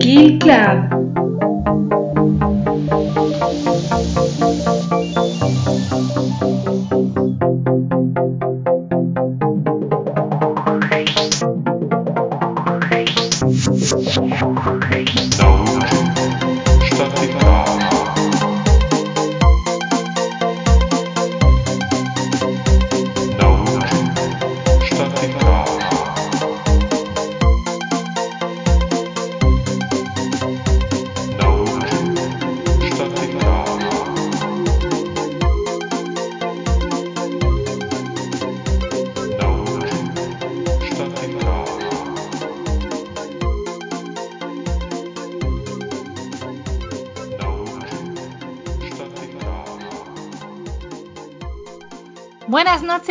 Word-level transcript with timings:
Kill 0.00 0.38
Club. 0.38 1.11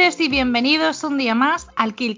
Noches 0.02 0.20
y 0.20 0.30
bienvenidos 0.30 1.04
un 1.04 1.20
día 1.20 1.36
más 1.36 1.68
al 1.76 1.94
Kill. 1.94 2.18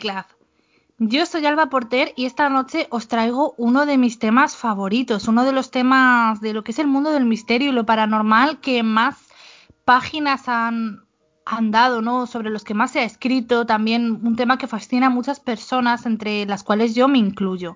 Yo 1.00 1.26
soy 1.26 1.46
Alba 1.46 1.66
Porter 1.66 2.14
y 2.16 2.26
esta 2.26 2.48
noche 2.48 2.88
os 2.92 3.10
traigo 3.10 3.56
uno 3.58 3.86
de 3.86 3.98
mis 3.98 4.20
temas 4.20 4.56
favoritos, 4.56 5.28
uno 5.28 5.44
de 5.44 5.52
los 5.52 5.70
temas 5.70 6.40
de 6.40 6.54
lo 6.54 6.64
que 6.64 6.72
es 6.72 6.80
el 6.80 6.88
mundo 6.88 7.12
del 7.12 7.26
misterio 7.26 7.70
y 7.70 7.74
lo 7.74 7.86
paranormal 7.86 8.62
que 8.62 8.84
más 8.84 9.18
páginas 9.84 10.48
han, 10.48 11.04
dado, 11.64 12.02
¿no? 12.02 12.26
Sobre 12.26 12.52
los 12.52 12.64
que 12.64 12.74
más 12.74 12.92
se 12.92 13.02
ha 13.02 13.04
escrito, 13.04 13.66
también 13.66 14.26
un 14.26 14.38
tema 14.38 14.58
que 14.58 14.68
fascina 14.68 15.08
a 15.08 15.10
muchas 15.10 15.42
personas, 15.42 16.06
entre 16.06 16.46
las 16.46 16.64
cuales 16.64 16.96
yo 16.96 17.10
me 17.10 17.18
incluyo. 17.18 17.76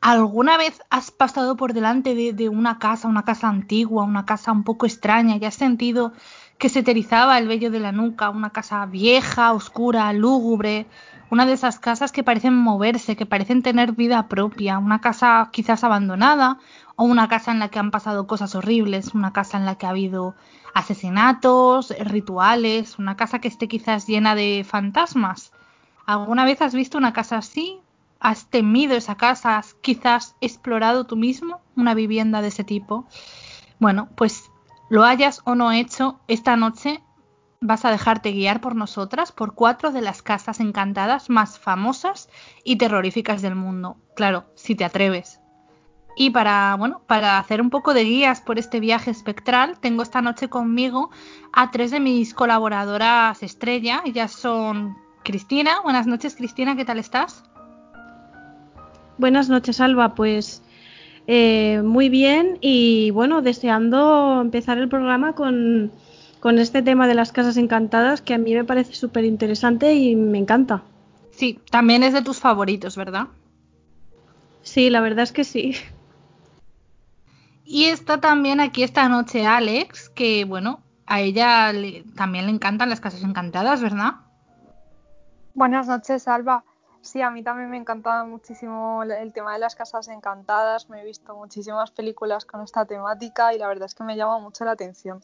¿Alguna 0.00 0.56
vez 0.56 0.80
has 0.88 1.10
pasado 1.10 1.58
por 1.58 1.74
delante 1.74 2.14
de, 2.14 2.32
de 2.32 2.48
una 2.48 2.78
casa, 2.78 3.06
una 3.06 3.26
casa 3.26 3.50
antigua, 3.50 4.04
una 4.04 4.24
casa 4.24 4.50
un 4.50 4.64
poco 4.64 4.86
extraña 4.86 5.36
y 5.36 5.44
has 5.44 5.56
sentido 5.56 6.14
que 6.62 6.68
se 6.68 6.84
te 6.84 6.92
erizaba 6.92 7.38
el 7.38 7.48
vello 7.48 7.72
de 7.72 7.80
la 7.80 7.90
nuca, 7.90 8.30
una 8.30 8.50
casa 8.50 8.86
vieja, 8.86 9.52
oscura, 9.52 10.12
lúgubre, 10.12 10.86
una 11.28 11.44
de 11.44 11.54
esas 11.54 11.80
casas 11.80 12.12
que 12.12 12.22
parecen 12.22 12.54
moverse, 12.54 13.16
que 13.16 13.26
parecen 13.26 13.64
tener 13.64 13.94
vida 13.94 14.28
propia, 14.28 14.78
una 14.78 15.00
casa 15.00 15.48
quizás 15.50 15.82
abandonada 15.82 16.58
o 16.94 17.02
una 17.02 17.26
casa 17.26 17.50
en 17.50 17.58
la 17.58 17.66
que 17.66 17.80
han 17.80 17.90
pasado 17.90 18.28
cosas 18.28 18.54
horribles, 18.54 19.12
una 19.12 19.32
casa 19.32 19.58
en 19.58 19.66
la 19.66 19.74
que 19.74 19.86
ha 19.86 19.90
habido 19.90 20.36
asesinatos, 20.72 21.92
rituales, 21.98 22.96
una 22.96 23.16
casa 23.16 23.40
que 23.40 23.48
esté 23.48 23.66
quizás 23.66 24.06
llena 24.06 24.36
de 24.36 24.64
fantasmas. 24.64 25.50
¿Alguna 26.06 26.44
vez 26.44 26.62
has 26.62 26.76
visto 26.76 26.96
una 26.96 27.12
casa 27.12 27.38
así? 27.38 27.80
¿Has 28.20 28.46
temido 28.46 28.94
esa 28.94 29.16
casa? 29.16 29.58
¿Has 29.58 29.74
quizás 29.74 30.36
explorado 30.40 31.06
tú 31.06 31.16
mismo 31.16 31.60
una 31.74 31.94
vivienda 31.94 32.40
de 32.40 32.48
ese 32.48 32.62
tipo? 32.62 33.08
Bueno, 33.80 34.10
pues 34.14 34.51
lo 34.92 35.04
hayas 35.04 35.40
o 35.46 35.54
no 35.54 35.72
hecho, 35.72 36.20
esta 36.28 36.54
noche 36.54 37.02
vas 37.62 37.86
a 37.86 37.90
dejarte 37.90 38.30
guiar 38.32 38.60
por 38.60 38.76
nosotras 38.76 39.32
por 39.32 39.54
cuatro 39.54 39.90
de 39.90 40.02
las 40.02 40.20
casas 40.20 40.60
encantadas 40.60 41.30
más 41.30 41.58
famosas 41.58 42.28
y 42.62 42.76
terroríficas 42.76 43.40
del 43.40 43.54
mundo. 43.54 43.96
Claro, 44.14 44.44
si 44.54 44.74
te 44.74 44.84
atreves. 44.84 45.40
Y 46.14 46.28
para, 46.28 46.76
bueno, 46.78 47.00
para 47.06 47.38
hacer 47.38 47.62
un 47.62 47.70
poco 47.70 47.94
de 47.94 48.04
guías 48.04 48.42
por 48.42 48.58
este 48.58 48.80
viaje 48.80 49.10
espectral, 49.10 49.78
tengo 49.80 50.02
esta 50.02 50.20
noche 50.20 50.50
conmigo 50.50 51.08
a 51.54 51.70
tres 51.70 51.90
de 51.90 52.00
mis 52.00 52.34
colaboradoras 52.34 53.42
estrella. 53.42 54.02
Ellas 54.04 54.32
son 54.32 54.94
Cristina. 55.22 55.80
Buenas 55.80 56.06
noches, 56.06 56.36
Cristina, 56.36 56.76
¿qué 56.76 56.84
tal 56.84 56.98
estás? 56.98 57.44
Buenas 59.16 59.48
noches, 59.48 59.80
Alba. 59.80 60.14
Pues 60.14 60.62
eh, 61.26 61.82
muy 61.82 62.08
bien 62.08 62.58
y 62.60 63.10
bueno, 63.12 63.42
deseando 63.42 64.40
empezar 64.40 64.78
el 64.78 64.88
programa 64.88 65.34
con, 65.34 65.92
con 66.40 66.58
este 66.58 66.82
tema 66.82 67.06
de 67.06 67.14
las 67.14 67.32
casas 67.32 67.56
encantadas 67.56 68.22
que 68.22 68.34
a 68.34 68.38
mí 68.38 68.54
me 68.54 68.64
parece 68.64 68.94
súper 68.94 69.24
interesante 69.24 69.94
y 69.94 70.16
me 70.16 70.38
encanta. 70.38 70.82
Sí, 71.30 71.60
también 71.70 72.02
es 72.02 72.12
de 72.12 72.22
tus 72.22 72.40
favoritos, 72.40 72.96
¿verdad? 72.96 73.28
Sí, 74.62 74.90
la 74.90 75.00
verdad 75.00 75.24
es 75.24 75.32
que 75.32 75.44
sí. 75.44 75.74
Y 77.64 77.84
está 77.84 78.20
también 78.20 78.60
aquí 78.60 78.82
esta 78.82 79.08
noche 79.08 79.46
Alex, 79.46 80.08
que 80.10 80.44
bueno, 80.44 80.80
a 81.06 81.20
ella 81.20 81.72
le, 81.72 82.04
también 82.16 82.46
le 82.46 82.52
encantan 82.52 82.90
las 82.90 83.00
casas 83.00 83.22
encantadas, 83.22 83.80
¿verdad? 83.80 84.14
Buenas 85.54 85.86
noches, 85.86 86.26
Alba. 86.28 86.64
Sí, 87.02 87.20
a 87.20 87.30
mí 87.30 87.42
también 87.42 87.68
me 87.68 87.76
encanta 87.76 88.24
muchísimo 88.24 89.02
el 89.02 89.32
tema 89.32 89.52
de 89.54 89.58
las 89.58 89.74
casas 89.74 90.06
encantadas. 90.06 90.88
Me 90.88 91.02
he 91.02 91.04
visto 91.04 91.34
muchísimas 91.34 91.90
películas 91.90 92.44
con 92.44 92.62
esta 92.62 92.86
temática 92.86 93.52
y 93.52 93.58
la 93.58 93.66
verdad 93.66 93.86
es 93.86 93.94
que 93.94 94.04
me 94.04 94.16
llama 94.16 94.38
mucho 94.38 94.64
la 94.64 94.70
atención. 94.70 95.20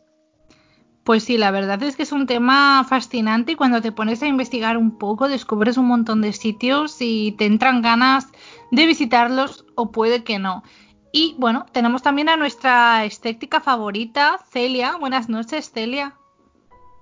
Pues 1.05 1.22
sí, 1.22 1.39
la 1.39 1.53
verdad 1.53 1.81
es 1.84 1.97
que 1.97 2.03
es 2.03 2.11
un 2.11 2.27
tema 2.27 2.84
fascinante 2.87 3.53
y 3.53 3.55
cuando 3.55 3.81
te 3.81 3.93
pones 3.93 4.22
a 4.22 4.27
investigar 4.27 4.77
un 4.77 4.99
poco 4.99 5.28
descubres 5.28 5.78
un 5.78 5.87
montón 5.87 6.21
de 6.21 6.33
sitios 6.33 6.97
y 7.00 7.33
te 7.39 7.47
entran 7.47 7.81
ganas 7.81 8.27
de 8.72 8.84
visitarlos 8.84 9.65
o 9.77 9.93
puede 9.93 10.25
que 10.25 10.41
no. 10.41 10.65
Y 11.12 11.37
bueno, 11.39 11.65
tenemos 11.72 12.03
también 12.03 12.28
a 12.28 12.37
nuestra 12.37 13.05
estética 13.05 13.60
favorita, 13.60 14.41
Celia. 14.50 14.97
Buenas 14.97 15.28
noches, 15.28 15.71
Celia. 15.71 16.16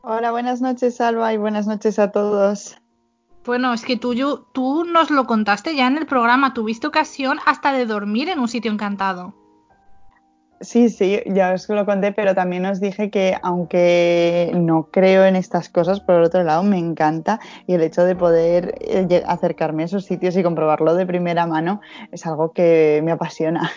Hola, 0.02 0.30
buenas 0.30 0.60
noches, 0.60 1.00
Alba, 1.00 1.32
y 1.32 1.38
buenas 1.38 1.66
noches 1.66 1.98
a 1.98 2.12
todos. 2.12 2.76
Bueno, 3.46 3.72
es 3.72 3.84
que 3.84 3.96
tú, 3.96 4.12
yo, 4.12 4.46
tú 4.52 4.84
nos 4.84 5.10
lo 5.10 5.26
contaste 5.26 5.76
ya 5.76 5.86
en 5.86 5.96
el 5.96 6.06
programa, 6.06 6.52
tuviste 6.52 6.86
ocasión 6.86 7.38
hasta 7.46 7.72
de 7.72 7.86
dormir 7.86 8.28
en 8.28 8.40
un 8.40 8.48
sitio 8.48 8.72
encantado. 8.72 9.34
Sí, 10.60 10.88
sí, 10.88 11.20
ya 11.26 11.52
os 11.52 11.68
lo 11.68 11.84
conté, 11.84 12.12
pero 12.12 12.34
también 12.34 12.64
os 12.64 12.80
dije 12.80 13.10
que 13.10 13.36
aunque 13.42 14.50
no 14.54 14.88
creo 14.90 15.26
en 15.26 15.36
estas 15.36 15.68
cosas, 15.68 16.00
por 16.00 16.22
otro 16.22 16.42
lado 16.44 16.62
me 16.62 16.78
encanta 16.78 17.40
y 17.66 17.74
el 17.74 17.82
hecho 17.82 18.04
de 18.04 18.16
poder 18.16 18.74
eh, 18.80 19.22
acercarme 19.26 19.82
a 19.82 19.86
esos 19.86 20.06
sitios 20.06 20.34
y 20.36 20.42
comprobarlo 20.42 20.94
de 20.94 21.04
primera 21.04 21.46
mano 21.46 21.82
es 22.10 22.26
algo 22.26 22.52
que 22.52 23.00
me 23.04 23.12
apasiona. 23.12 23.70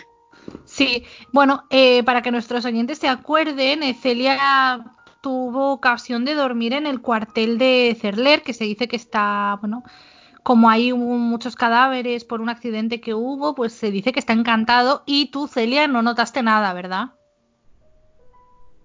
Sí, 0.64 1.04
bueno, 1.32 1.64
eh, 1.70 2.02
para 2.04 2.22
que 2.22 2.30
nuestros 2.30 2.64
oyentes 2.64 2.98
se 2.98 3.08
acuerden, 3.08 3.82
eh, 3.82 3.94
Celia 3.94 4.80
tuvo 5.20 5.72
ocasión 5.72 6.24
de 6.24 6.34
dormir 6.34 6.72
en 6.72 6.86
el 6.86 7.00
cuartel 7.00 7.58
de 7.58 7.96
Cerler, 8.00 8.42
que 8.42 8.52
se 8.52 8.64
dice 8.64 8.88
que 8.88 8.96
está, 8.96 9.58
bueno, 9.60 9.82
como 10.42 10.70
hay 10.70 10.92
muchos 10.92 11.56
cadáveres 11.56 12.24
por 12.24 12.40
un 12.40 12.48
accidente 12.48 13.00
que 13.00 13.14
hubo, 13.14 13.54
pues 13.54 13.72
se 13.72 13.90
dice 13.90 14.12
que 14.12 14.20
está 14.20 14.32
encantado 14.32 15.02
y 15.06 15.30
tú, 15.30 15.46
Celia, 15.46 15.86
no 15.86 16.02
notaste 16.02 16.42
nada, 16.42 16.72
¿verdad? 16.72 17.10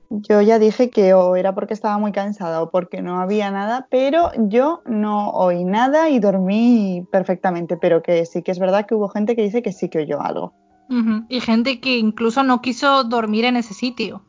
Yo 0.10 0.42
ya 0.42 0.60
dije 0.60 0.90
que 0.90 1.14
o 1.14 1.36
era 1.36 1.56
porque 1.56 1.74
estaba 1.74 1.98
muy 1.98 2.12
cansada 2.12 2.62
o 2.62 2.70
porque 2.70 3.02
no 3.02 3.20
había 3.20 3.50
nada, 3.52 3.88
pero 3.90 4.32
yo 4.38 4.82
no 4.86 5.32
oí 5.32 5.64
nada 5.64 6.10
y 6.10 6.20
dormí 6.20 7.06
perfectamente, 7.12 7.78
pero 7.78 8.04
que 8.04 8.26
sí 8.26 8.44
que 8.44 8.52
es 8.52 8.60
verdad 8.60 8.86
que 8.86 8.96
hubo 8.96 9.10
gente 9.10 9.36
que 9.36 9.42
dice 9.42 9.64
que 9.64 9.72
sí 9.72 9.90
que 9.90 10.00
oyó 10.00 10.22
algo. 10.22 10.54
Uh 10.90 10.94
-huh. 10.94 11.26
Y 11.30 11.40
gente 11.40 11.80
que 11.80 11.98
incluso 11.98 12.44
no 12.44 12.62
quiso 12.62 13.04
dormir 13.04 13.46
en 13.46 13.56
ese 13.56 13.74
sitio. 13.74 14.22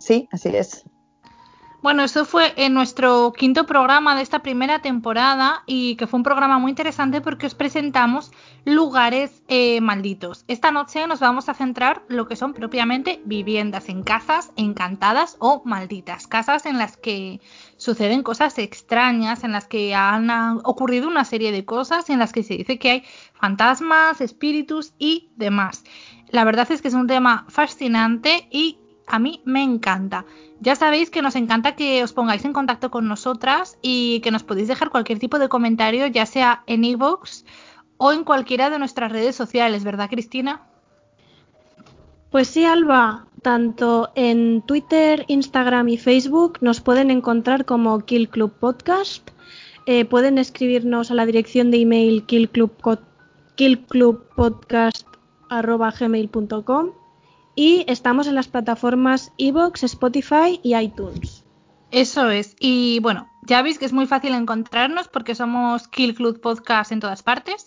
Sí, 0.00 0.28
así 0.32 0.48
es. 0.48 0.84
Bueno, 1.82 2.04
eso 2.04 2.26
fue 2.26 2.52
en 2.56 2.74
nuestro 2.74 3.32
quinto 3.32 3.64
programa 3.64 4.14
de 4.14 4.20
esta 4.20 4.40
primera 4.40 4.82
temporada 4.82 5.62
y 5.64 5.96
que 5.96 6.06
fue 6.06 6.18
un 6.18 6.24
programa 6.24 6.58
muy 6.58 6.70
interesante 6.70 7.22
porque 7.22 7.46
os 7.46 7.54
presentamos 7.54 8.32
lugares 8.66 9.42
eh, 9.48 9.80
malditos. 9.80 10.44
Esta 10.46 10.72
noche 10.72 11.06
nos 11.06 11.20
vamos 11.20 11.48
a 11.48 11.54
centrar 11.54 12.02
lo 12.08 12.28
que 12.28 12.36
son 12.36 12.52
propiamente 12.52 13.22
viviendas 13.24 13.88
en 13.88 14.02
casas 14.02 14.52
encantadas 14.56 15.36
o 15.38 15.62
malditas, 15.64 16.26
casas 16.26 16.66
en 16.66 16.76
las 16.76 16.98
que 16.98 17.40
suceden 17.78 18.22
cosas 18.22 18.58
extrañas, 18.58 19.42
en 19.42 19.52
las 19.52 19.66
que 19.66 19.94
han 19.94 20.30
ocurrido 20.64 21.08
una 21.08 21.24
serie 21.24 21.50
de 21.50 21.64
cosas, 21.64 22.10
en 22.10 22.18
las 22.18 22.32
que 22.32 22.42
se 22.42 22.58
dice 22.58 22.78
que 22.78 22.90
hay 22.90 23.04
fantasmas, 23.32 24.20
espíritus 24.20 24.92
y 24.98 25.30
demás. 25.36 25.84
La 26.28 26.44
verdad 26.44 26.70
es 26.70 26.82
que 26.82 26.88
es 26.88 26.94
un 26.94 27.06
tema 27.06 27.46
fascinante 27.48 28.48
y 28.50 28.78
a 29.10 29.18
mí 29.18 29.42
me 29.44 29.62
encanta. 29.62 30.24
Ya 30.60 30.76
sabéis 30.76 31.10
que 31.10 31.20
nos 31.20 31.36
encanta 31.36 31.74
que 31.74 32.04
os 32.04 32.12
pongáis 32.12 32.44
en 32.44 32.52
contacto 32.52 32.90
con 32.90 33.08
nosotras 33.08 33.76
y 33.82 34.20
que 34.20 34.30
nos 34.30 34.44
podéis 34.44 34.68
dejar 34.68 34.90
cualquier 34.90 35.18
tipo 35.18 35.38
de 35.38 35.48
comentario, 35.48 36.06
ya 36.06 36.26
sea 36.26 36.62
en 36.66 36.84
iVoox 36.84 37.44
o 37.96 38.12
en 38.12 38.24
cualquiera 38.24 38.70
de 38.70 38.78
nuestras 38.78 39.10
redes 39.10 39.34
sociales, 39.34 39.84
¿verdad, 39.84 40.08
Cristina? 40.08 40.62
Pues 42.30 42.48
sí, 42.48 42.64
Alba. 42.64 43.26
Tanto 43.42 44.10
en 44.14 44.62
Twitter, 44.62 45.24
Instagram 45.26 45.88
y 45.88 45.96
Facebook 45.96 46.58
nos 46.60 46.80
pueden 46.80 47.10
encontrar 47.10 47.64
como 47.64 47.98
Kill 48.00 48.28
Club 48.28 48.52
Podcast. 48.52 49.28
Eh, 49.86 50.04
pueden 50.04 50.38
escribirnos 50.38 51.10
a 51.10 51.14
la 51.14 51.26
dirección 51.26 51.70
de 51.70 51.80
email 51.80 52.24
killclubpodcast 52.26 55.06
gmail.com 55.98 56.99
y 57.54 57.84
estamos 57.88 58.26
en 58.26 58.34
las 58.34 58.48
plataformas 58.48 59.32
Evox, 59.38 59.82
Spotify 59.84 60.60
y 60.62 60.76
iTunes. 60.76 61.44
Eso 61.90 62.30
es. 62.30 62.56
Y 62.60 63.00
bueno, 63.00 63.28
ya 63.46 63.62
veis 63.62 63.78
que 63.78 63.84
es 63.84 63.92
muy 63.92 64.06
fácil 64.06 64.34
encontrarnos 64.34 65.08
porque 65.08 65.34
somos 65.34 65.88
Kill 65.88 66.14
Club 66.14 66.40
Podcast 66.40 66.92
en 66.92 67.00
todas 67.00 67.22
partes. 67.22 67.66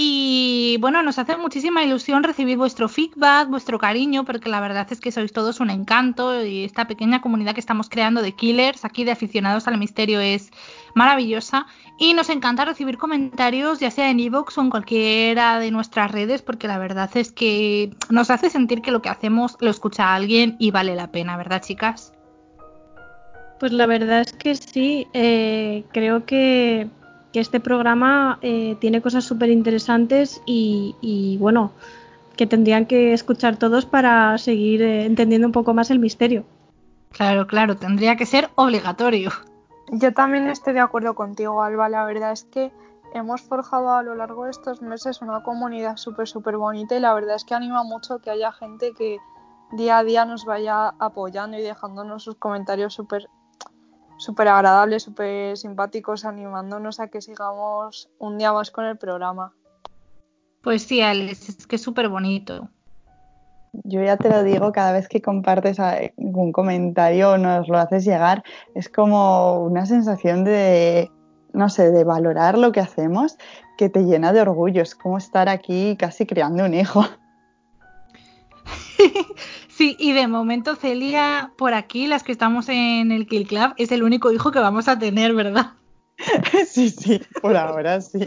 Y 0.00 0.76
bueno, 0.80 1.02
nos 1.02 1.18
hace 1.18 1.36
muchísima 1.36 1.82
ilusión 1.82 2.22
recibir 2.22 2.56
vuestro 2.56 2.88
feedback, 2.88 3.48
vuestro 3.48 3.80
cariño, 3.80 4.24
porque 4.24 4.48
la 4.48 4.60
verdad 4.60 4.86
es 4.92 5.00
que 5.00 5.10
sois 5.10 5.32
todos 5.32 5.58
un 5.58 5.70
encanto 5.70 6.44
y 6.44 6.62
esta 6.62 6.86
pequeña 6.86 7.20
comunidad 7.20 7.54
que 7.54 7.58
estamos 7.58 7.88
creando 7.88 8.22
de 8.22 8.30
killers, 8.30 8.84
aquí 8.84 9.02
de 9.02 9.10
aficionados 9.10 9.66
al 9.66 9.76
misterio, 9.76 10.20
es 10.20 10.52
maravillosa. 10.94 11.66
Y 11.98 12.14
nos 12.14 12.30
encanta 12.30 12.64
recibir 12.64 12.98
comentarios, 12.98 13.80
ya 13.80 13.90
sea 13.90 14.10
en 14.10 14.20
iVoox 14.20 14.58
o 14.58 14.60
en 14.62 14.70
cualquiera 14.70 15.58
de 15.58 15.70
nuestras 15.70 16.10
redes, 16.10 16.42
porque 16.42 16.68
la 16.68 16.78
verdad 16.78 17.10
es 17.14 17.32
que 17.32 17.94
nos 18.10 18.30
hace 18.30 18.50
sentir 18.50 18.82
que 18.82 18.90
lo 18.90 19.02
que 19.02 19.08
hacemos 19.08 19.56
lo 19.60 19.70
escucha 19.70 20.14
alguien 20.14 20.56
y 20.58 20.70
vale 20.70 20.94
la 20.94 21.10
pena, 21.10 21.36
¿verdad, 21.36 21.62
chicas? 21.62 22.12
Pues 23.58 23.72
la 23.72 23.86
verdad 23.86 24.20
es 24.20 24.32
que 24.32 24.54
sí, 24.54 25.08
eh, 25.12 25.84
creo 25.92 26.24
que 26.24 26.88
que 27.32 27.40
este 27.40 27.60
programa 27.60 28.38
eh, 28.42 28.76
tiene 28.80 29.02
cosas 29.02 29.24
súper 29.24 29.50
interesantes 29.50 30.40
y, 30.46 31.36
bueno, 31.38 31.72
que 32.36 32.46
tendrían 32.46 32.86
que 32.86 33.12
escuchar 33.12 33.56
todos 33.56 33.84
para 33.84 34.38
seguir 34.38 34.82
eh, 34.82 35.04
entendiendo 35.04 35.46
un 35.46 35.52
poco 35.52 35.74
más 35.74 35.90
el 35.90 35.98
misterio. 35.98 36.44
Claro, 37.10 37.46
claro, 37.46 37.76
tendría 37.76 38.16
que 38.16 38.26
ser 38.26 38.48
obligatorio. 38.54 39.30
Yo 39.90 40.12
también 40.12 40.48
estoy 40.48 40.74
de 40.74 40.80
acuerdo 40.80 41.14
contigo, 41.14 41.62
Alba. 41.62 41.88
La 41.88 42.04
verdad 42.04 42.32
es 42.32 42.44
que 42.44 42.72
hemos 43.14 43.42
forjado 43.42 43.90
a 43.90 44.02
lo 44.02 44.14
largo 44.14 44.44
de 44.44 44.50
estos 44.50 44.82
meses 44.82 45.22
una 45.22 45.42
comunidad 45.42 45.96
súper, 45.96 46.28
súper 46.28 46.56
bonita 46.56 46.96
y 46.96 47.00
la 47.00 47.14
verdad 47.14 47.36
es 47.36 47.44
que 47.44 47.54
anima 47.54 47.82
mucho 47.82 48.18
que 48.18 48.30
haya 48.30 48.52
gente 48.52 48.92
que 48.92 49.18
día 49.72 49.98
a 49.98 50.04
día 50.04 50.24
nos 50.24 50.44
vaya 50.44 50.88
apoyando 50.98 51.58
y 51.58 51.62
dejándonos 51.62 52.24
sus 52.24 52.36
comentarios 52.36 52.94
súper 52.94 53.28
súper 54.18 54.48
agradables, 54.48 55.04
súper 55.04 55.56
simpáticos, 55.56 56.24
animándonos 56.24 57.00
a 57.00 57.08
que 57.08 57.22
sigamos 57.22 58.10
un 58.18 58.36
día 58.36 58.52
más 58.52 58.70
con 58.70 58.84
el 58.84 58.98
programa. 58.98 59.54
Pues 60.60 60.82
sí, 60.82 61.00
Alex, 61.00 61.48
es 61.48 61.66
que 61.66 61.76
es 61.76 61.82
súper 61.82 62.08
bonito. 62.08 62.68
Yo 63.72 64.02
ya 64.02 64.16
te 64.16 64.28
lo 64.28 64.42
digo, 64.42 64.72
cada 64.72 64.92
vez 64.92 65.08
que 65.08 65.22
compartes 65.22 65.78
algún 65.80 66.52
comentario 66.52 67.32
o 67.32 67.38
nos 67.38 67.68
lo 67.68 67.78
haces 67.78 68.04
llegar, 68.04 68.42
es 68.74 68.88
como 68.88 69.60
una 69.60 69.86
sensación 69.86 70.44
de, 70.44 71.10
no 71.52 71.68
sé, 71.68 71.90
de 71.90 72.04
valorar 72.04 72.58
lo 72.58 72.72
que 72.72 72.80
hacemos 72.80 73.36
que 73.76 73.88
te 73.88 74.04
llena 74.04 74.32
de 74.32 74.40
orgullo. 74.40 74.82
Es 74.82 74.94
como 74.94 75.18
estar 75.18 75.48
aquí 75.48 75.96
casi 75.96 76.26
creando 76.26 76.64
un 76.64 76.74
hijo. 76.74 77.04
Sí, 79.78 79.94
y 79.96 80.12
de 80.12 80.26
momento 80.26 80.74
Celia, 80.74 81.52
por 81.56 81.72
aquí, 81.72 82.08
las 82.08 82.24
que 82.24 82.32
estamos 82.32 82.68
en 82.68 83.12
el 83.12 83.28
Kill 83.28 83.46
Club, 83.46 83.74
es 83.76 83.92
el 83.92 84.02
único 84.02 84.32
hijo 84.32 84.50
que 84.50 84.58
vamos 84.58 84.88
a 84.88 84.98
tener, 84.98 85.34
¿verdad? 85.34 85.74
Sí, 86.68 86.90
sí, 86.90 87.20
por 87.40 87.56
ahora 87.56 88.00
sí. 88.00 88.20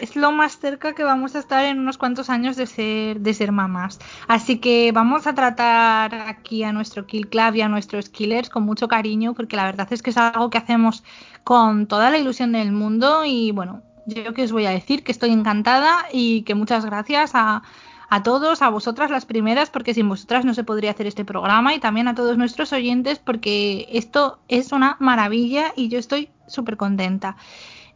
Es 0.00 0.16
lo 0.16 0.32
más 0.32 0.58
cerca 0.58 0.94
que 0.94 1.04
vamos 1.04 1.34
a 1.34 1.40
estar 1.40 1.64
en 1.64 1.78
unos 1.78 1.98
cuantos 1.98 2.30
años 2.30 2.56
de 2.56 2.66
ser, 2.66 3.20
de 3.20 3.34
ser 3.34 3.52
mamás. 3.52 3.98
Así 4.26 4.58
que 4.58 4.92
vamos 4.92 5.26
a 5.26 5.34
tratar 5.34 6.14
aquí 6.14 6.62
a 6.62 6.72
nuestro 6.72 7.06
Kill 7.06 7.28
Club 7.28 7.54
y 7.54 7.62
a 7.62 7.68
nuestros 7.68 8.08
killers 8.08 8.48
con 8.48 8.64
mucho 8.64 8.88
cariño, 8.88 9.34
porque 9.34 9.56
la 9.56 9.64
verdad 9.64 9.88
es 9.90 10.02
que 10.02 10.10
es 10.10 10.16
algo 10.16 10.50
que 10.50 10.58
hacemos 10.58 11.04
con 11.44 11.86
toda 11.86 12.10
la 12.10 12.18
ilusión 12.18 12.52
del 12.52 12.72
mundo. 12.72 13.24
Y 13.24 13.50
bueno, 13.52 13.82
yo 14.06 14.32
que 14.34 14.44
os 14.44 14.52
voy 14.52 14.66
a 14.66 14.70
decir 14.70 15.04
que 15.04 15.12
estoy 15.12 15.30
encantada 15.30 16.06
y 16.12 16.42
que 16.42 16.54
muchas 16.54 16.84
gracias 16.84 17.32
a, 17.34 17.62
a 18.08 18.22
todos, 18.22 18.62
a 18.62 18.70
vosotras 18.70 19.10
las 19.10 19.26
primeras, 19.26 19.70
porque 19.70 19.94
sin 19.94 20.08
vosotras 20.08 20.44
no 20.44 20.54
se 20.54 20.64
podría 20.64 20.92
hacer 20.92 21.06
este 21.06 21.24
programa, 21.24 21.74
y 21.74 21.78
también 21.78 22.08
a 22.08 22.14
todos 22.14 22.38
nuestros 22.38 22.72
oyentes, 22.72 23.18
porque 23.18 23.86
esto 23.92 24.38
es 24.48 24.72
una 24.72 24.96
maravilla 24.98 25.72
y 25.76 25.88
yo 25.88 25.98
estoy 25.98 26.30
súper 26.46 26.76
contenta. 26.76 27.36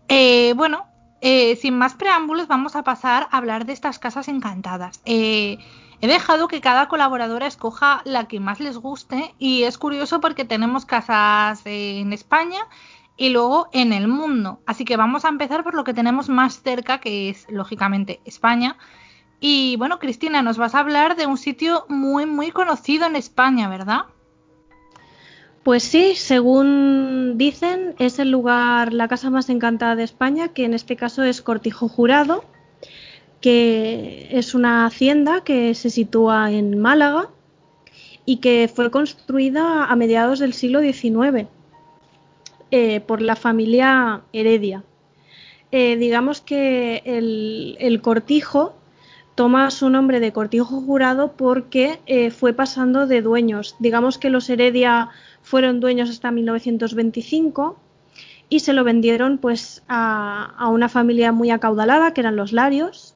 Eh, 0.08 0.52
bueno, 0.56 0.86
eh, 1.22 1.56
sin 1.56 1.78
más 1.78 1.94
preámbulos, 1.94 2.48
vamos 2.48 2.76
a 2.76 2.82
pasar 2.82 3.28
a 3.30 3.38
hablar 3.38 3.64
de 3.64 3.72
estas 3.72 3.98
casas 3.98 4.28
encantadas. 4.28 5.00
Eh, 5.04 5.58
he 6.00 6.06
dejado 6.06 6.48
que 6.48 6.60
cada 6.60 6.88
colaboradora 6.88 7.46
escoja 7.46 8.02
la 8.04 8.26
que 8.26 8.40
más 8.40 8.60
les 8.60 8.76
guste 8.76 9.34
y 9.38 9.62
es 9.62 9.78
curioso 9.78 10.20
porque 10.20 10.44
tenemos 10.44 10.84
casas 10.84 11.62
en 11.64 12.12
España 12.12 12.66
y 13.16 13.28
luego 13.28 13.68
en 13.72 13.92
el 13.92 14.08
mundo. 14.08 14.60
Así 14.66 14.84
que 14.84 14.96
vamos 14.96 15.24
a 15.24 15.28
empezar 15.28 15.62
por 15.62 15.74
lo 15.74 15.84
que 15.84 15.94
tenemos 15.94 16.28
más 16.28 16.60
cerca, 16.60 16.98
que 16.98 17.30
es 17.30 17.46
lógicamente 17.48 18.20
España. 18.24 18.76
Y 19.44 19.74
bueno, 19.74 19.98
Cristina, 19.98 20.40
nos 20.40 20.56
vas 20.56 20.76
a 20.76 20.78
hablar 20.78 21.16
de 21.16 21.26
un 21.26 21.36
sitio 21.36 21.84
muy, 21.88 22.26
muy 22.26 22.52
conocido 22.52 23.06
en 23.06 23.16
España, 23.16 23.68
¿verdad? 23.68 24.02
Pues 25.64 25.82
sí, 25.82 26.14
según 26.14 27.34
dicen, 27.38 27.96
es 27.98 28.20
el 28.20 28.30
lugar, 28.30 28.92
la 28.92 29.08
casa 29.08 29.30
más 29.30 29.50
encantada 29.50 29.96
de 29.96 30.04
España, 30.04 30.50
que 30.50 30.64
en 30.64 30.74
este 30.74 30.94
caso 30.94 31.24
es 31.24 31.42
Cortijo 31.42 31.88
Jurado, 31.88 32.44
que 33.40 34.28
es 34.30 34.54
una 34.54 34.86
hacienda 34.86 35.42
que 35.42 35.74
se 35.74 35.90
sitúa 35.90 36.52
en 36.52 36.78
Málaga 36.78 37.28
y 38.24 38.36
que 38.36 38.70
fue 38.72 38.92
construida 38.92 39.86
a 39.86 39.96
mediados 39.96 40.38
del 40.38 40.52
siglo 40.52 40.80
XIX 40.82 41.48
eh, 42.70 43.00
por 43.00 43.20
la 43.20 43.34
familia 43.34 44.22
Heredia. 44.32 44.84
Eh, 45.72 45.96
digamos 45.96 46.40
que 46.40 47.02
el, 47.04 47.76
el 47.80 48.00
cortijo 48.00 48.76
toma 49.34 49.70
su 49.70 49.88
nombre 49.90 50.20
de 50.20 50.32
Cortijo 50.32 50.80
Jurado 50.80 51.32
porque 51.32 52.00
eh, 52.06 52.30
fue 52.30 52.52
pasando 52.52 53.06
de 53.06 53.22
dueños. 53.22 53.76
Digamos 53.78 54.18
que 54.18 54.30
los 54.30 54.48
Heredia 54.50 55.10
fueron 55.42 55.80
dueños 55.80 56.10
hasta 56.10 56.30
1925 56.30 57.78
y 58.48 58.60
se 58.60 58.72
lo 58.72 58.84
vendieron 58.84 59.38
pues 59.38 59.82
a, 59.88 60.68
una 60.70 60.88
familia 60.88 61.32
muy 61.32 61.50
acaudalada 61.50 62.12
que 62.12 62.20
eran 62.20 62.36
los 62.36 62.52
Larios. 62.52 63.14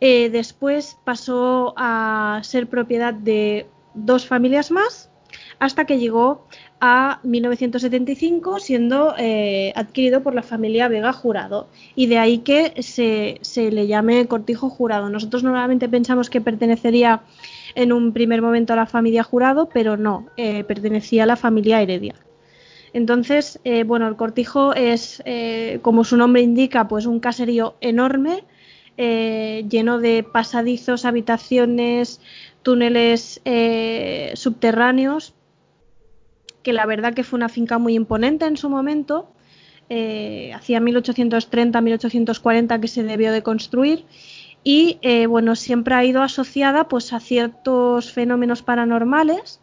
Eh, 0.00 0.28
después 0.28 0.98
pasó 1.04 1.72
a 1.76 2.40
ser 2.42 2.68
propiedad 2.68 3.14
de 3.14 3.66
dos 3.94 4.26
familias 4.26 4.70
más 4.70 5.10
hasta 5.58 5.86
que 5.86 5.98
llegó 5.98 6.46
a 6.80 7.20
1975 7.22 8.60
siendo 8.60 9.14
eh, 9.18 9.72
adquirido 9.76 10.22
por 10.22 10.34
la 10.34 10.42
familia 10.42 10.88
Vega 10.88 11.12
Jurado 11.12 11.68
y 11.94 12.06
de 12.06 12.18
ahí 12.18 12.38
que 12.38 12.82
se, 12.82 13.38
se, 13.40 13.70
le 13.70 13.86
llame 13.86 14.26
Cortijo 14.26 14.68
Jurado. 14.68 15.08
Nosotros 15.08 15.42
normalmente 15.42 15.88
pensamos 15.88 16.28
que 16.28 16.40
pertenecería 16.42 17.22
en 17.74 17.92
un 17.92 18.12
primer 18.12 18.42
momento 18.42 18.74
a 18.74 18.76
la 18.76 18.86
familia 18.86 19.22
Jurado, 19.22 19.68
pero 19.72 19.96
no, 19.96 20.26
eh, 20.36 20.64
pertenecía 20.64 21.22
a 21.22 21.26
la 21.26 21.36
familia 21.36 21.80
Heredia. 21.80 22.14
Entonces, 22.92 23.58
eh, 23.64 23.84
bueno, 23.84 24.08
el 24.08 24.16
cortijo 24.16 24.72
es, 24.74 25.22
como 25.82 26.04
su 26.04 26.16
nombre 26.16 26.40
indica, 26.40 26.88
pues 26.88 27.04
un 27.04 27.20
caserío 27.20 27.74
enorme, 27.82 28.44
lleno 28.96 29.98
de 29.98 30.22
pasadizos, 30.22 31.04
habitaciones, 31.04 32.20
túneles 32.62 33.42
subterráneos 34.34 35.34
que 36.66 36.72
la 36.72 36.84
verdad 36.84 37.14
que 37.14 37.22
fue 37.22 37.36
una 37.36 37.48
finca 37.48 37.78
muy 37.78 37.94
imponente 37.94 38.44
en 38.44 38.56
su 38.56 38.68
momento, 38.68 39.28
eh, 39.88 40.50
hacía 40.52 40.80
1830-1840 40.80 42.80
que 42.80 42.88
se 42.88 43.04
debió 43.04 43.30
de 43.30 43.44
construir 43.44 44.04
y 44.64 44.98
eh, 45.02 45.26
bueno, 45.26 45.54
siempre 45.54 45.94
ha 45.94 46.04
ido 46.04 46.22
asociada 46.22 46.88
pues 46.88 47.12
a 47.12 47.20
ciertos 47.20 48.10
fenómenos 48.10 48.62
paranormales 48.62 49.60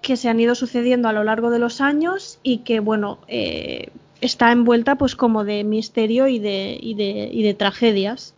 que 0.00 0.16
se 0.16 0.30
han 0.30 0.40
ido 0.40 0.54
sucediendo 0.54 1.10
a 1.10 1.12
lo 1.12 1.24
largo 1.24 1.50
de 1.50 1.58
los 1.58 1.82
años 1.82 2.38
y 2.42 2.60
que 2.60 2.80
bueno, 2.80 3.18
eh, 3.28 3.90
está 4.22 4.50
envuelta 4.50 4.96
pues 4.96 5.16
como 5.16 5.44
de 5.44 5.62
misterio 5.62 6.26
y 6.26 6.38
de, 6.38 6.78
y 6.80 6.94
de, 6.94 7.28
y 7.30 7.42
de 7.42 7.52
tragedias. 7.52 8.34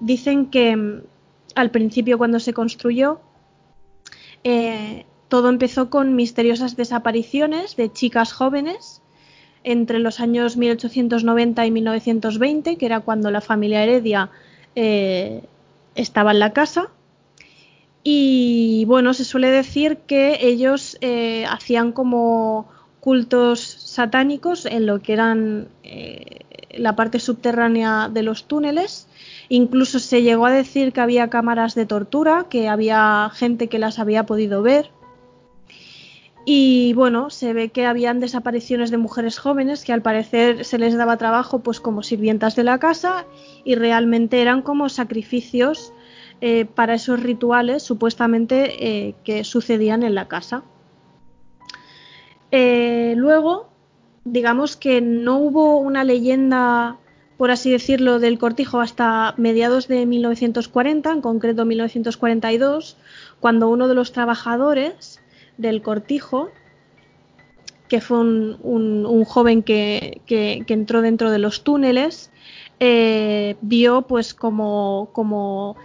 dicen 0.00 0.46
que 0.46 0.74
mm, 0.74 1.02
al 1.54 1.70
principio 1.70 2.18
cuando 2.18 2.40
se 2.40 2.52
construyó 2.52 3.20
todo 5.28 5.48
empezó 5.48 5.90
con 5.90 6.16
misteriosas 6.16 6.76
desapariciones 6.76 7.76
de 7.76 7.92
chicas 7.92 8.32
jóvenes 8.32 9.02
entre 9.64 9.98
los 9.98 10.20
años 10.20 10.56
1890 10.56 11.66
y 11.66 11.70
1920, 11.70 12.76
que 12.76 12.86
era 12.86 13.00
cuando 13.00 13.30
la 13.30 13.40
familia 13.40 13.82
Heredia 13.82 14.30
eh, 14.74 15.42
estaba 15.94 16.30
en 16.30 16.38
la 16.38 16.52
casa. 16.52 16.90
Y 18.02 18.84
bueno, 18.86 19.12
se 19.12 19.24
suele 19.24 19.50
decir 19.50 19.98
que 20.06 20.38
ellos 20.40 20.96
eh, 21.00 21.44
hacían 21.46 21.92
como 21.92 22.66
cultos 23.00 23.60
satánicos 23.60 24.64
en 24.64 24.86
lo 24.86 25.00
que 25.02 25.12
eran 25.12 25.68
eh, 25.82 26.40
la 26.70 26.96
parte 26.96 27.20
subterránea 27.20 28.08
de 28.08 28.22
los 28.22 28.44
túneles. 28.44 29.08
Incluso 29.50 29.98
se 29.98 30.22
llegó 30.22 30.46
a 30.46 30.52
decir 30.52 30.92
que 30.92 31.00
había 31.00 31.28
cámaras 31.28 31.74
de 31.74 31.86
tortura, 31.86 32.46
que 32.48 32.68
había 32.68 33.30
gente 33.34 33.68
que 33.68 33.78
las 33.78 33.98
había 33.98 34.24
podido 34.24 34.62
ver. 34.62 34.90
Y 36.50 36.94
bueno, 36.94 37.28
se 37.28 37.52
ve 37.52 37.68
que 37.68 37.84
habían 37.84 38.20
desapariciones 38.20 38.90
de 38.90 38.96
mujeres 38.96 39.38
jóvenes 39.38 39.84
que 39.84 39.92
al 39.92 40.00
parecer 40.00 40.64
se 40.64 40.78
les 40.78 40.96
daba 40.96 41.18
trabajo 41.18 41.58
pues 41.58 41.78
como 41.78 42.02
sirvientas 42.02 42.56
de 42.56 42.64
la 42.64 42.78
casa 42.78 43.26
y 43.66 43.74
realmente 43.74 44.40
eran 44.40 44.62
como 44.62 44.88
sacrificios 44.88 45.92
eh, 46.40 46.64
para 46.64 46.94
esos 46.94 47.22
rituales 47.22 47.82
supuestamente 47.82 49.14
que 49.24 49.44
sucedían 49.44 50.02
en 50.02 50.14
la 50.14 50.26
casa. 50.26 50.62
luego, 52.50 53.68
digamos 54.24 54.78
que 54.78 55.02
no 55.02 55.36
hubo 55.40 55.76
una 55.76 56.02
leyenda, 56.02 56.96
por 57.36 57.50
así 57.50 57.70
decirlo, 57.70 58.20
del 58.20 58.38
cortijo 58.38 58.80
hasta 58.80 59.34
mediados 59.36 59.86
de 59.86 60.06
1940, 60.06 61.12
en 61.12 61.20
concreto 61.20 61.66
1942, 61.66 62.96
cuando 63.38 63.68
uno 63.68 63.86
de 63.86 63.94
los 63.94 64.12
trabajadores 64.12 65.20
del 65.58 65.82
cortijo 65.82 66.50
que 67.88 68.00
fue 68.00 68.18
un, 68.20 69.24
joven 69.24 69.62
que, 69.62 70.20
entró 70.68 71.02
dentro 71.02 71.30
de 71.30 71.38
los 71.38 71.64
túneles, 71.64 72.30
eh, 72.80 73.56
vio 73.62 74.02
pues 74.02 74.34
como, 74.34 75.08
como 75.12 75.76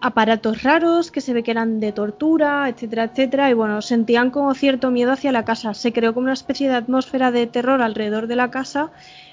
aparatos 0.00 0.62
raros 0.62 1.10
que 1.10 1.20
se 1.20 1.32
ve 1.32 1.42
que 1.42 1.50
eran 1.50 1.80
de 1.80 1.92
tortura, 1.92 2.68
etcétera, 2.68 3.04
etcétera, 3.04 3.50
y 3.50 3.54
bueno, 3.54 3.82
sentían 3.82 4.30
como 4.30 4.54
cierto 4.54 4.90
miedo 4.90 5.12
hacia 5.12 5.32
la 5.32 5.44
casa. 5.44 5.74
Se 5.74 5.92
creó 5.92 6.14
como 6.14 6.24
una 6.24 6.34
especie 6.34 6.68
de 6.68 6.76
atmósfera 6.76 7.32
de 7.32 7.46
terror 7.46 7.82
alrededor 7.82 8.26
de 8.26 8.36
la 8.36 8.50
casa 8.50 8.92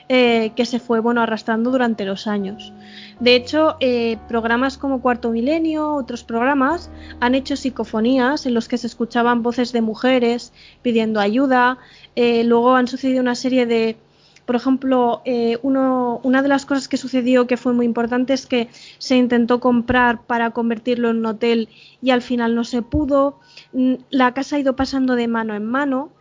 eh, 0.09 0.51
que 0.57 0.65
se 0.65 0.79
fue 0.79 0.99
bueno 0.99 1.21
arrastrando 1.21 1.71
durante 1.71 2.03
los 2.03 2.27
años. 2.27 2.73
De 3.21 3.35
hecho, 3.35 3.77
eh, 3.79 4.17
programas 4.27 4.77
como 4.77 5.01
Cuarto 5.01 5.31
Milenio, 5.31 5.93
otros 5.93 6.25
programas, 6.25 6.91
han 7.21 7.35
hecho 7.35 7.55
psicofonías 7.55 8.45
en 8.45 8.53
los 8.53 8.67
que 8.67 8.77
se 8.77 8.87
escuchaban 8.87 9.43
voces 9.43 9.71
de 9.71 9.81
mujeres 9.81 10.51
pidiendo 10.81 11.21
ayuda. 11.21 11.77
Eh, 12.17 12.43
luego 12.43 12.75
han 12.75 12.87
sucedido 12.87 13.21
una 13.21 13.35
serie 13.35 13.65
de 13.65 13.95
por 14.45 14.57
ejemplo, 14.57 15.21
una 15.61 16.41
de 16.41 16.49
las 16.49 16.65
cosas 16.65 16.89
que 16.89 16.97
sucedió 16.97 17.47
que 17.47 17.55
fue 17.55 17.71
muy 17.71 17.85
importante 17.85 18.33
es 18.33 18.45
que 18.45 18.67
se 18.97 19.15
intentó 19.15 19.61
comprar 19.61 20.23
para 20.23 20.51
convertirlo 20.51 21.09
en 21.11 21.19
un 21.19 21.27
hotel 21.27 21.69
y 22.01 22.09
al 22.09 22.21
final 22.21 22.53
no 22.53 22.65
se 22.65 22.81
pudo. 22.81 23.39
Mm, 23.71 23.93
la 24.09 24.33
casa 24.33 24.57
ha 24.57 24.59
ido 24.59 24.75
pasando 24.75 25.15
de 25.15 25.29
mano 25.29 25.55
en 25.55 25.65
mano. 25.65 26.11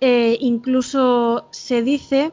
incluso 0.00 1.46
se 1.50 1.82
dice 1.82 2.32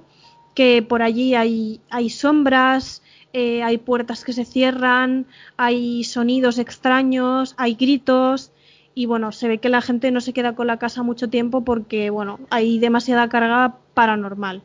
que 0.60 0.82
por 0.82 1.02
allí 1.02 1.36
hay, 1.36 1.80
hay 1.90 2.10
sombras, 2.10 3.02
eh, 3.32 3.64
hay 3.64 3.78
puertas 3.78 4.26
que 4.26 4.34
se 4.34 4.44
cierran, 4.44 5.26
hay 5.56 6.04
sonidos 6.04 6.60
extraños, 6.60 7.56
hay 7.56 7.76
gritos 7.76 8.52
y 8.94 9.06
bueno, 9.06 9.32
se 9.32 9.48
ve 9.48 9.60
que 9.60 9.70
la 9.70 9.80
gente 9.80 10.12
no 10.12 10.20
se 10.20 10.34
queda 10.34 10.56
con 10.56 10.68
la 10.68 10.76
casa 10.76 11.02
mucho 11.02 11.30
tiempo 11.30 11.64
porque 11.64 12.10
bueno, 12.10 12.42
hay 12.50 12.78
demasiada 12.78 13.30
carga 13.30 13.78
paranormal. 13.94 14.62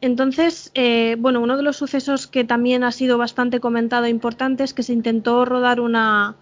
Entonces, 0.00 0.70
eh, 0.72 1.16
bueno, 1.18 1.42
uno 1.42 1.58
de 1.58 1.62
los 1.62 1.76
sucesos 1.76 2.26
que 2.26 2.42
también 2.42 2.84
ha 2.84 2.90
sido 2.90 3.18
bastante 3.18 3.60
comentado 3.60 4.06
e 4.06 4.08
importante 4.08 4.64
es 4.64 4.72
que 4.72 4.82
se 4.82 4.94
intentó 4.94 5.44
rodar 5.44 5.78
una, 5.78 6.36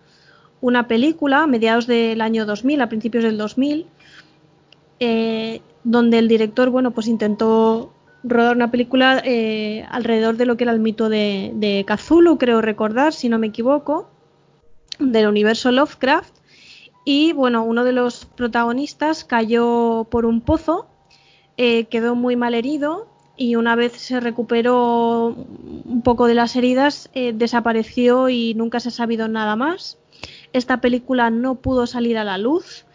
una 0.61 0.87
película 0.87 1.43
a 1.43 1.47
mediados 1.49 1.89
del 1.89 2.21
año 2.21 2.47
2000, 2.47 2.83
a 2.83 2.89
principios 2.89 3.25
del 3.25 3.37
2000, 3.37 3.85
eh, 5.01 5.61
donde 5.83 6.21
el 6.21 6.29
director, 6.29 6.71
bueno, 6.71 6.93
pues 6.93 7.09
intentó 7.09 7.93
rodar 8.23 8.57
una 8.57 8.71
película 8.71 9.23
eh, 9.25 9.85
alrededor 9.91 10.37
de 10.37 10.47
lo 10.47 10.57
que 10.57 10.65
era 10.65 10.73
el 10.73 10.81
mito 10.81 11.09
de, 11.09 11.53
de 11.55 11.85
creo 12.39 12.61
recordar, 12.61 13.13
si 13.13 13.29
no 13.29 13.39
me 13.39 13.49
equivoco, 13.49 14.09
del 14.99 15.29
universo 15.29 15.71
Lovecraft. 15.71 16.35
Y 17.05 17.33
bueno, 17.33 17.63
uno 17.63 17.85
de 17.85 17.93
los 17.93 18.27
protagonistas 18.27 19.25
cayó 19.25 20.07
por 20.11 20.27
un 20.27 20.41
pozo, 20.41 20.89
eh, 21.57 21.85
quedó 21.85 22.17
muy 22.17 22.35
mal 22.35 22.55
herido 22.55 23.07
y 23.37 23.55
una 23.55 23.77
vez 23.77 23.93
se 23.93 24.19
recuperó 24.19 25.29
un 25.29 26.03
poco 26.03 26.27
de 26.27 26.35
las 26.35 26.57
heridas, 26.57 27.11
eh, 27.15 27.33
desapareció 27.33 28.29
y 28.29 28.55
nunca 28.55 28.81
se 28.81 28.89
ha 28.89 28.93
sabido 28.93 29.29
nada 29.29 29.55
más. 29.55 29.99
Esta 30.53 30.81
película 30.81 31.31
no 31.31 31.57
pudo 31.57 31.87
salir 31.87 32.19
a 32.19 32.25
la 32.25 32.39
luz. 32.39 32.87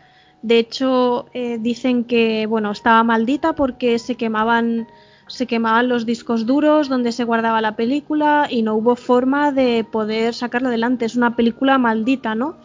De 0.42 0.58
hecho, 0.58 1.28
dicen 1.60 2.04
que 2.04 2.48
bueno, 2.48 2.72
estaba 2.72 3.04
maldita 3.04 3.54
porque 3.54 4.00
se 4.00 4.16
quemaban 4.16 4.88
se 5.32 5.48
quemaban 5.48 5.88
los 5.88 6.06
discos 6.06 6.46
duros 6.46 6.90
donde 6.90 7.12
se 7.12 7.24
guardaba 7.24 7.62
la 7.62 7.76
película 7.76 8.48
y 8.50 8.62
no 8.62 8.76
hubo 8.76 8.96
forma 8.96 9.52
de 9.52 9.86
poder 9.90 10.34
sacarla 10.34 10.70
adelante. 10.70 11.06
Es 11.06 11.16
una 11.16 11.36
película 11.36 11.78
maldita, 11.78 12.36
¿no? 12.36 12.58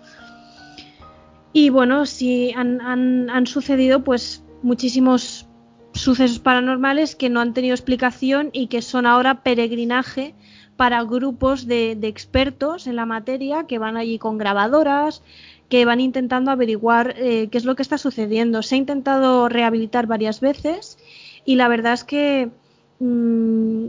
Y 1.53 1.71
bueno, 1.71 2.05
sí 2.05 2.53
han, 2.55 3.47
sucedido 3.47 4.05
pues 4.05 4.45
muchísimos 4.63 5.47
sucesos 5.95 6.39
paranormales 6.39 7.17
que 7.17 7.31
no 7.31 7.41
han 7.41 7.55
tenido 7.55 7.75
explicación 7.75 8.51
y 8.53 8.67
que 8.67 8.83
son 8.83 9.07
ahora 9.07 9.43
peregrinaje 9.43 10.35
para 10.77 11.03
grupos 11.05 11.67
de, 11.67 11.93
expertos 12.03 12.87
en 12.87 12.97
la 12.97 13.07
materia 13.07 13.65
que 13.67 13.79
van 13.79 13.97
allí 13.97 14.19
con 14.19 14.37
grabadoras, 14.37 15.23
que 15.71 15.87
van 15.87 16.01
intentando 16.01 16.51
averiguar 16.51 17.15
eh, 17.17 17.49
qué 17.51 17.57
es 17.57 17.65
lo 17.65 17.75
que 17.75 17.83
está 17.83 17.97
sucediendo. 17.97 18.63
Se 18.63 18.75
ha 18.75 18.79
intentado 18.79 19.49
rehabilitar 19.49 20.07
varias 20.07 20.41
veces 20.41 20.99
y 21.47 21.55
la 21.55 21.69
verdad 21.69 21.95
es 21.95 22.05
que 22.05 22.51
mm, 22.99 23.87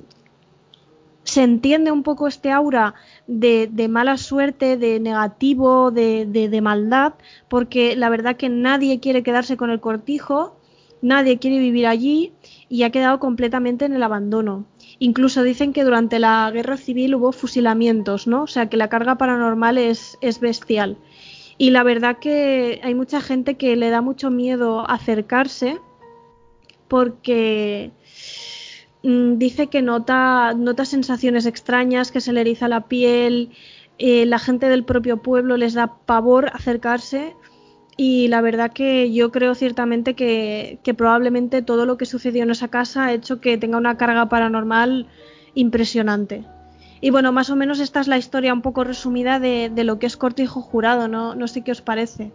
se 1.28 1.44
entiende 1.44 1.92
un 1.92 2.04
poco 2.04 2.28
este 2.28 2.52
aura 2.52 2.94
de, 3.28 3.70
mala 3.90 4.18
suerte, 4.18 4.78
de 4.78 5.02
negativo, 5.02 5.92
de, 5.92 6.60
maldad, 6.64 7.16
porque 7.50 7.98
la 7.98 8.10
verdad 8.10 8.38
que 8.38 8.48
nadie 8.48 9.02
quiere 9.02 9.24
quedarse 9.24 9.58
con 9.58 9.70
el 9.70 9.82
cortijo, 9.82 10.56
nadie 11.02 11.38
quiere 11.38 11.60
vivir 11.60 11.86
allí 11.86 12.32
y 12.70 12.84
ha 12.84 12.92
quedado 12.92 13.20
completamente 13.20 13.84
en 13.84 13.94
el 13.94 14.04
abandono. 14.04 14.66
Incluso 15.00 15.44
dicen 15.44 15.74
que 15.74 15.84
durante 15.84 16.18
la 16.20 16.50
guerra 16.54 16.78
civil 16.78 17.16
hubo 17.16 17.34
fusilamientos, 17.34 18.26
¿no? 18.26 18.44
O 18.44 18.48
sea 18.48 18.70
que 18.70 18.78
la 18.78 18.88
carga 18.88 19.18
paranormal 19.18 19.78
es, 19.78 20.18
es 20.22 20.40
bestial. 20.40 20.98
Y 21.58 21.72
la 21.72 21.84
verdad 21.84 22.20
que 22.20 22.80
hay 22.84 22.96
mucha 22.96 23.20
gente 23.20 23.58
que 23.58 23.76
le 23.76 23.90
da 23.90 24.02
mucho 24.02 24.30
miedo 24.30 24.90
acercarse 24.90 25.80
porque 26.88 27.91
mm, 29.03 29.38
dice 29.38 29.67
que 29.67 29.82
nota, 29.82 30.53
nota 30.53 30.86
sensaciones 30.86 31.46
extrañas, 31.46 32.12
que 32.12 32.22
se 32.22 32.34
le 32.34 32.41
eriza 32.41 32.67
la 32.67 32.88
piel, 32.88 33.51
eh, 34.00 34.25
la 34.25 34.39
gente 34.39 34.70
del 34.70 34.84
propio 34.84 35.22
pueblo 35.22 35.58
les 35.58 35.74
da 35.74 35.98
pavor 36.06 36.51
acercarse 36.53 37.36
y 37.98 38.27
la 38.27 38.41
verdad 38.41 38.72
que 38.72 39.12
yo 39.12 39.32
creo 39.32 39.56
ciertamente 39.56 40.13
que, 40.13 40.79
probablemente 40.96 41.63
todo 41.63 41.88
lo 41.88 41.98
que 41.98 42.06
sucedió 42.06 42.44
en 42.44 42.51
esa 42.51 42.67
casa 42.67 43.06
ha 43.06 43.13
hecho 43.13 43.41
que 43.41 43.58
tenga 43.58 43.77
una 43.77 43.98
carga 43.98 44.29
paranormal 44.29 45.08
impresionante. 45.56 46.46
Y 47.01 47.10
bueno, 47.10 47.32
más 47.32 47.50
o 47.50 47.56
menos 47.56 47.79
esta 47.79 48.00
es 48.00 48.08
la 48.08 48.20
historia 48.20 48.53
un 48.53 48.62
poco 48.62 48.84
resumida 48.84 49.39
de, 49.39 49.72
de 49.74 49.84
lo 49.84 49.98
que 49.98 50.06
es 50.06 50.15
Cortijo 50.15 50.62
Jurado, 50.62 51.08
¿no? 51.08 51.34
no 51.34 51.48
sé 51.48 51.63
qué 51.63 51.72
os 51.72 51.82
parece. 51.82 52.32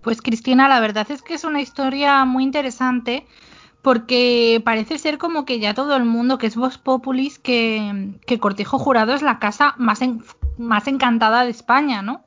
Pues 0.00 0.22
Cristina, 0.22 0.68
la 0.68 0.80
verdad 0.80 1.10
es 1.10 1.22
que 1.22 1.34
es 1.34 1.44
una 1.44 1.60
historia 1.60 2.24
muy 2.24 2.44
interesante 2.44 3.26
porque 3.84 4.62
parece 4.64 4.96
ser 4.96 5.18
como 5.18 5.44
que 5.44 5.60
ya 5.60 5.74
todo 5.74 5.94
el 5.94 6.06
mundo, 6.06 6.38
que 6.38 6.46
es 6.46 6.56
Vox 6.56 6.78
Populis, 6.78 7.38
que, 7.38 8.14
Cortijo 8.40 8.78
Jurado 8.78 9.12
es 9.12 9.20
la 9.20 9.38
casa 9.38 9.74
más, 9.76 10.00
más 10.56 10.86
encantada 10.88 11.44
de 11.44 11.50
España, 11.50 12.00
¿no? 12.00 12.22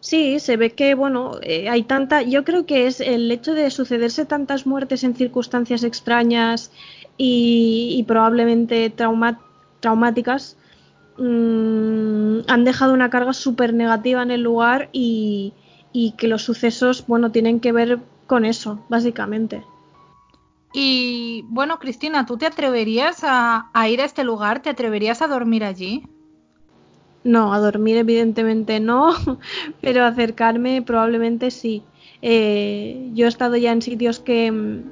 Sí, 0.00 0.40
se 0.40 0.56
ve 0.56 0.72
que, 0.72 0.96
bueno, 0.96 1.38
eh, 1.42 1.68
hay 1.68 1.84
tanta. 1.84 2.22
Yo 2.22 2.42
creo 2.42 2.66
que 2.66 2.88
es 2.88 3.00
el 3.00 3.30
hecho 3.30 3.54
de 3.54 3.70
sucederse 3.70 4.26
tantas 4.26 4.66
muertes 4.66 5.04
en 5.04 5.14
circunstancias 5.14 5.84
extrañas 5.84 6.72
y, 7.16 8.04
probablemente 8.08 8.92
traumáticas, 9.80 10.56
mm, 11.18 12.40
han 12.48 12.64
dejado 12.64 12.94
una 12.94 13.10
carga 13.10 13.32
súper 13.32 13.72
negativa 13.72 14.24
en 14.24 14.32
el 14.32 14.42
lugar 14.42 14.88
y 14.92 15.52
que 16.18 16.26
los 16.26 16.42
sucesos, 16.42 17.06
bueno, 17.06 17.30
tienen 17.30 17.60
que 17.60 17.70
ver 17.70 18.00
con 18.26 18.44
eso, 18.44 18.84
básicamente. 18.88 19.62
Y 20.76 21.44
bueno, 21.50 21.78
Cristina, 21.78 22.26
¿tú 22.26 22.36
te 22.36 22.46
atreverías 22.46 23.20
a, 23.22 23.70
ir 23.88 24.00
a 24.00 24.04
este 24.04 24.24
lugar? 24.24 24.60
¿Te 24.60 24.70
atreverías 24.70 25.22
a 25.22 25.28
dormir 25.28 25.62
allí? 25.62 26.02
No, 27.22 27.54
a 27.54 27.60
dormir 27.60 27.96
evidentemente 27.96 28.80
no, 28.80 29.14
pero 29.80 30.04
acercarme 30.04 30.82
probablemente 30.82 31.52
sí. 31.52 31.84
Eh, 32.22 33.08
yo 33.14 33.26
he 33.26 33.28
estado 33.28 33.54
ya 33.54 33.70
en 33.70 33.82
sitios 33.82 34.18
que, 34.18 34.50
mm, 34.50 34.82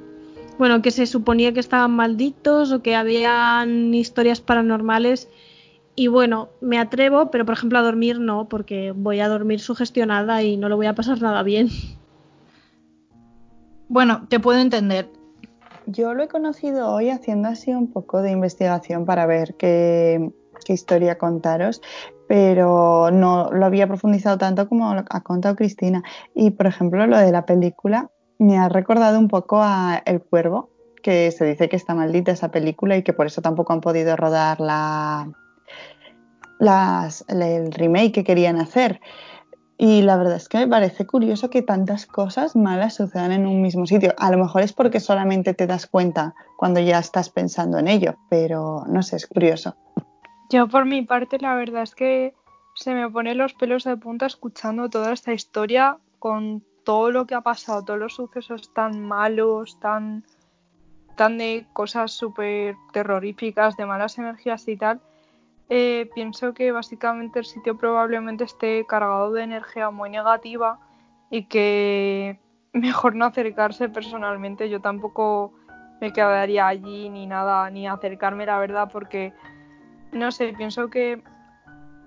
bueno, 0.57 0.81
que 0.81 0.89
se 0.89 1.05
suponía 1.05 1.53
que 1.53 1.59
estaban 1.59 1.91
malditos 1.91 2.71
o 2.71 2.81
que 2.81 2.95
habían 2.95 3.93
historias 3.93 4.39
paranormales 4.39 5.27
y 5.97 6.07
bueno, 6.07 6.47
me 6.61 6.79
atrevo, 6.79 7.29
pero 7.29 7.45
por 7.45 7.55
ejemplo 7.55 7.77
a 7.77 7.83
dormir 7.83 8.21
no, 8.21 8.47
porque 8.47 8.93
voy 8.95 9.19
a 9.19 9.27
dormir 9.27 9.59
sugestionada 9.59 10.43
y 10.43 10.55
no 10.55 10.69
lo 10.69 10.77
voy 10.77 10.85
a 10.85 10.95
pasar 10.95 11.21
nada 11.21 11.43
bien. 11.43 11.67
Bueno, 13.89 14.25
te 14.29 14.39
puedo 14.39 14.59
entender. 14.59 15.22
Yo 15.85 16.13
lo 16.13 16.23
he 16.23 16.27
conocido 16.27 16.91
hoy 16.91 17.09
haciendo 17.09 17.49
así 17.49 17.71
un 17.71 17.91
poco 17.91 18.21
de 18.21 18.31
investigación 18.31 19.05
para 19.05 19.25
ver 19.25 19.55
qué, 19.55 20.31
historia 20.67 21.17
contaros, 21.17 21.81
pero 22.27 23.11
no 23.11 23.51
lo 23.51 23.65
había 23.65 23.85
profundizado 23.85 24.37
tanto 24.37 24.69
como 24.69 24.91
ha 24.91 25.21
contado 25.21 25.57
Cristina. 25.57 26.03
Y 26.33 26.51
por 26.51 26.67
ejemplo, 26.67 27.05
lo 27.05 27.17
de 27.17 27.33
la 27.33 27.45
película 27.45 28.09
me 28.39 28.57
ha 28.57 28.69
recordado 28.69 29.19
un 29.19 29.27
poco 29.27 29.59
a 29.61 30.01
El 30.05 30.21
Cuervo, 30.21 30.69
que 31.01 31.31
se 31.31 31.43
dice 31.43 31.67
que 31.67 31.75
está 31.75 31.95
maldita 31.95 32.31
esa 32.31 32.49
película 32.49 32.95
y 32.95 33.03
que 33.03 33.11
por 33.11 33.27
eso 33.27 33.41
tampoco 33.41 33.73
han 33.73 33.81
podido 33.81 34.15
rodar 34.15 34.61
la, 34.61 35.29
las, 36.59 37.25
el 37.27 37.71
remake 37.73 38.13
que 38.13 38.23
querían 38.23 38.57
hacer. 38.57 39.01
Y 39.85 40.01
la 40.01 40.15
verdad 40.15 40.37
es 40.37 40.47
que 40.47 40.59
me 40.59 40.67
parece 40.69 41.05
curioso 41.05 41.49
que 41.49 41.61
tantas 41.61 42.05
cosas 42.05 42.55
malas 42.55 42.93
sucedan 42.93 43.33
en 43.33 43.45
un 43.45 43.61
mismo 43.61 43.85
sitio. 43.85 44.13
A 44.17 44.31
lo 44.31 44.37
mejor 44.37 44.61
es 44.61 44.71
porque 44.71 45.01
solamente 45.01 45.53
te 45.53 45.67
das 45.67 45.87
cuenta 45.87 46.35
cuando 46.55 46.79
ya 46.79 46.99
estás 46.99 47.29
pensando 47.29 47.77
en 47.79 47.89
ello, 47.89 48.15
pero 48.29 48.85
no 48.87 49.03
sé, 49.03 49.17
es 49.17 49.27
curioso. 49.27 49.75
Yo 50.49 50.69
por 50.69 50.85
mi 50.85 51.01
parte 51.01 51.37
la 51.37 51.55
verdad 51.55 51.83
es 51.83 51.95
que 51.95 52.33
se 52.75 52.93
me 52.93 53.09
ponen 53.09 53.37
los 53.37 53.55
pelos 53.55 53.83
de 53.83 53.97
punta 53.97 54.25
escuchando 54.25 54.89
toda 54.89 55.11
esta 55.11 55.33
historia 55.33 55.97
con 56.17 56.63
todo 56.85 57.11
lo 57.11 57.25
que 57.25 57.35
ha 57.35 57.41
pasado, 57.41 57.83
todos 57.83 57.99
los 57.99 58.13
sucesos 58.13 58.73
tan 58.73 59.05
malos, 59.05 59.81
tan, 59.81 60.23
tan 61.17 61.37
de 61.37 61.65
cosas 61.73 62.13
súper 62.13 62.77
terroríficas, 62.93 63.75
de 63.75 63.85
malas 63.85 64.17
energías 64.17 64.65
y 64.69 64.77
tal. 64.77 65.01
Eh, 65.75 66.07
pienso 66.13 66.53
que 66.53 66.71
básicamente 66.71 67.39
el 67.39 67.45
sitio 67.45 67.75
probablemente 67.75 68.43
esté 68.43 68.85
cargado 68.85 69.31
de 69.31 69.41
energía 69.41 69.89
muy 69.89 70.11
negativa 70.11 70.79
y 71.31 71.45
que 71.45 72.39
mejor 72.73 73.15
no 73.15 73.25
acercarse 73.25 73.89
personalmente. 73.89 74.69
Yo 74.69 74.81
tampoco 74.81 75.51
me 75.99 76.13
quedaría 76.13 76.67
allí 76.67 77.09
ni 77.09 77.25
nada, 77.25 77.71
ni 77.71 77.87
acercarme, 77.87 78.45
la 78.45 78.59
verdad, 78.59 78.87
porque 78.93 79.33
no 80.11 80.31
sé, 80.31 80.53
pienso 80.55 80.91
que 80.91 81.23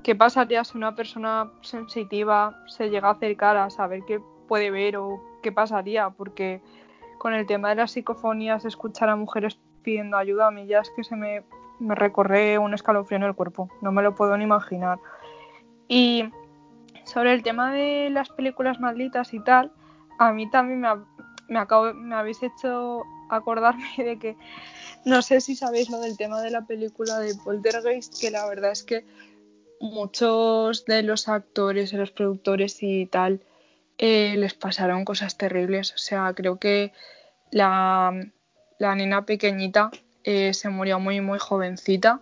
qué 0.04 0.14
pasaría 0.14 0.62
si 0.62 0.78
una 0.78 0.94
persona 0.94 1.50
sensitiva 1.62 2.62
se 2.68 2.88
llega 2.88 3.08
a 3.08 3.14
acercar 3.14 3.56
a 3.56 3.68
saber 3.68 4.04
qué 4.06 4.20
puede 4.46 4.70
ver 4.70 4.96
o 4.96 5.20
qué 5.42 5.50
pasaría, 5.50 6.10
porque 6.10 6.62
con 7.18 7.34
el 7.34 7.46
tema 7.46 7.70
de 7.70 7.74
las 7.74 7.90
psicofonías, 7.90 8.64
escuchar 8.64 9.08
a 9.08 9.16
mujeres 9.16 9.58
pidiendo 9.82 10.16
ayuda, 10.16 10.46
a 10.46 10.50
mí 10.52 10.68
ya 10.68 10.78
es 10.78 10.90
que 10.90 11.02
se 11.02 11.16
me 11.16 11.42
me 11.78 11.94
recorre 11.94 12.58
un 12.58 12.74
escalofrío 12.74 13.16
en 13.16 13.24
el 13.24 13.34
cuerpo, 13.34 13.68
no 13.80 13.92
me 13.92 14.02
lo 14.02 14.14
puedo 14.14 14.36
ni 14.36 14.44
imaginar. 14.44 14.98
Y 15.88 16.24
sobre 17.04 17.32
el 17.32 17.42
tema 17.42 17.72
de 17.72 18.10
las 18.10 18.30
películas 18.30 18.80
malditas 18.80 19.32
y 19.34 19.40
tal, 19.40 19.72
a 20.18 20.32
mí 20.32 20.50
también 20.50 20.80
me, 21.48 21.58
acabo, 21.58 21.94
me 21.94 22.16
habéis 22.16 22.42
hecho 22.42 23.02
acordarme 23.30 23.88
de 23.98 24.18
que 24.18 24.36
no 25.04 25.22
sé 25.22 25.40
si 25.40 25.54
sabéis 25.54 25.90
lo 25.90 26.00
del 26.00 26.16
tema 26.16 26.42
de 26.42 26.50
la 26.50 26.66
película 26.66 27.18
de 27.18 27.34
Poltergeist, 27.34 28.20
que 28.20 28.30
la 28.30 28.46
verdad 28.48 28.72
es 28.72 28.82
que 28.82 29.04
muchos 29.80 30.84
de 30.84 31.02
los 31.02 31.28
actores, 31.28 31.92
los 31.92 32.10
productores 32.10 32.82
y 32.82 33.06
tal, 33.06 33.40
eh, 33.98 34.34
les 34.36 34.54
pasaron 34.54 35.04
cosas 35.04 35.36
terribles. 35.36 35.92
O 35.94 35.98
sea, 35.98 36.32
creo 36.34 36.58
que 36.58 36.92
la, 37.50 38.12
la 38.78 38.94
nena 38.94 39.24
pequeñita 39.26 39.90
eh, 40.26 40.52
se 40.52 40.68
murió 40.68 40.98
muy 40.98 41.20
muy 41.20 41.38
jovencita 41.38 42.20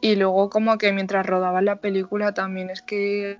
y 0.00 0.14
luego 0.14 0.48
como 0.48 0.78
que 0.78 0.92
mientras 0.92 1.26
rodaban 1.26 1.64
la 1.64 1.80
película 1.80 2.32
también 2.32 2.70
es 2.70 2.82
que 2.82 3.38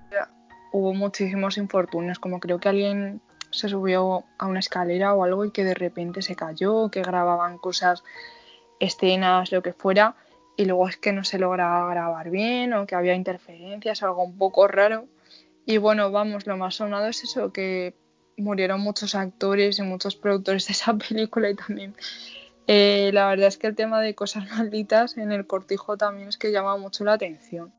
hubo 0.73 0.93
muchísimos 0.93 1.57
infortunios, 1.57 2.19
como 2.19 2.41
creo 2.41 2.59
que 2.59 2.69
alguien 2.69 3.21
se 3.51 3.69
subió 3.69 4.25
a 4.39 4.47
una 4.47 4.61
escalera 4.61 5.15
o 5.15 5.23
algo 5.23 5.45
y 5.45 5.53
que 5.53 5.65
de 5.65 5.75
repente 5.75 6.21
se 6.21 6.35
cayó, 6.35 6.91
que 6.91 7.03
grababan 7.03 7.59
cosas, 7.59 8.03
escenas, 8.81 9.53
lo 9.53 9.63
que 9.63 9.73
fuera, 9.73 10.17
y 10.57 10.65
luego 10.65 10.89
es 10.89 10.97
que 10.97 11.13
no 11.13 11.25
se 11.25 11.39
lograba 11.39 11.89
grabar 11.89 12.31
bien 12.31 12.73
o 12.73 12.87
que 12.87 12.97
había 12.97 13.15
interferencias, 13.15 14.03
algo 14.03 14.25
un 14.25 14.37
poco 14.37 14.67
raro. 14.67 15.07
Y 15.65 15.79
bueno, 15.79 16.11
vamos, 16.11 16.47
lo 16.47 16.57
más 16.57 16.75
sonado 16.75 17.07
es 17.07 17.23
eso, 17.23 17.53
que 17.53 17.95
murieron 18.37 18.81
muchos 18.81 19.15
actores 19.15 19.79
y 19.79 19.83
muchos 19.83 20.17
productores 20.17 20.67
de 20.67 20.73
esa 20.73 20.95
película 21.09 21.51
y 21.51 21.55
también 21.55 21.95
eh, 22.67 23.11
la 23.13 23.29
verdad 23.29 23.49
es 23.49 23.59
que 23.59 23.67
el 23.67 23.77
tema 23.77 24.01
de 24.01 24.15
cosas 24.15 24.45
malditas 24.57 25.17
en 25.17 25.33
el 25.33 25.47
cortijo 25.47 25.97
también 25.97 26.29
es 26.29 26.37
que 26.37 26.53
llama 26.53 26.77
mucho 26.77 27.05
la 27.05 27.15
atención. 27.15 27.73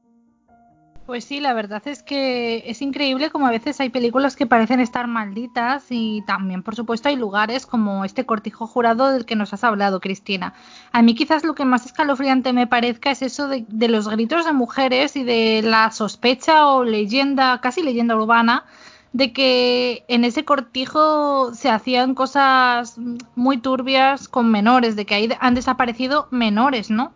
Pues 1.07 1.23
sí, 1.23 1.39
la 1.39 1.53
verdad 1.53 1.81
es 1.85 2.03
que 2.03 2.63
es 2.65 2.81
increíble 2.81 3.29
como 3.29 3.47
a 3.47 3.51
veces 3.51 3.79
hay 3.79 3.87
películas 3.87 4.35
que 4.35 4.45
parecen 4.45 4.81
estar 4.81 5.07
malditas 5.07 5.85
y 5.89 6.21
también, 6.27 6.63
por 6.63 6.75
supuesto, 6.75 7.07
hay 7.07 7.15
lugares 7.15 7.65
como 7.65 8.03
este 8.03 8.25
cortijo 8.25 8.67
jurado 8.67 9.09
del 9.13 9.25
que 9.25 9.37
nos 9.37 9.53
has 9.53 9.63
hablado, 9.63 10.01
Cristina. 10.01 10.53
A 10.91 11.01
mí 11.01 11.15
quizás 11.15 11.45
lo 11.45 11.55
que 11.55 11.63
más 11.63 11.85
escalofriante 11.85 12.51
me 12.51 12.67
parezca 12.67 13.09
es 13.09 13.21
eso 13.21 13.47
de, 13.47 13.65
de 13.69 13.87
los 13.87 14.09
gritos 14.09 14.43
de 14.43 14.51
mujeres 14.51 15.15
y 15.15 15.23
de 15.23 15.61
la 15.63 15.91
sospecha 15.91 16.67
o 16.67 16.83
leyenda, 16.83 17.61
casi 17.61 17.83
leyenda 17.83 18.17
urbana, 18.17 18.65
de 19.13 19.33
que 19.33 20.03
en 20.07 20.23
ese 20.23 20.45
cortijo 20.45 21.53
se 21.53 21.69
hacían 21.69 22.13
cosas 22.13 22.97
muy 23.35 23.57
turbias 23.57 24.27
con 24.27 24.51
menores, 24.51 24.95
de 24.95 25.05
que 25.05 25.15
ahí 25.15 25.29
han 25.39 25.55
desaparecido 25.55 26.27
menores, 26.31 26.89
¿no? 26.89 27.13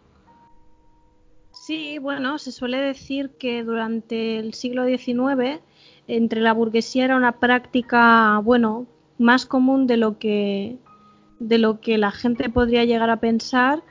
Sí, 1.51 1.99
bueno, 1.99 2.37
se 2.37 2.51
suele 2.51 2.77
decir 2.77 3.31
que 3.37 3.63
durante 3.63 4.39
el 4.39 4.53
siglo 4.53 4.85
XIX 4.85 5.61
entre 6.07 6.41
la 6.41 6.53
burguesía 6.53 7.05
era 7.05 7.15
una 7.15 7.33
práctica, 7.33 8.39
bueno, 8.43 8.87
más 9.17 9.45
común 9.45 9.87
de 9.87 9.97
lo 9.97 10.17
que 10.17 10.77
de 11.39 11.57
lo 11.57 11.81
que 11.81 11.97
la 11.97 12.11
gente 12.11 12.49
podría 12.49 12.85
llegar 12.85 13.09
a 13.09 13.19
pensar 13.19 13.83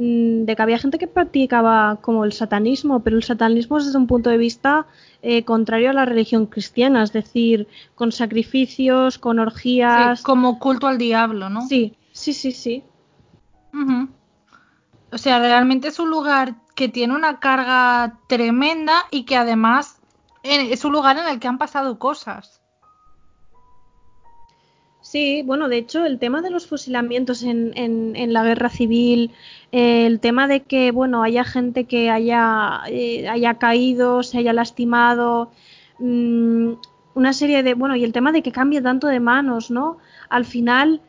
de 0.00 0.54
que 0.54 0.62
había 0.62 0.78
gente 0.78 0.96
que 0.96 1.08
practicaba 1.08 1.98
como 2.00 2.24
el 2.24 2.32
satanismo, 2.32 3.00
pero 3.00 3.16
el 3.16 3.24
satanismo 3.24 3.78
es 3.78 3.86
desde 3.86 3.98
un 3.98 4.06
punto 4.06 4.30
de 4.30 4.38
vista 4.38 4.86
eh, 5.22 5.44
contrario 5.44 5.90
a 5.90 5.92
la 5.92 6.04
religión 6.04 6.46
cristiana, 6.46 7.02
es 7.02 7.12
decir, 7.12 7.66
con 7.96 8.12
sacrificios, 8.12 9.18
con 9.18 9.40
orgías. 9.40 10.22
como 10.22 10.60
culto 10.60 10.86
al 10.86 10.98
diablo, 10.98 11.50
¿no? 11.50 11.66
Sí, 11.66 11.96
sí, 12.12 12.32
sí, 12.32 12.52
sí. 12.52 12.84
O 15.10 15.18
sea, 15.18 15.40
realmente 15.40 15.88
es 15.88 15.98
un 15.98 16.10
lugar 16.10 16.54
que 16.76 16.88
tiene 16.88 17.16
una 17.16 17.40
carga 17.40 18.20
tremenda 18.28 19.04
y 19.10 19.24
que 19.24 19.36
además 19.36 20.00
es 20.44 20.84
un 20.84 20.92
lugar 20.92 21.18
en 21.18 21.26
el 21.26 21.40
que 21.40 21.48
han 21.48 21.58
pasado 21.58 21.98
cosas. 21.98 22.57
Sí, 25.10 25.42
bueno, 25.42 25.70
de 25.70 25.78
hecho, 25.78 26.04
el 26.04 26.18
tema 26.18 26.42
de 26.42 26.50
los 26.50 26.66
fusilamientos 26.66 27.42
en, 27.42 27.72
en, 27.74 28.32
la 28.34 28.44
guerra 28.44 28.68
civil, 28.68 29.30
eh, 29.72 30.04
el 30.04 30.20
tema 30.20 30.46
de 30.48 30.64
que, 30.64 30.90
bueno, 30.90 31.22
haya 31.22 31.44
gente 31.44 31.84
que 31.84 32.10
haya, 32.10 32.82
eh, 32.88 33.26
haya 33.26 33.54
caído, 33.54 34.22
se 34.22 34.36
haya 34.36 34.52
lastimado, 34.52 35.50
mmm, 35.98 36.72
una 37.14 37.32
serie 37.32 37.62
de, 37.62 37.72
bueno, 37.72 37.96
y 37.96 38.04
el 38.04 38.12
tema 38.12 38.32
de 38.32 38.42
que 38.42 38.52
cambie 38.52 38.82
tanto 38.82 39.06
de 39.06 39.18
manos, 39.18 39.70
¿no? 39.70 39.96
Al 40.28 40.44
final 40.44 41.00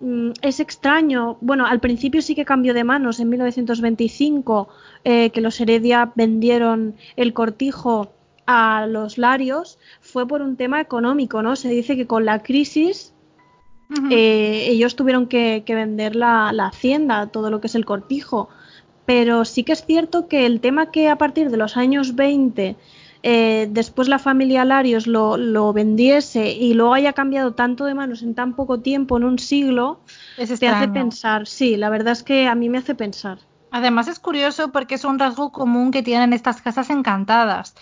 mmm, 0.00 0.30
es 0.40 0.58
extraño, 0.58 1.36
bueno, 1.42 1.66
al 1.66 1.80
principio 1.80 2.22
sí 2.22 2.34
que 2.34 2.46
cambió 2.46 2.72
de 2.72 2.84
manos 2.84 3.20
en 3.20 3.28
1925, 3.28 4.68
eh, 5.04 5.28
que 5.28 5.42
los 5.42 5.60
Heredia 5.60 6.10
vendieron 6.14 6.94
el 7.16 7.34
cortijo 7.34 8.12
a 8.46 8.86
los 8.86 9.18
Larios, 9.18 9.78
fue 10.00 10.26
por 10.26 10.40
un 10.40 10.56
tema 10.56 10.80
económico, 10.80 11.42
¿no? 11.42 11.54
Se 11.54 11.68
dice 11.68 11.96
que 11.96 12.06
con 12.06 12.24
la 12.24 12.42
crisis 12.42 13.11
eh, 14.10 14.66
ellos 14.68 14.96
tuvieron 14.96 15.26
que, 15.26 15.64
vender 15.66 16.16
la, 16.16 16.48
hacienda, 16.66 17.26
todo 17.26 17.50
lo 17.50 17.60
que 17.60 17.66
es 17.66 17.74
el 17.74 17.84
cortijo. 17.84 18.48
Pero 19.04 19.44
sí 19.44 19.64
que 19.64 19.72
es 19.72 19.84
cierto 19.84 20.28
que 20.28 20.46
el 20.46 20.60
tema 20.60 20.90
que 20.90 21.08
a 21.08 21.16
partir 21.16 21.50
de 21.50 21.56
los 21.56 21.76
años 21.76 22.14
20 22.14 22.76
eh, 23.24 23.68
después 23.70 24.08
la 24.08 24.18
familia 24.18 24.64
Larios 24.64 25.06
lo, 25.06 25.72
vendiese 25.72 26.52
y 26.52 26.74
luego 26.74 26.94
haya 26.94 27.12
cambiado 27.12 27.52
tanto 27.52 27.84
de 27.84 27.94
manos 27.94 28.22
en 28.22 28.34
tan 28.34 28.54
poco 28.54 28.80
tiempo, 28.80 29.16
en 29.16 29.24
un 29.24 29.38
siglo, 29.38 30.00
te 30.36 30.68
hace 30.68 30.88
pensar. 30.88 31.46
Sí, 31.46 31.76
la 31.76 31.88
verdad 31.88 32.12
es 32.12 32.22
que 32.22 32.48
a 32.48 32.54
mí 32.54 32.68
me 32.68 32.78
hace 32.78 32.94
pensar. 32.94 33.38
Además 33.70 34.08
es 34.08 34.18
curioso 34.18 34.70
porque 34.70 34.96
es 34.96 35.04
un 35.04 35.18
rasgo 35.18 35.50
común 35.50 35.92
que 35.92 36.02
tienen 36.02 36.32
estas 36.32 36.60
casas 36.60 36.90
encantadas. 36.90 37.74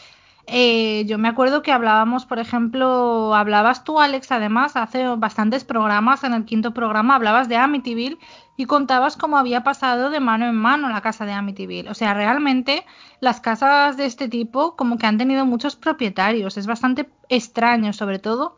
Eh, 0.53 1.05
yo 1.07 1.17
me 1.17 1.29
acuerdo 1.29 1.63
que 1.63 1.71
hablábamos, 1.71 2.27
por 2.27 2.41
ejemplo, 2.41 3.37
hablabas 3.37 3.85
tú, 3.85 4.01
Alex, 4.01 4.33
además, 4.33 4.75
hace 4.75 5.07
bastantes 5.15 5.63
programas, 5.63 6.25
en 6.25 6.35
el 6.35 6.45
quinto 6.45 6.75
programa 6.75 7.15
hablabas 7.15 7.49
de 7.49 7.57
Amityville 7.57 8.19
y 8.57 8.65
contabas 8.65 9.17
cómo 9.17 9.39
había 9.39 9.63
pasado 9.63 10.11
de 10.11 10.19
mano 10.19 10.47
en 10.47 10.57
mano 10.57 10.89
la 10.89 11.03
casa 11.03 11.25
de 11.25 11.31
Amityville. 11.35 11.89
O 11.89 11.95
sea, 11.95 12.15
realmente 12.15 12.85
las 13.21 13.41
casas 13.41 13.97
de 13.97 14.07
este 14.07 14.29
tipo 14.29 14.75
como 14.75 14.99
que 14.99 15.07
han 15.07 15.19
tenido 15.19 15.47
muchos 15.47 15.77
propietarios. 15.77 16.57
Es 16.57 16.67
bastante 16.67 17.09
extraño, 17.29 17.93
sobre 17.93 18.19
todo. 18.19 18.57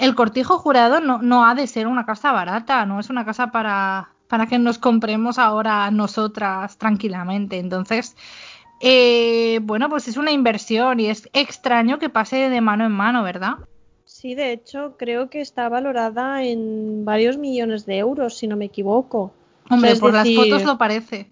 El 0.00 0.16
cortijo 0.16 0.58
jurado 0.58 0.98
no, 0.98 1.22
no 1.22 1.46
ha 1.46 1.54
de 1.54 1.68
ser 1.68 1.86
una 1.86 2.04
casa 2.04 2.32
barata, 2.32 2.84
no 2.84 2.98
es 2.98 3.10
una 3.10 3.24
casa 3.24 3.52
para, 3.52 4.10
para 4.26 4.48
que 4.48 4.58
nos 4.58 4.78
compremos 4.78 5.38
ahora 5.38 5.88
nosotras 5.92 6.78
tranquilamente. 6.78 7.60
Entonces, 7.60 8.16
eh, 8.80 9.60
bueno, 9.62 9.88
pues 9.88 10.08
es 10.08 10.16
una 10.16 10.32
inversión 10.32 11.00
y 11.00 11.06
es 11.06 11.28
extraño 11.32 11.98
que 11.98 12.08
pase 12.08 12.48
de 12.48 12.60
mano 12.60 12.84
en 12.84 12.92
mano, 12.92 13.22
¿verdad? 13.22 13.54
Sí, 14.04 14.34
de 14.34 14.52
hecho, 14.52 14.96
creo 14.98 15.30
que 15.30 15.40
está 15.40 15.68
valorada 15.68 16.42
en 16.42 17.04
varios 17.04 17.38
millones 17.38 17.86
de 17.86 17.98
euros, 17.98 18.36
si 18.36 18.46
no 18.46 18.56
me 18.56 18.66
equivoco. 18.66 19.32
Hombre, 19.70 19.96
por 19.96 20.12
las 20.12 20.28
fotos 20.32 20.64
lo 20.64 20.78
parece. 20.78 21.30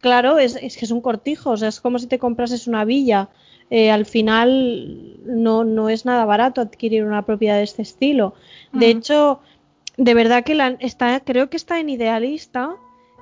Claro, 0.00 0.38
es, 0.38 0.56
es, 0.56 0.76
que 0.76 0.84
es 0.84 0.90
un 0.90 1.00
cortijo, 1.00 1.50
o 1.50 1.56
sea, 1.56 1.68
es 1.68 1.80
como 1.80 1.98
si 1.98 2.06
te 2.06 2.18
comprases 2.18 2.66
una 2.66 2.84
villa. 2.84 3.28
Eh, 3.70 3.90
al 3.90 4.04
final 4.04 5.16
no, 5.24 5.64
no 5.64 5.88
es 5.88 6.04
nada 6.04 6.24
barato 6.24 6.60
adquirir 6.60 7.04
una 7.04 7.24
propiedad 7.24 7.56
de 7.56 7.62
este 7.62 7.82
estilo. 7.82 8.34
De 8.72 8.90
hecho, 8.90 9.40
de 9.96 10.14
verdad 10.14 10.44
que 10.44 10.54
la, 10.54 10.76
está, 10.80 11.20
creo 11.20 11.48
que 11.48 11.56
está 11.56 11.80
en 11.80 11.88
Idealista 11.88 12.76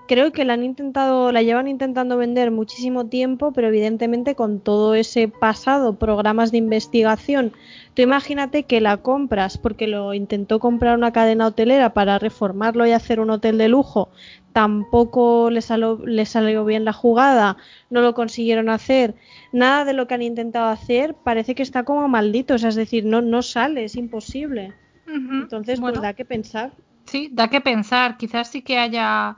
creo 0.06 0.32
que 0.32 0.44
la 0.44 0.54
han 0.54 0.64
intentado, 0.64 1.32
la 1.32 1.42
llevan 1.42 1.68
intentando 1.68 2.16
vender 2.16 2.50
muchísimo 2.50 3.06
tiempo, 3.06 3.52
pero 3.52 3.68
evidentemente 3.68 4.34
con 4.34 4.60
todo 4.60 4.94
ese 4.94 5.28
pasado, 5.28 5.98
programas 5.98 6.50
de 6.52 6.58
investigación, 6.58 7.52
tú 7.94 8.02
imagínate 8.02 8.64
que 8.64 8.80
la 8.80 8.98
compras 8.98 9.58
porque 9.58 9.86
lo 9.86 10.14
intentó 10.14 10.58
comprar 10.58 10.96
una 10.96 11.12
cadena 11.12 11.46
hotelera 11.46 11.94
para 11.94 12.18
reformarlo 12.18 12.86
y 12.86 12.92
hacer 12.92 13.20
un 13.20 13.30
hotel 13.30 13.58
de 13.58 13.68
lujo, 13.68 14.08
tampoco 14.52 15.50
le 15.50 15.62
salió, 15.62 15.98
le 16.04 16.26
salió 16.26 16.64
bien 16.64 16.84
la 16.84 16.92
jugada, 16.92 17.56
no 17.90 18.00
lo 18.00 18.14
consiguieron 18.14 18.68
hacer, 18.68 19.14
nada 19.52 19.84
de 19.84 19.92
lo 19.92 20.06
que 20.06 20.14
han 20.14 20.22
intentado 20.22 20.68
hacer 20.68 21.14
parece 21.14 21.54
que 21.54 21.62
está 21.62 21.84
como 21.84 22.08
maldito, 22.08 22.54
o 22.54 22.58
sea, 22.58 22.68
es 22.68 22.74
decir, 22.74 23.04
no, 23.04 23.22
no 23.22 23.42
sale, 23.42 23.84
es 23.84 23.96
imposible. 23.96 24.74
Entonces, 25.06 25.80
pues 25.80 26.00
da 26.00 26.14
que 26.14 26.24
pensar. 26.24 26.72
Sí, 27.04 27.28
da 27.32 27.48
que 27.48 27.60
pensar, 27.60 28.16
quizás 28.16 28.48
sí 28.48 28.62
que 28.62 28.78
haya 28.78 29.36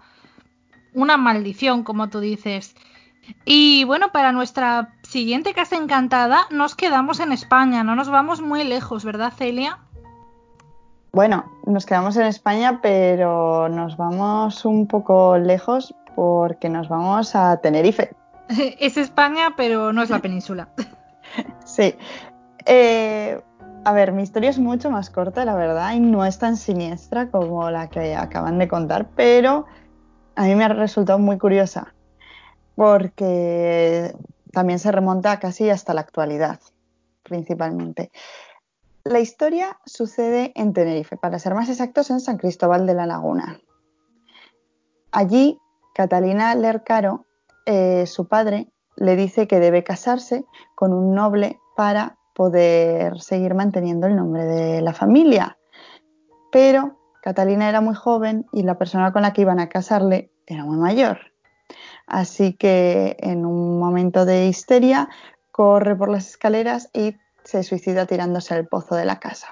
una 0.94 1.16
maldición, 1.16 1.83
como 1.83 2.09
tú 2.09 2.20
dices. 2.20 2.74
Y 3.44 3.85
bueno, 3.85 4.12
para 4.12 4.33
nuestra 4.33 4.94
siguiente 5.02 5.54
casa 5.54 5.76
encantada 5.76 6.42
nos 6.50 6.74
quedamos 6.74 7.20
en 7.20 7.33
España, 7.33 7.83
no 7.85 7.94
nos 7.94 8.11
vamos 8.11 8.40
muy 8.40 8.64
lejos, 8.64 9.04
¿verdad, 9.04 9.33
Celia? 9.37 9.78
Bueno, 11.12 11.44
nos 11.66 11.87
quedamos 11.87 12.16
en 12.16 12.26
España, 12.26 12.80
pero 12.83 13.68
nos 13.68 13.96
vamos 13.96 14.64
un 14.64 14.87
poco 14.87 15.38
lejos 15.38 15.94
porque 16.16 16.68
nos 16.68 16.88
vamos 16.88 17.37
a 17.37 17.57
Tenerife. 17.59 18.14
es 18.48 18.96
España, 18.96 19.54
pero 19.57 19.92
no 19.92 20.02
es 20.02 20.11
la 20.11 20.18
península. 20.18 20.68
sí. 21.64 21.94
Eh, 22.66 23.40
a 23.85 23.92
ver, 23.92 24.12
mi 24.12 24.22
historia 24.22 24.50
es 24.50 24.59
mucho 24.59 24.90
más 24.90 25.11
corta, 25.11 25.44
la 25.44 25.54
verdad, 25.54 25.92
y 25.94 26.00
no 26.00 26.24
es 26.24 26.38
tan 26.38 26.57
siniestra 26.57 27.30
como 27.30 27.70
la 27.70 27.88
que 27.88 28.16
acaban 28.16 28.59
de 28.59 28.68
contar, 28.68 29.07
pero 29.14 29.66
a 30.36 30.44
mí 30.44 30.54
me 30.54 30.64
ha 30.64 30.68
resultado 30.68 31.18
muy 31.18 31.38
curiosa 31.38 31.94
porque 32.74 34.14
también 34.52 34.78
se 34.78 34.92
remonta 34.92 35.38
casi 35.38 35.70
hasta 35.70 35.94
la 35.94 36.00
actualidad, 36.00 36.60
principalmente. 37.22 38.10
La 39.04 39.20
historia 39.20 39.78
sucede 39.84 40.52
en 40.54 40.72
Tenerife, 40.72 41.16
para 41.16 41.38
ser 41.38 41.54
más 41.54 41.68
exactos, 41.68 42.10
en 42.10 42.20
San 42.20 42.38
Cristóbal 42.38 42.86
de 42.86 42.94
la 42.94 43.06
Laguna. 43.06 43.60
Allí, 45.12 45.58
Catalina 45.94 46.54
Lercaro, 46.54 47.26
eh, 47.66 48.06
su 48.06 48.26
padre, 48.26 48.72
le 48.96 49.16
dice 49.16 49.46
que 49.46 49.60
debe 49.60 49.84
casarse 49.84 50.44
con 50.74 50.92
un 50.92 51.14
noble 51.14 51.58
para 51.76 52.16
poder 52.34 53.20
seguir 53.20 53.54
manteniendo 53.54 54.06
el 54.06 54.16
nombre 54.16 54.44
de 54.44 54.80
la 54.80 54.92
familia. 54.92 55.58
Pero 56.50 56.98
Catalina 57.24 57.70
era 57.70 57.80
muy 57.80 57.94
joven 57.94 58.44
y 58.52 58.64
la 58.64 58.76
persona 58.76 59.10
con 59.10 59.22
la 59.22 59.32
que 59.32 59.40
iban 59.40 59.58
a 59.58 59.70
casarle 59.70 60.30
era 60.46 60.66
muy 60.66 60.76
mayor. 60.76 61.32
Así 62.06 62.52
que 62.52 63.16
en 63.18 63.46
un 63.46 63.78
momento 63.78 64.26
de 64.26 64.46
histeria 64.46 65.08
corre 65.50 65.96
por 65.96 66.10
las 66.10 66.28
escaleras 66.28 66.90
y 66.92 67.16
se 67.42 67.62
suicida 67.62 68.04
tirándose 68.04 68.52
al 68.52 68.68
pozo 68.68 68.94
de 68.94 69.06
la 69.06 69.20
casa. 69.20 69.48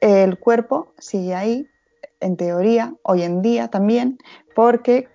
El 0.00 0.40
cuerpo 0.40 0.92
sigue 0.98 1.36
ahí, 1.36 1.68
en 2.18 2.36
teoría, 2.36 2.92
hoy 3.04 3.22
en 3.22 3.42
día 3.42 3.68
también, 3.68 4.18
porque 4.56 5.08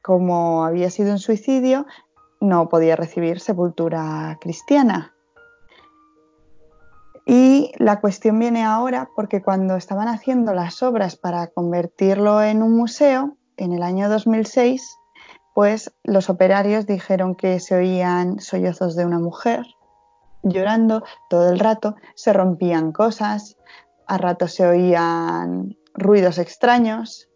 como 0.00 0.64
había 0.64 0.88
sido 0.88 1.12
un 1.12 1.18
suicidio, 1.18 1.84
no 2.40 2.70
podía 2.70 2.96
recibir 2.96 3.40
sepultura 3.40 4.38
cristiana. 4.40 5.13
Y 7.26 7.72
la 7.78 8.00
cuestión 8.00 8.38
viene 8.38 8.62
ahora 8.62 9.08
porque 9.16 9.42
cuando 9.42 9.76
estaban 9.76 10.08
haciendo 10.08 10.52
las 10.52 10.82
obras 10.82 11.16
para 11.16 11.46
convertirlo 11.46 12.42
en 12.42 12.62
un 12.62 12.76
museo, 12.76 13.36
en 13.56 13.72
el 13.72 13.82
año 13.82 14.08
2006, 14.08 14.98
pues 15.54 15.94
los 16.02 16.28
operarios 16.28 16.86
dijeron 16.86 17.34
que 17.34 17.60
se 17.60 17.76
oían 17.76 18.40
sollozos 18.40 18.96
de 18.96 19.06
una 19.06 19.18
mujer 19.18 19.64
llorando 20.44 21.02
todo 21.30 21.50
el 21.50 21.58
rato, 21.58 21.96
se 22.14 22.32
rompían 22.32 22.92
cosas, 22.92 23.56
a 24.06 24.18
ratos 24.18 24.52
se 24.52 24.66
oían 24.66 25.76
ruidos 25.94 26.38
extraños 26.38 27.28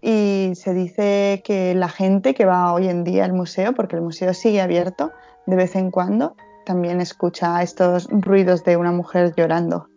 y 0.00 0.52
se 0.54 0.74
dice 0.74 1.42
que 1.44 1.74
la 1.74 1.88
gente 1.88 2.34
que 2.34 2.44
va 2.44 2.72
hoy 2.72 2.88
en 2.88 3.04
día 3.04 3.24
al 3.24 3.32
museo, 3.32 3.72
porque 3.72 3.96
el 3.96 4.02
museo 4.02 4.34
sigue 4.34 4.60
abierto 4.60 5.12
de 5.46 5.56
vez 5.56 5.74
en 5.74 5.90
cuando, 5.90 6.36
también 6.64 7.00
escucha 7.00 7.62
estos 7.62 8.08
ruidos 8.10 8.64
de 8.64 8.76
una 8.76 8.92
mujer 8.92 9.34
llorando. 9.36 9.88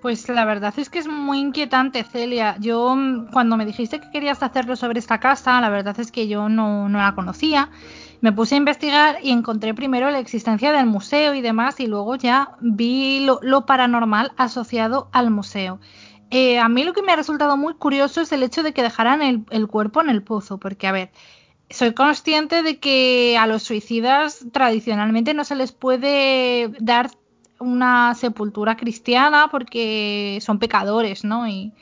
Pues 0.00 0.30
la 0.30 0.46
verdad 0.46 0.72
es 0.78 0.88
que 0.88 0.98
es 0.98 1.06
muy 1.06 1.38
inquietante, 1.38 2.04
Celia. 2.04 2.56
Yo 2.58 2.94
mm, 2.96 3.30
cuando 3.32 3.56
me 3.58 3.66
dijiste 3.66 4.00
que 4.00 4.10
querías 4.10 4.42
hacerlo 4.42 4.74
sobre 4.76 4.98
esta 4.98 5.20
casa, 5.20 5.60
la 5.60 5.68
verdad 5.68 5.98
es 6.00 6.10
que 6.10 6.26
yo 6.26 6.48
no, 6.48 6.88
la 6.88 7.14
conocía. 7.14 7.70
Me 8.22 8.32
puse 8.32 8.54
a 8.54 8.58
investigar 8.58 9.18
y 9.22 9.30
encontré 9.30 9.74
primero 9.74 10.10
la 10.10 10.18
existencia 10.18 10.72
del 10.72 10.86
museo 10.86 11.34
y 11.34 11.42
demás 11.42 11.80
y 11.80 11.86
luego 11.86 12.16
ya 12.16 12.52
vi 12.60 13.26
lo, 13.26 13.66
paranormal 13.66 14.32
asociado 14.36 15.08
al 15.12 15.30
museo. 15.30 15.80
Eh, 16.30 16.58
a 16.58 16.68
mí 16.68 16.84
lo 16.84 16.92
que 16.92 17.02
me 17.02 17.12
ha 17.12 17.16
resultado 17.16 17.56
muy 17.56 17.74
curioso 17.74 18.20
es 18.20 18.32
el 18.32 18.42
hecho 18.42 18.62
de 18.62 18.72
que 18.72 18.82
dejaran 18.82 19.20
el, 19.20 19.44
el 19.50 19.66
cuerpo 19.66 20.00
en 20.00 20.10
el 20.10 20.22
pozo, 20.22 20.58
porque 20.58 20.86
a 20.86 20.92
ver, 20.92 21.10
soy 21.70 21.94
consciente 21.94 22.62
de 22.62 22.78
que 22.78 23.36
a 23.38 23.46
los 23.46 23.62
suicidas 23.62 24.44
tradicionalmente 24.52 25.34
no 25.34 25.44
se 25.44 25.54
les 25.54 25.72
puede 25.72 26.68
dar 26.80 27.10
una 27.58 28.14
sepultura 28.14 28.76
cristiana 28.76 29.48
porque 29.50 30.38
son 30.40 30.58
pecadores, 30.58 31.24
¿no? 31.24 31.46
Y 31.46 31.72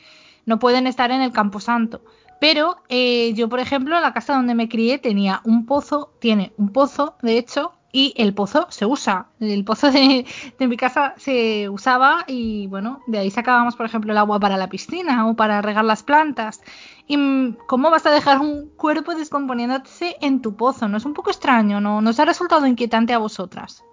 no 0.45 0.59
pueden 0.59 0.87
estar 0.87 1.11
en 1.11 1.21
el 1.21 1.31
camposanto. 1.31 2.01
Pero 2.39 2.77
eh, 2.87 3.33
yo, 3.33 3.49
por 3.49 3.59
ejemplo, 3.59 3.95
en 3.95 4.01
la 4.01 4.13
casa 4.13 4.35
donde 4.35 4.55
me 4.55 4.69
crié 4.69 4.97
tenía 4.97 5.41
un 5.43 5.65
pozo, 5.65 6.13
tiene 6.19 6.53
un 6.57 6.69
pozo, 6.69 7.15
de 7.21 7.37
hecho, 7.37 7.73
y 7.91 8.13
el 8.17 8.33
pozo 8.33 8.67
se 8.69 8.85
usa. 8.85 9.27
El 9.39 9.63
pozo 9.65 9.91
de, 9.91 10.25
mi 10.59 10.77
casa 10.77 11.13
se 11.17 11.69
usaba 11.69 12.23
y 12.27 12.67
bueno, 12.67 13.01
de 13.07 13.19
ahí 13.19 13.31
sacábamos, 13.31 13.75
por 13.75 13.85
ejemplo, 13.85 14.11
el 14.11 14.17
agua 14.17 14.39
para 14.39 14.57
la 14.57 14.69
piscina 14.69 15.27
o 15.27 15.35
para 15.35 15.61
regar 15.61 15.85
las 15.85 16.03
plantas. 16.03 16.61
¿Y 17.09 17.17
mm, 17.17 17.57
cómo 17.65 17.89
vas 17.89 18.05
a 18.05 18.11
dejar 18.11 18.39
un 18.39 18.69
cuerpo 18.69 19.15
descomponiéndose 19.15 20.15
en 20.21 20.43
tu 20.43 20.55
pozo? 20.55 20.87
¿No 20.87 20.97
es 20.97 21.05
un 21.05 21.15
poco 21.15 21.31
extraño? 21.31 21.81
¿No 21.81 22.01
nos 22.01 22.19
ha 22.19 22.25
resultado 22.25 22.67
inquietante 22.67 23.13
a 23.13 23.17
vosotras? 23.17 23.83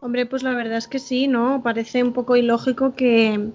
Hombre, 0.00 0.24
pues 0.24 0.42
la 0.42 0.54
verdad 0.54 0.78
es 0.78 0.88
que 0.88 0.98
sí, 0.98 1.28
¿no? 1.28 1.62
Parece 1.62 2.02
un 2.02 2.14
poco 2.14 2.34
ilógico 2.34 2.94
que 2.94 3.52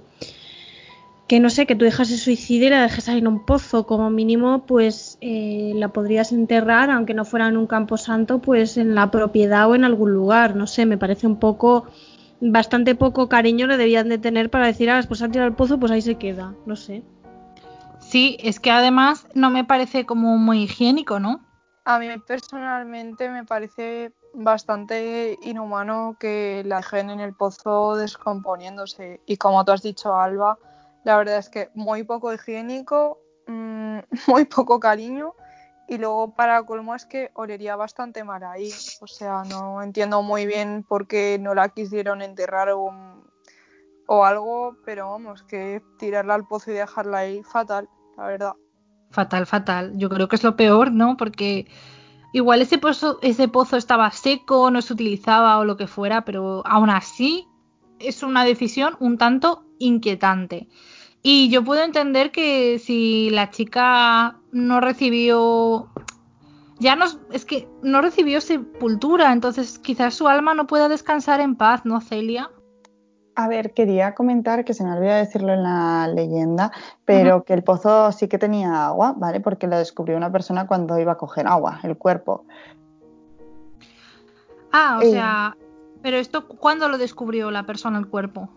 que 1.27 1.39
no 1.39 1.49
sé, 1.49 1.65
que 1.65 1.77
tu 1.77 1.85
hija 1.85 2.03
se 2.03 2.17
suicide 2.17 2.65
y 2.65 2.69
la 2.69 2.81
dejes 2.81 3.07
ahí 3.07 3.19
en 3.19 3.27
un 3.27 3.45
pozo, 3.45 3.87
como 3.87 4.09
mínimo, 4.09 4.65
pues 4.65 5.17
eh, 5.21 5.71
la 5.75 5.87
podrías 5.87 6.33
enterrar, 6.33 6.91
aunque 6.91 7.13
no 7.13 7.23
fuera 7.23 7.47
en 7.47 7.55
un 7.55 7.67
campo 7.67 7.95
santo, 7.95 8.39
pues 8.39 8.75
en 8.75 8.95
la 8.95 9.11
propiedad 9.11 9.69
o 9.69 9.73
en 9.73 9.85
algún 9.85 10.11
lugar, 10.11 10.57
no 10.57 10.67
sé, 10.67 10.85
me 10.85 10.97
parece 10.97 11.27
un 11.27 11.37
poco, 11.39 11.85
bastante 12.41 12.95
poco 12.95 13.29
cariño 13.29 13.65
le 13.65 13.77
debían 13.77 14.09
de 14.09 14.17
tener 14.17 14.49
para 14.49 14.67
decir, 14.67 14.89
ah, 14.89 15.01
pues 15.07 15.21
han 15.21 15.31
tirado 15.31 15.47
el 15.47 15.55
pozo, 15.55 15.79
pues 15.79 15.91
ahí 15.93 16.01
se 16.01 16.15
queda, 16.15 16.53
no 16.65 16.75
sé. 16.75 17.01
Sí, 18.11 18.35
es 18.41 18.59
que 18.59 18.71
además 18.71 19.25
no 19.35 19.49
me 19.49 19.63
parece 19.63 20.05
como 20.05 20.37
muy 20.37 20.63
higiénico, 20.63 21.21
¿no? 21.21 21.39
A 21.85 21.97
mí 21.97 22.07
personalmente 22.27 23.29
me 23.29 23.45
parece 23.45 24.11
bastante 24.33 25.39
inhumano 25.43 26.17
que 26.19 26.61
la 26.65 26.77
dejen 26.77 27.09
en 27.09 27.21
el 27.21 27.33
pozo 27.33 27.95
descomponiéndose. 27.95 29.21
Y 29.25 29.37
como 29.37 29.63
tú 29.63 29.71
has 29.71 29.81
dicho, 29.81 30.13
Alba, 30.13 30.59
la 31.05 31.15
verdad 31.15 31.37
es 31.37 31.47
que 31.47 31.69
muy 31.73 32.03
poco 32.03 32.33
higiénico, 32.33 33.17
mm, 33.47 33.99
muy 34.27 34.43
poco 34.43 34.81
cariño 34.81 35.33
y 35.87 35.97
luego 35.97 36.33
para 36.35 36.61
colmo 36.63 36.95
es 36.95 37.05
que 37.05 37.31
olería 37.35 37.77
bastante 37.77 38.25
mal 38.25 38.43
ahí. 38.43 38.73
O 38.99 39.07
sea, 39.07 39.43
no 39.45 39.81
entiendo 39.81 40.21
muy 40.21 40.45
bien 40.45 40.83
por 40.83 41.07
qué 41.07 41.37
no 41.39 41.55
la 41.55 41.69
quisieron 41.69 42.21
enterrar 42.21 42.71
o, 42.71 42.91
o 44.05 44.25
algo, 44.25 44.75
pero 44.83 45.11
vamos, 45.11 45.43
que 45.43 45.81
tirarla 45.97 46.33
al 46.33 46.45
pozo 46.45 46.71
y 46.71 46.73
dejarla 46.73 47.19
ahí, 47.19 47.41
fatal, 47.43 47.87
la 48.17 48.27
verdad. 48.27 48.53
Fatal, 49.11 49.45
fatal. 49.45 49.93
Yo 49.97 50.09
creo 50.09 50.27
que 50.27 50.37
es 50.37 50.43
lo 50.43 50.55
peor, 50.55 50.91
¿no? 50.91 51.17
Porque 51.17 51.67
igual 52.33 52.61
ese 52.61 52.77
pozo, 52.77 53.19
ese 53.21 53.47
pozo 53.47 53.77
estaba 53.77 54.09
seco, 54.11 54.71
no 54.71 54.81
se 54.81 54.93
utilizaba 54.93 55.57
o 55.57 55.65
lo 55.65 55.77
que 55.77 55.87
fuera, 55.87 56.23
pero 56.23 56.63
aún 56.65 56.89
así 56.89 57.47
es 57.99 58.23
una 58.23 58.45
decisión 58.45 58.95
un 58.99 59.17
tanto 59.17 59.65
inquietante. 59.79 60.67
Y 61.23 61.49
yo 61.49 61.63
puedo 61.63 61.83
entender 61.83 62.31
que 62.31 62.79
si 62.79 63.29
la 63.29 63.51
chica 63.51 64.39
no 64.51 64.81
recibió 64.81 65.89
ya 66.79 66.95
no 66.95 67.05
es 67.31 67.45
que 67.45 67.67
no 67.83 68.01
recibió 68.01 68.41
sepultura, 68.41 69.31
entonces 69.31 69.77
quizás 69.77 70.15
su 70.15 70.27
alma 70.27 70.55
no 70.55 70.65
pueda 70.65 70.89
descansar 70.89 71.39
en 71.39 71.55
paz, 71.55 71.81
¿no, 71.85 72.01
Celia? 72.01 72.49
A 73.41 73.47
ver, 73.47 73.73
quería 73.73 74.13
comentar 74.13 74.63
que 74.63 74.75
se 74.75 74.83
me 74.83 74.93
olvidó 74.93 75.15
decirlo 75.15 75.51
en 75.53 75.63
la 75.63 76.07
leyenda, 76.07 76.71
pero 77.05 77.43
que 77.43 77.53
el 77.53 77.63
pozo 77.63 78.11
sí 78.11 78.27
que 78.27 78.37
tenía 78.37 78.85
agua, 78.85 79.15
¿vale? 79.17 79.39
Porque 79.39 79.65
lo 79.65 79.79
descubrió 79.79 80.15
una 80.15 80.31
persona 80.31 80.67
cuando 80.67 80.99
iba 80.99 81.13
a 81.13 81.17
coger 81.17 81.47
agua, 81.47 81.79
el 81.81 81.97
cuerpo. 81.97 82.45
Ah, 84.71 84.99
o 84.99 85.01
eh, 85.01 85.09
sea, 85.09 85.57
pero 86.03 86.17
esto, 86.17 86.47
¿cuándo 86.47 86.87
lo 86.87 86.99
descubrió 86.99 87.49
la 87.49 87.65
persona 87.65 87.97
el 87.97 88.07
cuerpo? 88.07 88.47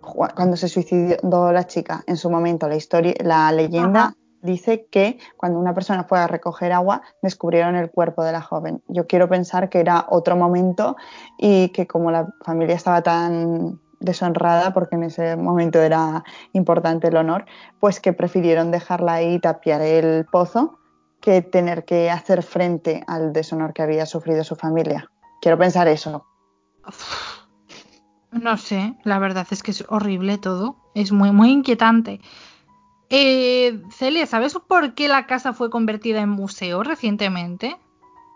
cuando 0.00 0.56
se 0.56 0.68
suicidó 0.68 1.52
la 1.52 1.66
chica, 1.66 2.04
en 2.06 2.16
su 2.16 2.30
momento, 2.30 2.68
la 2.68 2.76
historia, 2.76 3.12
la 3.22 3.50
leyenda 3.52 4.14
dice 4.40 4.86
que 4.90 5.18
cuando 5.36 5.58
una 5.58 5.74
persona 5.74 6.04
fue 6.04 6.20
a 6.20 6.26
recoger 6.26 6.72
agua, 6.72 7.02
descubrieron 7.20 7.74
el 7.74 7.90
cuerpo 7.90 8.22
de 8.22 8.32
la 8.32 8.40
joven. 8.40 8.82
Yo 8.86 9.06
quiero 9.08 9.28
pensar 9.28 9.68
que 9.68 9.80
era 9.80 10.06
otro 10.08 10.36
momento 10.36 10.96
y 11.36 11.68
que 11.70 11.86
como 11.86 12.12
la 12.12 12.32
familia 12.44 12.76
estaba 12.76 13.02
tan 13.02 13.80
deshonrada, 14.00 14.72
porque 14.72 14.96
en 14.96 15.04
ese 15.04 15.36
momento 15.36 15.80
era 15.80 16.24
importante 16.52 17.08
el 17.08 17.16
honor, 17.16 17.46
pues 17.80 18.00
que 18.00 18.12
prefirieron 18.12 18.70
dejarla 18.70 19.14
ahí 19.14 19.34
y 19.34 19.38
tapiar 19.40 19.82
el 19.82 20.26
pozo 20.26 20.78
que 21.20 21.42
tener 21.42 21.84
que 21.84 22.10
hacer 22.10 22.42
frente 22.42 23.02
al 23.06 23.32
deshonor 23.32 23.72
que 23.72 23.82
había 23.82 24.06
sufrido 24.06 24.44
su 24.44 24.54
familia. 24.54 25.10
Quiero 25.40 25.58
pensar 25.58 25.88
eso. 25.88 26.26
No 28.30 28.56
sé, 28.56 28.94
la 29.02 29.18
verdad 29.18 29.46
es 29.50 29.62
que 29.62 29.70
es 29.70 29.84
horrible 29.88 30.38
todo. 30.38 30.76
Es 30.94 31.12
muy, 31.12 31.32
muy 31.32 31.50
inquietante. 31.50 32.20
Eh, 33.08 33.82
Celia, 33.90 34.26
¿sabes 34.26 34.54
por 34.54 34.94
qué 34.94 35.08
la 35.08 35.26
casa 35.26 35.52
fue 35.52 35.70
convertida 35.70 36.20
en 36.20 36.28
museo 36.28 36.82
recientemente? 36.82 37.76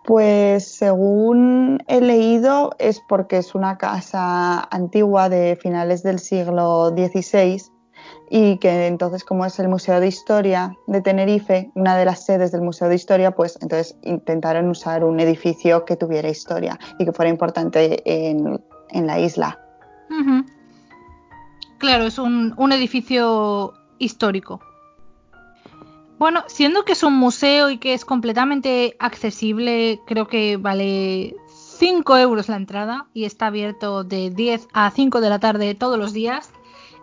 Pues 0.05 0.67
según 0.67 1.83
he 1.87 2.01
leído 2.01 2.75
es 2.79 3.01
porque 3.01 3.37
es 3.37 3.55
una 3.55 3.77
casa 3.77 4.61
antigua 4.71 5.29
de 5.29 5.59
finales 5.61 6.03
del 6.03 6.19
siglo 6.19 6.89
XVI 6.91 7.63
y 8.31 8.59
que 8.59 8.87
entonces 8.87 9.25
como 9.25 9.45
es 9.45 9.59
el 9.59 9.69
Museo 9.69 10.01
de 10.01 10.07
Historia 10.09 10.77
de 10.87 11.03
Tenerife, 11.03 11.71
una 11.75 11.97
de 11.97 12.05
las 12.05 12.25
sedes 12.25 12.53
del 12.53 12.63
Museo 12.63 12.89
de 12.89 12.95
Historia, 12.95 13.33
pues 13.33 13.59
entonces 13.61 13.97
intentaron 14.03 14.69
usar 14.69 15.05
un 15.05 15.21
edificio 15.21 15.85
que 15.85 15.97
tuviera 15.97 16.29
historia 16.29 16.79
y 16.99 17.05
que 17.05 17.13
fuera 17.13 17.29
importante 17.29 18.03
en, 18.05 18.59
la 19.07 19.19
isla. 19.19 19.59
Claro, 21.79 22.05
es 22.05 22.19
un, 22.19 22.55
un 22.57 22.73
edificio 22.73 23.75
histórico. 23.99 24.61
Bueno, 26.21 26.45
siendo 26.49 26.85
que 26.85 26.93
es 26.93 27.03
un 27.03 27.15
museo 27.15 27.71
y 27.71 27.79
que 27.79 27.95
es 27.95 28.05
completamente 28.05 28.95
accesible, 28.99 30.03
creo 30.07 30.29
que 30.29 30.59
vale 30.59 31.35
5 31.47 32.19
euros 32.19 32.51
la 32.51 32.57
entrada 32.57 33.07
y 33.15 33.25
está 33.25 33.47
abierto 33.47 34.05
de 34.05 34.29
10 34.29 34.69
a 34.75 34.91
5 34.91 35.23
de 35.23 35.31
la 35.31 35.39
tarde 35.39 35.75
todos 35.75 35.99
los 35.99 36.13
días. 36.13 36.51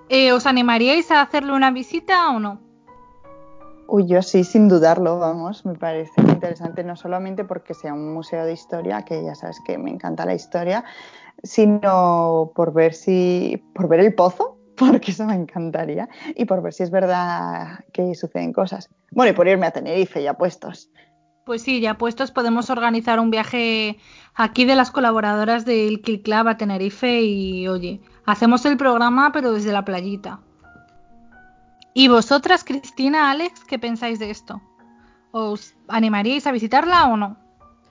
Eh, 0.09 0.33
¿Os 0.33 0.45
animaríais 0.45 1.09
a 1.09 1.21
hacerle 1.21 1.53
una 1.53 1.71
visita 1.71 2.29
o 2.29 2.39
no? 2.39 2.59
Uy, 3.87 4.05
yo 4.05 4.21
sí, 4.21 4.43
sin 4.43 4.67
dudarlo, 4.67 5.17
vamos, 5.17 5.65
me 5.65 5.73
parece 5.73 6.21
interesante, 6.21 6.83
no 6.83 6.95
solamente 6.95 7.43
porque 7.43 7.73
sea 7.73 7.95
un 7.95 8.13
museo 8.13 8.45
de 8.45 8.53
historia, 8.53 9.01
que 9.01 9.23
ya 9.23 9.33
sabes 9.33 9.59
que 9.65 9.79
me 9.79 9.89
encanta 9.89 10.27
la 10.27 10.35
historia, 10.35 10.83
sino 11.41 12.51
por 12.53 12.71
ver 12.71 12.93
si, 12.93 13.63
por 13.73 13.87
ver 13.87 14.01
el 14.01 14.13
pozo, 14.13 14.56
porque 14.77 15.11
eso 15.11 15.25
me 15.25 15.35
encantaría, 15.35 16.07
y 16.35 16.45
por 16.45 16.61
ver 16.61 16.73
si 16.73 16.83
es 16.83 16.91
verdad 16.91 17.79
que 17.91 18.15
suceden 18.15 18.53
cosas. 18.53 18.89
Bueno, 19.11 19.31
y 19.31 19.35
por 19.35 19.47
irme 19.47 19.65
a 19.65 19.71
Tenerife 19.71 20.23
ya 20.23 20.35
puestos. 20.35 20.89
Pues 21.45 21.61
sí, 21.61 21.79
ya 21.79 21.97
puestos 21.97 22.31
podemos 22.31 22.69
organizar 22.69 23.19
un 23.19 23.31
viaje 23.31 23.97
aquí 24.35 24.65
de 24.65 24.75
las 24.75 24.91
colaboradoras 24.91 25.63
del 25.63 26.01
Kill 26.01 26.21
Club 26.21 26.49
a 26.49 26.57
Tenerife 26.57 27.21
y 27.21 27.67
oye, 27.69 28.01
hacemos 28.25 28.65
el 28.65 28.75
programa 28.75 29.31
pero 29.31 29.53
desde 29.53 29.71
la 29.71 29.85
playita. 29.85 30.41
¿Y 31.93 32.09
vosotras, 32.09 32.63
Cristina, 32.63 33.31
Alex, 33.31 33.63
qué 33.63 33.79
pensáis 33.79 34.19
de 34.19 34.29
esto? 34.29 34.61
¿Os 35.31 35.73
animaríais 35.87 36.45
a 36.45 36.51
visitarla 36.51 37.07
o 37.07 37.17
no? 37.17 37.46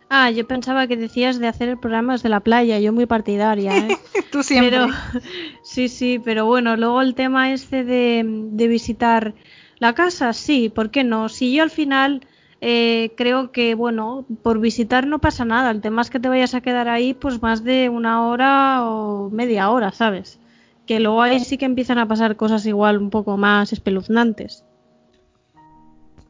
Ah, 0.08 0.30
yo 0.30 0.46
pensaba 0.46 0.86
que 0.86 0.96
decías 0.96 1.38
de 1.38 1.48
hacer 1.48 1.68
el 1.68 1.78
programa 1.78 2.12
desde 2.12 2.28
la 2.28 2.40
playa, 2.40 2.78
yo 2.78 2.92
muy 2.92 3.06
partidaria, 3.06 3.76
¿eh? 3.76 3.98
Tú 4.30 4.42
siempre. 4.42 4.86
sí, 5.62 5.88
sí, 5.88 6.20
pero 6.24 6.46
bueno, 6.46 6.76
luego 6.76 7.02
el 7.02 7.14
tema 7.14 7.52
este 7.52 7.84
de, 7.84 8.22
de 8.24 8.68
visitar 8.68 9.34
la 9.78 9.94
casa, 9.94 10.32
sí, 10.32 10.68
¿por 10.68 10.90
qué 10.90 11.04
no? 11.04 11.28
Si 11.28 11.54
yo 11.54 11.62
al 11.62 11.70
final 11.70 12.22
eh, 12.60 13.12
creo 13.16 13.52
que, 13.52 13.74
bueno, 13.74 14.26
por 14.42 14.60
visitar 14.60 15.06
no 15.06 15.18
pasa 15.18 15.44
nada. 15.44 15.70
El 15.70 15.80
tema 15.80 16.02
es 16.02 16.10
que 16.10 16.20
te 16.20 16.28
vayas 16.28 16.54
a 16.54 16.60
quedar 16.60 16.88
ahí 16.88 17.14
pues 17.14 17.42
más 17.42 17.64
de 17.64 17.88
una 17.88 18.26
hora 18.26 18.84
o 18.84 19.30
media 19.30 19.70
hora, 19.70 19.92
¿sabes? 19.92 20.40
Que 20.86 21.00
luego 21.00 21.22
ahí 21.22 21.40
sí 21.40 21.58
que 21.58 21.64
empiezan 21.64 21.98
a 21.98 22.08
pasar 22.08 22.36
cosas 22.36 22.64
igual 22.66 22.98
un 22.98 23.10
poco 23.10 23.36
más 23.36 23.72
espeluznantes. 23.72 24.64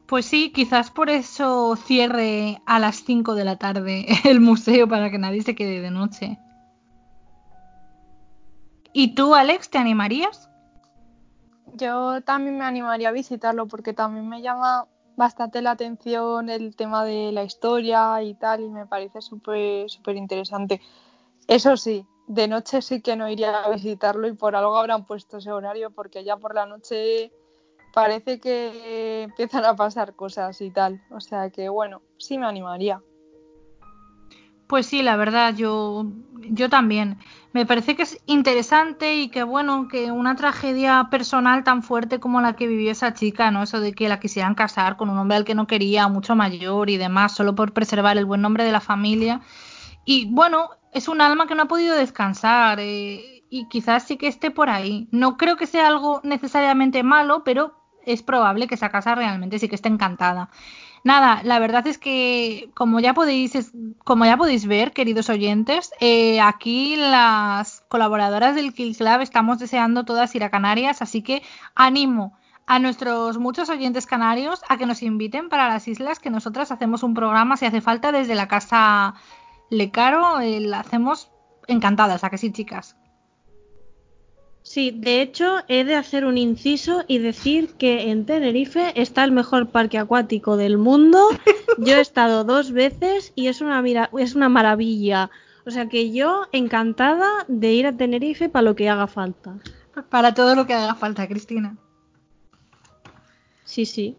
Pues 0.07 0.25
sí, 0.25 0.51
quizás 0.53 0.89
por 0.89 1.09
eso 1.09 1.75
cierre 1.75 2.61
a 2.65 2.79
las 2.79 3.03
5 3.03 3.35
de 3.35 3.43
la 3.43 3.57
tarde 3.57 4.05
el 4.23 4.39
museo 4.39 4.87
para 4.87 5.11
que 5.11 5.17
nadie 5.17 5.41
se 5.41 5.53
quede 5.53 5.81
de 5.81 5.91
noche. 5.91 6.39
¿Y 8.93 9.15
tú, 9.15 9.35
Alex, 9.35 9.69
te 9.69 9.77
animarías? 9.77 10.49
Yo 11.73 12.21
también 12.21 12.57
me 12.57 12.63
animaría 12.63 13.09
a 13.09 13.11
visitarlo 13.11 13.67
porque 13.67 13.93
también 13.93 14.27
me 14.29 14.41
llama 14.41 14.87
bastante 15.17 15.61
la 15.61 15.71
atención 15.71 16.49
el 16.49 16.75
tema 16.75 17.03
de 17.03 17.31
la 17.33 17.43
historia 17.43 18.21
y 18.23 18.33
tal, 18.33 18.61
y 18.61 18.69
me 18.69 18.85
parece 18.85 19.21
súper 19.21 19.89
súper 19.89 20.15
interesante. 20.15 20.79
Eso 21.47 21.75
sí, 21.75 22.05
de 22.27 22.47
noche 22.47 22.81
sí 22.81 23.01
que 23.01 23.17
no 23.17 23.29
iría 23.29 23.63
a 23.63 23.69
visitarlo 23.69 24.27
y 24.27 24.33
por 24.33 24.55
algo 24.55 24.77
habrán 24.77 25.05
puesto 25.05 25.37
ese 25.37 25.51
horario, 25.51 25.91
porque 25.91 26.23
ya 26.23 26.37
por 26.37 26.55
la 26.55 26.65
noche 26.65 27.31
parece 27.93 28.39
que 28.39 29.23
empiezan 29.23 29.65
a 29.65 29.75
pasar 29.75 30.15
cosas 30.15 30.61
y 30.61 30.71
tal. 30.71 31.01
O 31.11 31.19
sea 31.19 31.49
que 31.49 31.69
bueno, 31.69 32.01
sí 32.17 32.37
me 32.37 32.45
animaría. 32.45 33.01
Pues 34.67 34.85
sí, 34.85 35.01
la 35.01 35.15
verdad, 35.15 35.55
yo, 35.55 36.05
yo 36.41 36.69
también. 36.69 37.17
Me 37.53 37.65
parece 37.65 37.95
que 37.95 38.03
es 38.03 38.21
interesante 38.25 39.15
y 39.15 39.29
que 39.29 39.43
bueno, 39.43 39.87
que 39.87 40.11
una 40.11 40.35
tragedia 40.35 41.07
personal 41.09 41.63
tan 41.63 41.83
fuerte 41.83 42.19
como 42.19 42.41
la 42.41 42.53
que 42.53 42.67
vivió 42.67 42.91
esa 42.91 43.13
chica, 43.13 43.49
¿no? 43.49 43.63
Eso 43.63 43.79
de 43.79 43.93
que 43.93 44.09
la 44.09 44.19
quisieran 44.19 44.55
casar 44.55 44.97
con 44.97 45.09
un 45.09 45.17
hombre 45.17 45.37
al 45.37 45.45
que 45.45 45.55
no 45.55 45.67
quería, 45.67 46.09
mucho 46.09 46.35
mayor 46.35 46.89
y 46.89 46.97
demás, 46.97 47.33
solo 47.33 47.55
por 47.55 47.71
preservar 47.71 48.17
el 48.17 48.25
buen 48.25 48.41
nombre 48.41 48.65
de 48.65 48.73
la 48.73 48.81
familia. 48.81 49.39
Y 50.03 50.25
bueno, 50.33 50.69
es 50.91 51.07
un 51.07 51.21
alma 51.21 51.47
que 51.47 51.55
no 51.55 51.63
ha 51.63 51.67
podido 51.67 51.95
descansar 51.95 52.79
eh, 52.81 53.36
y 53.49 53.67
quizás 53.67 54.03
sí 54.03 54.17
que 54.17 54.27
esté 54.27 54.51
por 54.51 54.69
ahí. 54.69 55.07
No 55.11 55.37
creo 55.37 55.57
que 55.57 55.67
sea 55.67 55.87
algo 55.87 56.21
necesariamente 56.23 57.03
malo, 57.03 57.43
pero 57.43 57.75
es 58.05 58.23
probable 58.23 58.67
que 58.67 58.75
esa 58.75 58.89
casa 58.89 59.15
realmente 59.15 59.59
sí 59.59 59.67
que 59.67 59.75
esté 59.75 59.89
encantada. 59.89 60.49
Nada, 61.03 61.41
la 61.43 61.59
verdad 61.59 61.85
es 61.87 61.97
que 61.97 62.69
como 62.73 62.99
ya 62.99 63.13
podéis, 63.13 63.71
como 64.03 64.25
ya 64.25 64.37
podéis 64.37 64.65
ver, 64.65 64.93
queridos 64.93 65.29
oyentes, 65.29 65.91
eh, 65.99 66.41
aquí 66.41 66.95
las 66.95 67.85
colaboradoras 67.87 68.55
del 68.55 68.73
Kill 68.73 68.95
Club 68.95 69.21
estamos 69.21 69.59
deseando 69.59 70.05
todas 70.05 70.33
ir 70.35 70.43
a 70.43 70.49
Canarias, 70.49 71.01
así 71.01 71.21
que 71.21 71.43
animo 71.75 72.37
a 72.65 72.79
nuestros 72.79 73.37
muchos 73.37 73.69
oyentes 73.69 74.05
canarios 74.05 74.61
a 74.67 74.77
que 74.77 74.85
nos 74.85 75.01
inviten 75.01 75.47
para 75.47 75.69
las 75.69 75.87
islas, 75.87 76.19
que 76.19 76.29
nosotras 76.29 76.71
hacemos 76.71 77.03
un 77.03 77.13
programa 77.13 77.55
si 77.55 77.65
hace 77.65 77.79
falta 77.79 78.11
desde 78.11 78.35
la 78.35 78.47
casa 78.47 79.13
Lecaro, 79.69 80.39
eh, 80.39 80.59
la 80.59 80.81
hacemos 80.81 81.31
encantadas, 81.67 82.23
¿a 82.23 82.29
que 82.29 82.37
sí, 82.37 82.51
chicas? 82.51 82.97
Sí, 84.67 84.91
de 84.91 85.21
hecho, 85.21 85.59
he 85.69 85.85
de 85.85 85.95
hacer 85.95 86.25
un 86.25 86.37
inciso 86.37 87.05
y 87.07 87.19
decir 87.19 87.75
que 87.75 88.11
en 88.11 88.25
Tenerife 88.25 88.91
está 88.99 89.23
el 89.23 89.31
mejor 89.31 89.69
parque 89.69 89.97
acuático 89.97 90.57
del 90.57 90.77
mundo. 90.77 91.29
Yo 91.77 91.95
he 91.95 92.01
estado 92.01 92.43
dos 92.43 92.73
veces 92.73 93.31
y 93.33 93.47
es 93.47 93.61
una, 93.61 93.81
es 94.19 94.35
una 94.35 94.49
maravilla. 94.49 95.31
O 95.65 95.71
sea 95.71 95.87
que 95.87 96.11
yo 96.11 96.47
encantada 96.51 97.45
de 97.47 97.71
ir 97.71 97.87
a 97.87 97.95
Tenerife 97.95 98.49
para 98.49 98.63
lo 98.63 98.75
que 98.75 98.89
haga 98.89 99.07
falta. 99.07 99.57
Para 100.09 100.33
todo 100.33 100.53
lo 100.53 100.67
que 100.67 100.73
haga 100.73 100.95
falta, 100.95 101.25
Cristina. 101.29 101.77
Sí, 103.63 103.85
sí. 103.85 104.17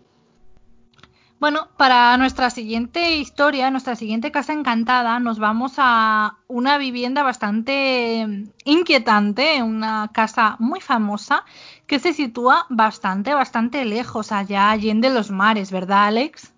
Bueno, 1.41 1.69
para 1.77 2.17
nuestra 2.17 2.51
siguiente 2.51 3.13
historia, 3.17 3.71
nuestra 3.71 3.95
siguiente 3.95 4.33
casa 4.33 4.53
encantada, 4.53 5.21
nos 5.21 5.39
vamos 5.39 5.75
a 5.79 6.39
una 6.49 6.79
vivienda 6.79 7.23
bastante 7.23 8.27
inquietante, 8.65 9.63
una 9.63 10.11
casa 10.13 10.57
muy 10.59 10.81
famosa 10.81 11.45
que 11.87 12.01
se 12.01 12.13
sitúa 12.13 12.67
bastante, 12.71 13.35
bastante 13.35 13.85
lejos, 13.85 14.33
allá 14.33 14.73
allende 14.73 15.11
los 15.11 15.31
mares, 15.31 15.71
¿verdad, 15.71 16.09
Alex? 16.09 16.53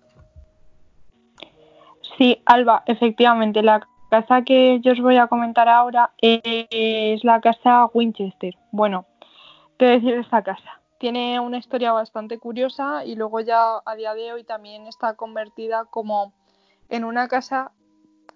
Sí, 2.17 2.41
Alba, 2.47 2.81
efectivamente, 2.87 3.61
la 3.61 3.87
casa 4.09 4.41
que 4.41 4.79
yo 4.81 4.93
os 4.93 4.99
voy 4.99 5.17
a 5.17 5.27
comentar 5.27 5.69
ahora 5.69 6.09
es 6.17 7.23
la 7.23 7.39
casa 7.39 7.85
Winchester. 7.93 8.57
Bueno, 8.71 9.05
¿qué 9.77 9.85
decir 9.85 10.15
de 10.15 10.21
esta 10.21 10.41
casa? 10.41 10.80
Tiene 11.01 11.39
una 11.39 11.57
historia 11.57 11.93
bastante 11.93 12.37
curiosa 12.37 13.03
y 13.03 13.15
luego 13.15 13.39
ya 13.39 13.81
a 13.83 13.95
día 13.95 14.13
de 14.13 14.33
hoy 14.33 14.43
también 14.43 14.85
está 14.85 15.15
convertida 15.15 15.85
como 15.85 16.31
en 16.89 17.05
una 17.05 17.27
casa 17.27 17.71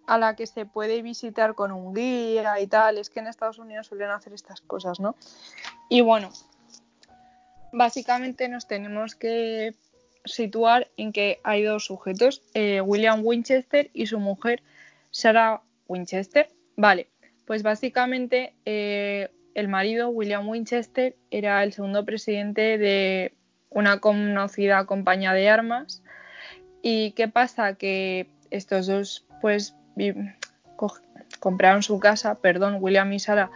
a 0.08 0.17
la 0.17 0.36
que 0.36 0.47
se 0.47 0.65
puede 0.65 1.04
visitar 1.04 1.54
con 1.54 1.71
un 1.71 1.93
guía 1.93 2.60
y 2.60 2.65
tal. 2.65 2.97
Es 2.97 3.12
que 3.12 3.19
en 3.19 3.28
Estados 3.28 3.60
Unidos 3.60 3.86
suelen 3.86 4.10
hacer 4.10 4.34
estas 4.34 4.62
cosas, 4.62 4.99
¿no? 4.99 5.15
Y 5.89 6.01
bueno, 6.01 6.32
básicamente 7.71 8.49
nos 8.49 8.65
tenemos 8.65 9.13
que 9.13 9.75
situar 10.23 10.88
en 10.97 11.13
que 11.13 11.41
hay 11.43 11.62
dos 11.62 11.86
sujetos, 11.86 12.41
eh, 12.56 12.82
William 12.82 13.21
Winchester 13.23 13.91
y 13.93 14.08
su 14.08 14.19
mujer 14.19 14.63
Sarah 15.12 15.62
Winchester. 15.88 16.49
Vale, 16.78 17.10
pues 17.45 17.62
básicamente 17.62 18.56
eh, 18.65 19.30
el 19.56 19.70
marido, 19.70 20.10
William 20.10 20.48
Winchester, 20.48 21.15
era 21.32 21.63
el 21.63 21.74
segundo 21.74 22.06
presidente 22.06 22.78
de 22.78 23.34
una 23.70 24.00
conocida 24.00 24.86
compañía 24.86 25.34
de 25.34 25.50
armas. 25.50 26.04
¿Y 26.82 27.12
qué 27.12 27.28
pasa? 27.28 27.76
Que 27.76 28.30
estos 28.52 28.86
dos, 28.86 29.26
pues, 29.41 29.76
compraron 31.39 31.84
su 31.84 32.00
casa, 32.00 32.36
perdón, 32.36 32.78
William 32.80 33.12
y 33.13 33.20
Sarah 33.20 33.50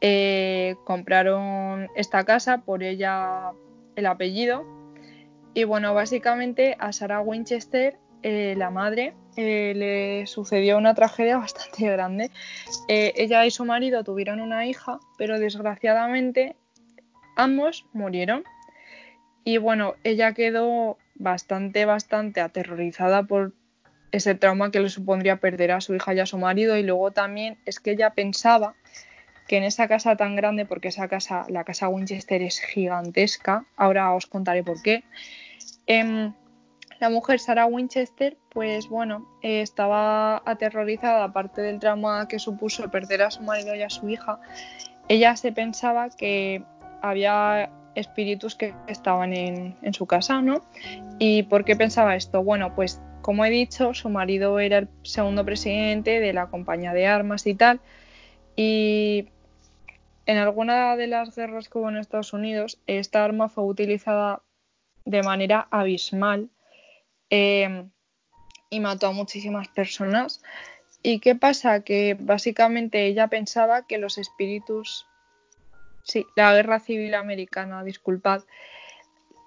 eh, 0.00 0.76
compraron 0.84 1.88
esta 1.96 2.24
casa 2.24 2.58
por 2.58 2.82
ella 2.82 3.52
el 3.96 4.06
apellido. 4.06 4.64
Y 5.54 5.64
bueno, 5.64 5.94
básicamente 5.94 6.76
a 6.78 6.92
Sarah 6.92 7.20
Winchester, 7.20 7.96
eh, 8.22 8.54
la 8.56 8.70
madre, 8.70 9.14
eh, 9.38 9.72
le 9.74 10.26
sucedió 10.26 10.76
una 10.76 10.94
tragedia 10.94 11.38
bastante 11.46 11.88
grande. 11.88 12.30
ella 12.88 13.46
y 13.46 13.50
su 13.50 13.64
marido 13.64 14.02
tuvieron 14.02 14.40
una 14.40 14.66
hija, 14.66 14.98
pero 15.16 15.38
desgraciadamente 15.38 16.56
ambos 17.36 17.86
murieron. 17.92 18.42
Y 19.44 19.58
bueno, 19.58 19.94
ella 20.04 20.34
quedó 20.34 20.98
bastante, 21.14 21.84
bastante 21.84 22.40
aterrorizada 22.40 23.22
por 23.22 23.54
ese 24.10 24.34
trauma 24.34 24.70
que 24.70 24.80
le 24.80 24.88
supondría 24.88 25.36
perder 25.36 25.72
a 25.72 25.80
su 25.80 25.94
hija 25.94 26.14
y 26.14 26.20
a 26.20 26.26
su 26.26 26.36
marido. 26.36 26.76
Y 26.76 26.82
luego 26.82 27.12
también 27.12 27.58
es 27.64 27.80
que 27.80 27.92
ella 27.92 28.10
pensaba 28.10 28.74
que 29.46 29.56
en 29.56 29.64
esa 29.64 29.88
casa 29.88 30.16
tan 30.16 30.36
grande, 30.36 30.66
porque 30.66 30.88
esa 30.88 31.08
casa, 31.08 31.46
la 31.48 31.64
casa 31.64 31.88
Winchester 31.88 32.42
es 32.42 32.60
gigantesca, 32.60 33.64
ahora 33.76 34.12
os 34.12 34.26
contaré 34.26 34.62
por 34.62 34.82
qué. 34.82 35.04
Em, 35.86 36.34
la 37.00 37.10
mujer 37.10 37.38
Sarah 37.38 37.66
Winchester, 37.66 38.36
pues 38.50 38.88
bueno, 38.88 39.26
eh, 39.42 39.60
estaba 39.60 40.42
aterrorizada, 40.44 41.24
aparte 41.24 41.62
del 41.62 41.78
trauma 41.78 42.26
que 42.28 42.38
supuso 42.38 42.90
perder 42.90 43.22
a 43.22 43.30
su 43.30 43.42
marido 43.42 43.74
y 43.74 43.82
a 43.82 43.90
su 43.90 44.08
hija. 44.08 44.40
Ella 45.08 45.36
se 45.36 45.52
pensaba 45.52 46.10
que 46.10 46.62
había 47.00 47.70
espíritus 47.94 48.54
que 48.54 48.74
estaban 48.86 49.32
en, 49.32 49.76
en 49.82 49.94
su 49.94 50.06
casa, 50.06 50.42
¿no? 50.42 50.62
¿Y 51.18 51.44
por 51.44 51.64
qué 51.64 51.76
pensaba 51.76 52.16
esto? 52.16 52.42
Bueno, 52.42 52.74
pues 52.74 53.00
como 53.22 53.44
he 53.44 53.50
dicho, 53.50 53.94
su 53.94 54.08
marido 54.08 54.58
era 54.58 54.78
el 54.78 54.88
segundo 55.02 55.44
presidente 55.44 56.20
de 56.20 56.32
la 56.32 56.46
compañía 56.46 56.92
de 56.92 57.06
armas 57.06 57.46
y 57.46 57.54
tal. 57.54 57.80
Y 58.56 59.28
en 60.26 60.38
alguna 60.38 60.96
de 60.96 61.06
las 61.06 61.34
guerras 61.34 61.68
que 61.68 61.78
hubo 61.78 61.88
en 61.88 61.96
Estados 61.96 62.32
Unidos, 62.32 62.80
esta 62.86 63.24
arma 63.24 63.48
fue 63.48 63.64
utilizada 63.64 64.42
de 65.04 65.22
manera 65.22 65.68
abismal 65.70 66.50
em, 67.30 67.90
y 68.70 68.80
mató 68.80 69.08
a 69.08 69.12
muchísimas 69.12 69.68
personas. 69.68 70.42
¿Y 71.02 71.20
qué 71.20 71.34
pasa? 71.34 71.80
Que 71.80 72.16
básicamente 72.18 73.06
ella 73.06 73.28
pensaba 73.28 73.86
que 73.86 73.98
los 73.98 74.18
espíritus. 74.18 75.06
Sí, 76.02 76.26
la 76.36 76.54
guerra 76.54 76.80
civil 76.80 77.14
americana, 77.14 77.84
disculpad. 77.84 78.42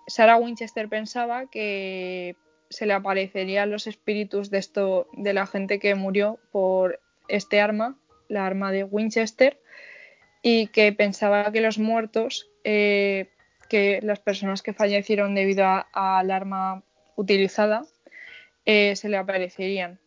Sarah 0.08 0.38
Winchester 0.38 0.90
pensaba 0.90 1.48
que 1.48 2.36
se 2.70 2.86
le 2.86 2.94
aparecerían 2.94 3.70
los 3.70 3.88
espíritus 3.88 4.50
de 4.50 4.60
esto 4.60 5.08
de 5.14 5.34
la 5.34 5.46
gente 5.46 5.80
que 5.80 5.96
murió 5.96 6.40
por 6.52 7.00
este 7.28 7.60
arma, 7.60 7.98
la 8.28 8.46
arma 8.46 8.72
de 8.72 8.84
Winchester, 8.84 9.60
y 10.42 10.68
que 10.68 10.92
pensaba 10.94 11.52
que 11.52 11.62
los 11.62 11.80
muertos, 11.80 12.50
eh, 12.64 13.30
que 13.70 14.00
las 14.02 14.20
personas 14.20 14.62
que 14.62 14.74
fallecieron 14.74 15.36
debido 15.36 15.66
al 15.94 16.32
arma 16.32 16.84
utilizada, 17.22 17.84
eh, 18.66 18.96
se 18.96 19.10
le 19.10 19.18
aparecerían. 19.18 20.00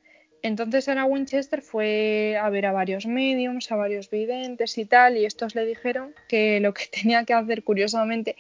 Entonces 0.42 0.88
Ana 0.88 1.07
Winchester 1.07 1.62
fue 1.62 2.37
a 2.40 2.50
ver 2.50 2.66
a 2.66 2.72
varios 2.72 3.07
mediums, 3.07 3.72
a 3.72 3.77
varios 3.77 4.11
videntes 4.11 4.77
y 4.77 4.85
tal, 4.85 5.16
y 5.16 5.24
estos 5.24 5.55
le 5.55 5.64
dijeron 5.64 6.14
que 6.29 6.61
lo 6.61 6.74
que 6.74 6.87
tenía 7.03 7.24
que 7.24 7.33
hacer, 7.33 7.64
curiosamente, 7.64 8.37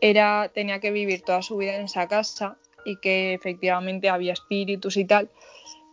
era 0.00 0.50
tenía 0.54 0.80
que 0.80 0.90
vivir 0.90 1.22
toda 1.22 1.42
su 1.42 1.56
vida 1.56 1.76
en 1.76 1.84
esa 1.84 2.08
casa 2.08 2.56
y 2.84 2.96
que 2.96 3.34
efectivamente 3.34 4.08
había 4.08 4.32
espíritus 4.32 4.96
y 4.96 5.04
tal, 5.04 5.28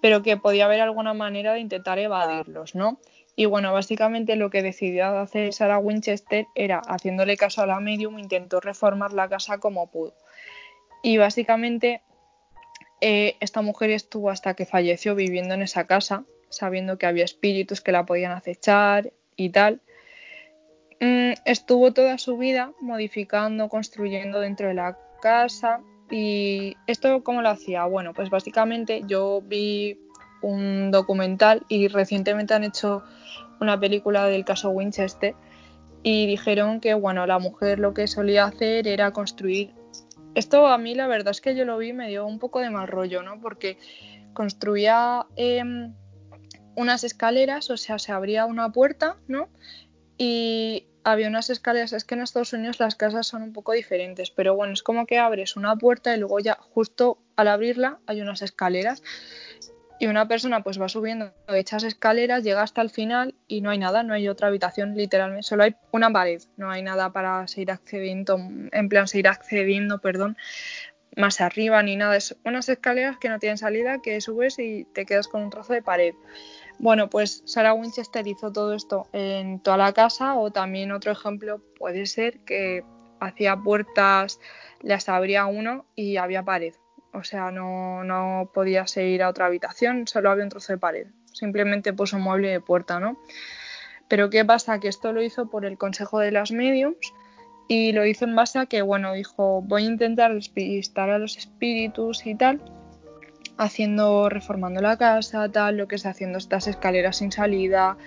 pero 0.02 0.22
que 0.22 0.38
podía 0.38 0.66
haber 0.66 0.82
alguna 0.82 1.14
manera 1.14 1.54
de 1.54 1.60
intentar 1.60 2.00
evadirlos, 2.00 2.76
¿no? 2.76 3.00
Y 3.36 3.46
bueno, 3.46 3.74
básicamente 3.74 4.36
lo 4.36 4.50
que 4.50 4.62
decidió 4.62 5.08
hacer 5.20 5.54
Sarah 5.54 5.80
Winchester 5.80 6.46
era, 6.56 6.82
haciéndole 6.88 7.36
caso 7.36 7.64
a 7.64 7.66
la 7.66 7.80
medium, 7.80 8.20
intentó 8.20 8.60
reformar 8.60 9.12
la 9.14 9.28
casa 9.28 9.58
como 9.58 9.90
pudo. 9.90 10.14
Y 11.04 11.18
básicamente 11.18 12.02
eh, 13.02 13.36
esta 13.42 13.62
mujer 13.62 13.92
estuvo 13.92 14.30
hasta 14.30 14.54
que 14.56 14.66
falleció 14.66 15.14
viviendo 15.14 15.54
en 15.54 15.62
esa 15.62 15.86
casa, 15.86 16.24
sabiendo 16.50 16.98
que 16.98 17.06
había 17.06 17.26
espíritus 17.26 17.82
que 17.82 17.92
la 17.92 18.06
podían 18.06 18.32
acechar 18.32 19.12
y 19.36 19.50
tal. 19.50 19.82
Mm, 21.02 21.34
estuvo 21.44 21.92
toda 21.92 22.18
su 22.18 22.38
vida 22.38 22.72
modificando, 22.80 23.68
construyendo 23.68 24.40
dentro 24.40 24.70
de 24.70 24.76
la 24.76 24.98
casa. 25.22 25.82
¿Y 26.10 26.78
esto 26.88 27.22
cómo 27.24 27.42
lo 27.42 27.50
hacía? 27.50 27.84
Bueno, 27.84 28.14
pues 28.14 28.30
básicamente 28.30 29.02
yo 29.06 29.42
vi 29.44 30.00
un 30.42 30.92
documental 30.92 31.66
y 31.68 31.90
recientemente 31.90 32.54
han 32.54 32.64
hecho 32.64 33.04
una 33.60 33.78
película 33.78 34.28
del 34.28 34.46
caso 34.46 34.70
Winchester 34.70 35.36
y 36.04 36.28
dijeron 36.28 36.80
que 36.82 36.94
bueno 36.94 37.26
la 37.26 37.40
mujer 37.40 37.80
lo 37.80 37.94
que 37.94 38.08
solía 38.08 38.46
hacer 38.46 38.88
era 38.88 39.12
construir 39.12 39.72
esto 40.36 40.68
a 40.68 40.78
mí 40.78 40.96
la 40.96 41.08
verdad 41.08 41.32
es 41.32 41.42
que 41.42 41.56
yo 41.56 41.66
lo 41.66 41.78
vi 41.78 41.90
y 41.90 41.94
me 41.94 42.10
dio 42.10 42.26
un 42.26 42.40
poco 42.40 42.60
de 42.60 42.70
mal 42.70 42.88
rollo 42.88 43.24
no 43.24 43.40
porque 43.40 43.78
construía 44.34 45.26
em, 45.36 45.94
unas 46.76 47.04
escaleras 47.04 47.70
o 47.70 47.78
sea 47.78 48.00
se 48.00 48.12
abría 48.12 48.46
una 48.46 48.72
puerta 48.72 49.18
no 49.28 49.50
y 50.18 50.88
había 51.04 51.28
unas 51.28 51.50
escaleras 51.50 51.94
es 51.94 52.06
que 52.06 52.16
en 52.16 52.22
Estados 52.22 52.54
Unidos 52.54 52.80
las 52.80 52.96
casas 52.96 53.28
son 53.28 53.44
un 53.44 53.54
poco 53.54 53.74
diferentes 53.74 54.32
pero 54.32 54.56
bueno 54.56 54.74
es 54.74 54.84
como 54.84 55.06
que 55.06 55.20
abres 55.20 55.56
una 55.56 55.76
puerta 55.76 56.16
y 56.16 56.20
luego 56.20 56.40
ya 56.40 56.58
justo 56.60 57.20
al 57.36 57.48
abrirla 57.48 58.00
hay 58.06 58.22
unas 58.22 58.42
escaleras 58.42 59.04
y 60.00 60.08
una 60.08 60.28
persona 60.28 60.64
pues 60.64 60.82
va 60.82 60.90
subiendo 60.90 61.32
hechas 61.48 61.84
escaleras, 61.84 62.44
llega 62.44 62.62
hasta 62.62 62.82
el 62.82 62.90
final 62.90 63.36
y 63.48 63.62
no 63.62 63.70
hay 63.70 63.78
nada, 63.78 64.04
no 64.04 64.14
hay 64.14 64.28
otra 64.28 64.48
habitación 64.48 64.96
literalmente, 64.96 65.44
solo 65.44 65.64
hay 65.64 65.76
una 65.92 66.12
pared, 66.12 66.42
no 66.58 66.70
hay 66.70 66.82
nada 66.82 67.12
para 67.12 67.48
seguir 67.48 67.72
accediendo, 67.72 68.38
en 68.38 68.90
plan 68.90 69.08
seguir 69.08 69.28
accediendo, 69.28 70.00
perdón, 70.00 70.38
más 71.16 71.42
arriba 71.42 71.82
ni 71.84 71.96
nada, 71.96 72.16
es 72.16 72.36
unas 72.44 72.70
escaleras 72.70 73.18
que 73.18 73.30
no 73.30 73.40
tienen 73.40 73.58
salida, 73.58 74.02
que 74.02 74.20
subes 74.20 74.58
y 74.60 74.86
te 74.94 75.06
quedas 75.06 75.28
con 75.28 75.44
un 75.44 75.50
trozo 75.50 75.74
de 75.74 75.82
pared. 75.82 76.16
Bueno, 76.80 77.10
pues 77.10 77.44
Sarah 77.46 77.74
Winchester 77.74 78.26
hizo 78.28 78.52
todo 78.52 78.74
esto 78.74 79.08
en 79.14 79.60
toda 79.60 79.78
la 79.78 79.94
casa 79.94 80.36
o 80.36 80.52
también 80.52 80.92
otro 80.92 81.12
ejemplo 81.12 81.62
puede 81.78 82.08
ser 82.08 82.40
que 82.40 82.84
hacía 83.20 83.56
puertas, 83.58 84.40
las 84.82 85.08
abría 85.08 85.46
uno 85.46 85.86
y 85.96 86.18
había 86.18 86.44
pared 86.44 86.74
o 87.14 87.24
sea, 87.24 87.52
no, 87.52 88.04
no 88.04 88.50
podías 88.54 88.98
ir 88.98 89.24
a 89.24 89.30
otra 89.30 89.46
habitación, 89.46 90.08
solo 90.08 90.32
había 90.32 90.44
un 90.44 90.50
trozo 90.50 90.74
de 90.74 90.80
pared. 90.80 91.08
Simplemente 91.32 91.94
puso 91.94 92.18
un 92.18 92.24
mueble 92.24 92.50
de 92.50 92.60
puerta, 92.60 93.00
¿no? 93.00 93.18
Pero 94.08 94.30
¿qué 94.30 94.44
pasa? 94.44 94.80
Que 94.80 94.88
esto 94.88 95.14
lo 95.14 95.22
hizo 95.22 95.50
por 95.50 95.66
el 95.66 95.78
consejo 95.78 96.20
de 96.20 96.32
las 96.32 96.52
mediums 96.52 97.14
y 97.68 97.92
lo 97.94 98.06
hizo 98.06 98.26
en 98.26 98.36
base 98.36 98.60
a 98.60 98.66
que, 98.66 98.82
bueno, 98.82 99.14
dijo, 99.14 99.62
voy 99.62 99.84
a 99.84 99.88
intentar 99.88 100.34
despistar 100.34 101.10
a 101.10 101.20
los 101.20 101.38
espíritus 101.38 102.26
y 102.26 102.36
tal, 102.36 102.62
haciendo, 103.58 104.30
reformando 104.30 104.82
la 104.82 104.98
casa, 104.98 105.50
tal, 105.50 105.78
lo 105.78 105.88
que 105.88 105.96
es 105.96 106.06
haciendo 106.06 106.38
estas 106.38 106.68
escaleras 106.68 107.18
sin 107.18 107.32
salida, 107.32 107.98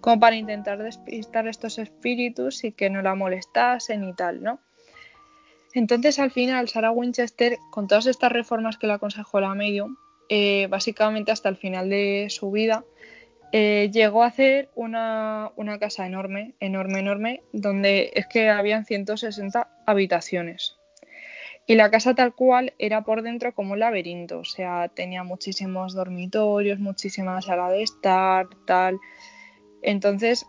como 0.00 0.20
para 0.20 0.36
intentar 0.36 0.82
despistar 0.82 1.46
a 1.46 1.50
estos 1.50 1.78
espíritus 1.78 2.64
y 2.64 2.72
que 2.72 2.90
no 2.90 3.02
la 3.02 3.14
molestasen 3.14 4.04
y 4.04 4.14
tal, 4.14 4.42
¿no? 4.42 4.60
Entonces, 5.72 6.18
al 6.18 6.30
final, 6.30 6.68
Sarah 6.68 6.90
Winchester, 6.90 7.58
con 7.70 7.86
todas 7.86 8.06
estas 8.06 8.32
reformas 8.32 8.76
que 8.76 8.86
le 8.86 8.94
aconsejó 8.94 9.40
la 9.40 9.54
medium, 9.54 9.96
eh, 10.28 10.66
básicamente 10.68 11.32
hasta 11.32 11.48
el 11.48 11.56
final 11.56 11.88
de 11.88 12.26
su 12.28 12.50
vida, 12.50 12.84
eh, 13.52 13.90
llegó 13.92 14.22
a 14.22 14.26
hacer 14.26 14.68
una, 14.76 15.52
casa 15.80 16.06
enorme, 16.06 16.54
enorme, 16.60 17.00
enorme, 17.00 17.42
donde 17.52 18.12
es 18.14 18.26
que 18.26 18.48
habían 18.48 18.84
160 18.84 19.68
habitaciones. 19.86 20.76
Y 21.66 21.74
la 21.74 21.90
casa 21.90 22.14
tal 22.14 22.34
cual 22.34 22.74
era 22.78 23.02
por 23.02 23.22
dentro 23.22 23.54
como 23.54 23.72
un 23.72 23.80
laberinto, 23.80 24.40
o 24.40 24.44
sea, 24.44 24.88
tenía 24.88 25.24
muchísimos 25.24 25.94
dormitorios, 25.94 26.78
muchísima 26.78 27.40
sala 27.42 27.70
de 27.70 27.82
estar, 27.82 28.46
tal. 28.66 28.98
Entonces, 29.82 30.46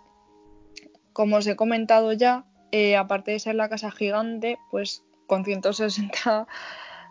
como 1.13 1.37
os 1.37 1.47
he 1.47 1.55
comentado 1.55 2.13
ya, 2.13 2.45
eh, 2.71 2.95
aparte 2.95 3.31
de 3.31 3.39
ser 3.39 3.55
la 3.55 3.69
casa 3.69 3.91
gigante, 3.91 4.57
pues 4.69 5.03
con 5.31 5.45
160 5.45 6.45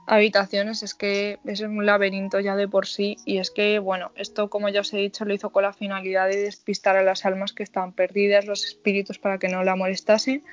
habitaciones 0.07 0.83
es 0.83 0.93
que 0.93 1.39
es 1.47 1.62
un 1.62 1.87
laberinto 1.87 2.39
ya 2.39 2.55
de 2.55 2.68
por 2.68 2.87
sí. 2.87 3.16
Y 3.25 3.39
es 3.39 3.51
que 3.51 3.79
bueno 3.79 4.12
esto 4.14 4.51
como 4.51 4.68
ya 4.68 4.83
os 4.83 4.93
he 4.93 4.99
dicho 4.99 5.25
lo 5.25 5.33
hizo 5.33 5.49
con 5.49 5.62
la 5.62 5.73
finalidad 5.73 6.29
de 6.29 6.37
despistar 6.37 6.99
a 6.99 7.03
las 7.03 7.25
almas 7.25 7.55
que 7.55 7.62
estaban 7.62 7.95
perdidas 7.95 8.45
los 8.45 8.66
espíritus 8.66 9.18
para 9.18 9.39
que 9.39 9.49
no 9.49 9.64
la 9.64 9.75
molestasen 9.75 10.45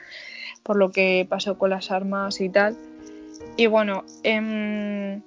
por 0.63 0.77
lo 0.77 0.93
que 0.93 1.27
pasó 1.29 1.57
con 1.57 1.71
las 1.71 1.91
armas 1.91 2.39
y 2.39 2.47
tal. 2.47 2.77
Y 3.57 3.67
bueno 3.67 4.05
em, 4.23 5.21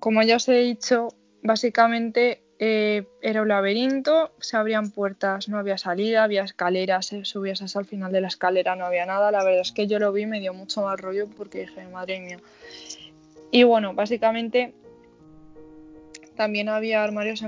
como 0.00 0.20
ya 0.24 0.34
os 0.34 0.48
he 0.48 0.58
dicho 0.58 1.14
básicamente 1.44 2.42
eh, 2.58 3.06
era 3.20 3.42
un 3.42 3.48
laberinto, 3.48 4.30
se 4.38 4.56
abrían 4.56 4.90
puertas, 4.90 5.48
no 5.48 5.58
había 5.58 5.76
salida, 5.76 6.22
había 6.22 6.44
escaleras, 6.44 7.12
eh, 7.12 7.24
subías 7.24 7.62
hasta 7.62 7.80
el 7.80 7.86
final 7.86 8.12
de 8.12 8.20
la 8.20 8.28
escalera, 8.28 8.76
no 8.76 8.84
había 8.84 9.06
nada. 9.06 9.30
La 9.30 9.44
verdad 9.44 9.62
es 9.62 9.72
que 9.72 9.86
yo 9.86 9.98
lo 9.98 10.12
vi 10.12 10.22
y 10.22 10.26
me 10.26 10.40
dio 10.40 10.54
mucho 10.54 10.82
más 10.82 11.00
rollo 11.00 11.28
porque 11.28 11.60
dije, 11.60 11.86
madre 11.88 12.20
mía. 12.20 12.38
Y 13.50 13.64
bueno, 13.64 13.94
básicamente 13.94 14.72
también 16.36 16.68
había 16.68 17.02
armarios 17.02 17.42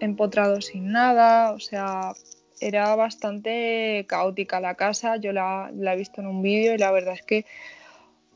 empotrados 0.00 0.66
sin 0.66 0.92
nada, 0.92 1.52
o 1.52 1.60
sea, 1.60 2.12
era 2.60 2.94
bastante 2.94 4.04
caótica 4.08 4.60
la 4.60 4.74
casa. 4.74 5.16
Yo 5.16 5.32
la, 5.32 5.70
la 5.74 5.94
he 5.94 5.96
visto 5.96 6.20
en 6.20 6.26
un 6.28 6.42
vídeo 6.42 6.74
y 6.74 6.78
la 6.78 6.90
verdad 6.90 7.14
es 7.14 7.22
que 7.22 7.46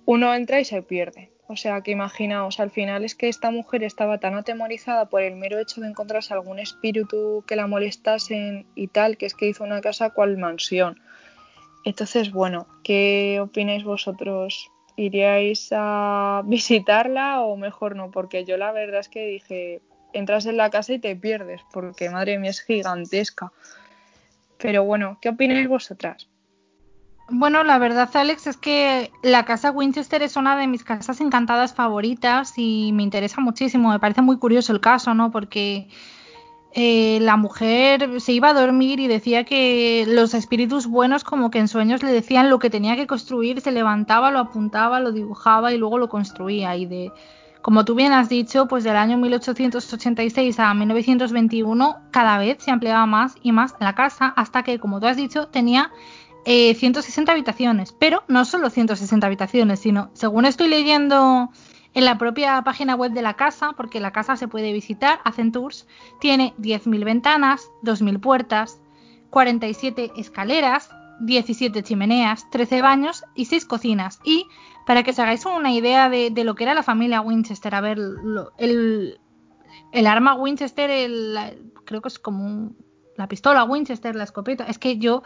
uno 0.04 0.34
entra 0.34 0.60
y 0.60 0.64
se 0.64 0.82
pierde. 0.82 1.30
O 1.48 1.54
sea, 1.56 1.80
que 1.80 1.92
imaginaos, 1.92 2.58
al 2.58 2.70
final 2.70 3.04
es 3.04 3.14
que 3.14 3.28
esta 3.28 3.52
mujer 3.52 3.84
estaba 3.84 4.18
tan 4.18 4.34
atemorizada 4.34 5.06
por 5.06 5.22
el 5.22 5.36
mero 5.36 5.60
hecho 5.60 5.80
de 5.80 5.88
encontrarse 5.88 6.34
algún 6.34 6.58
espíritu 6.58 7.44
que 7.46 7.54
la 7.54 7.68
molestasen 7.68 8.66
y 8.74 8.88
tal, 8.88 9.16
que 9.16 9.26
es 9.26 9.34
que 9.34 9.46
hizo 9.46 9.62
una 9.62 9.80
casa 9.80 10.10
cual 10.10 10.36
mansión. 10.38 11.00
Entonces, 11.84 12.32
bueno, 12.32 12.66
¿qué 12.82 13.38
opináis 13.40 13.84
vosotros? 13.84 14.72
¿Iríais 14.96 15.68
a 15.70 16.42
visitarla 16.46 17.42
o 17.42 17.56
mejor 17.56 17.94
no? 17.94 18.10
Porque 18.10 18.44
yo 18.44 18.56
la 18.56 18.72
verdad 18.72 19.00
es 19.00 19.08
que 19.08 19.24
dije, 19.26 19.82
entras 20.12 20.46
en 20.46 20.56
la 20.56 20.70
casa 20.70 20.94
y 20.94 20.98
te 20.98 21.14
pierdes, 21.14 21.60
porque 21.72 22.10
madre 22.10 22.38
mía 22.38 22.50
es 22.50 22.60
gigantesca. 22.60 23.52
Pero 24.58 24.82
bueno, 24.82 25.18
¿qué 25.20 25.28
opináis 25.28 25.68
vosotras? 25.68 26.28
Bueno, 27.28 27.64
la 27.64 27.78
verdad, 27.78 28.08
Alex, 28.14 28.46
es 28.46 28.56
que 28.56 29.10
la 29.22 29.44
casa 29.44 29.72
Winchester 29.72 30.22
es 30.22 30.36
una 30.36 30.56
de 30.56 30.68
mis 30.68 30.84
casas 30.84 31.20
encantadas 31.20 31.74
favoritas 31.74 32.54
y 32.56 32.92
me 32.92 33.02
interesa 33.02 33.40
muchísimo. 33.40 33.90
Me 33.90 33.98
parece 33.98 34.22
muy 34.22 34.38
curioso 34.38 34.72
el 34.72 34.80
caso, 34.80 35.12
¿no? 35.12 35.32
Porque 35.32 35.88
eh, 36.72 37.18
la 37.22 37.36
mujer 37.36 38.20
se 38.20 38.32
iba 38.32 38.50
a 38.50 38.54
dormir 38.54 39.00
y 39.00 39.08
decía 39.08 39.42
que 39.42 40.04
los 40.06 40.34
espíritus 40.34 40.86
buenos 40.86 41.24
como 41.24 41.50
que 41.50 41.58
en 41.58 41.66
sueños 41.66 42.04
le 42.04 42.12
decían 42.12 42.48
lo 42.48 42.60
que 42.60 42.70
tenía 42.70 42.94
que 42.94 43.08
construir, 43.08 43.60
se 43.60 43.72
levantaba, 43.72 44.30
lo 44.30 44.38
apuntaba, 44.38 45.00
lo 45.00 45.10
dibujaba 45.10 45.72
y 45.72 45.78
luego 45.78 45.98
lo 45.98 46.08
construía. 46.08 46.76
Y 46.76 46.86
de, 46.86 47.12
como 47.60 47.84
tú 47.84 47.96
bien 47.96 48.12
has 48.12 48.28
dicho, 48.28 48.68
pues 48.68 48.84
del 48.84 48.96
año 48.96 49.18
1886 49.18 50.60
a 50.60 50.74
1921 50.74 51.96
cada 52.12 52.38
vez 52.38 52.58
se 52.60 52.70
ampliaba 52.70 53.04
más 53.06 53.34
y 53.42 53.50
más 53.50 53.74
la 53.80 53.96
casa 53.96 54.32
hasta 54.36 54.62
que, 54.62 54.78
como 54.78 55.00
tú 55.00 55.06
has 55.08 55.16
dicho, 55.16 55.48
tenía 55.48 55.90
160 56.46 57.30
eh, 57.30 57.34
habitaciones, 57.34 57.92
pero 57.92 58.22
no 58.28 58.44
solo 58.44 58.70
160 58.70 59.26
habitaciones, 59.26 59.80
sino, 59.80 60.10
según 60.12 60.46
estoy 60.46 60.68
leyendo 60.68 61.50
en 61.92 62.04
la 62.04 62.18
propia 62.18 62.62
página 62.62 62.94
web 62.94 63.12
de 63.12 63.22
la 63.22 63.34
casa, 63.34 63.72
porque 63.76 63.98
la 63.98 64.12
casa 64.12 64.36
se 64.36 64.46
puede 64.46 64.72
visitar, 64.72 65.18
hacen 65.24 65.50
tours, 65.50 65.88
tiene 66.20 66.54
10.000 66.58 67.04
ventanas, 67.04 67.68
2.000 67.82 68.20
puertas, 68.20 68.80
47 69.30 70.12
escaleras, 70.16 70.90
17 71.20 71.82
chimeneas, 71.82 72.48
13 72.50 72.80
baños 72.80 73.24
y 73.34 73.46
6 73.46 73.64
cocinas. 73.64 74.20
Y 74.22 74.46
para 74.86 75.02
que 75.02 75.10
os 75.10 75.18
hagáis 75.18 75.44
una 75.46 75.72
idea 75.72 76.08
de, 76.08 76.30
lo 76.44 76.54
que 76.54 76.64
era 76.64 76.74
la 76.74 76.84
familia 76.84 77.22
Winchester, 77.22 77.74
a 77.74 77.80
ver, 77.80 77.98
el, 78.58 79.18
el, 79.90 80.06
arma 80.06 80.34
Winchester, 80.34 80.88
creo 81.84 82.02
que 82.02 82.08
es 82.08 82.18
como 82.20 82.72
la 83.16 83.26
pistola 83.26 83.64
Winchester, 83.64 84.14
la 84.14 84.24
escopeta, 84.24 84.64
es 84.64 84.78
que 84.78 84.98
yo 84.98 85.22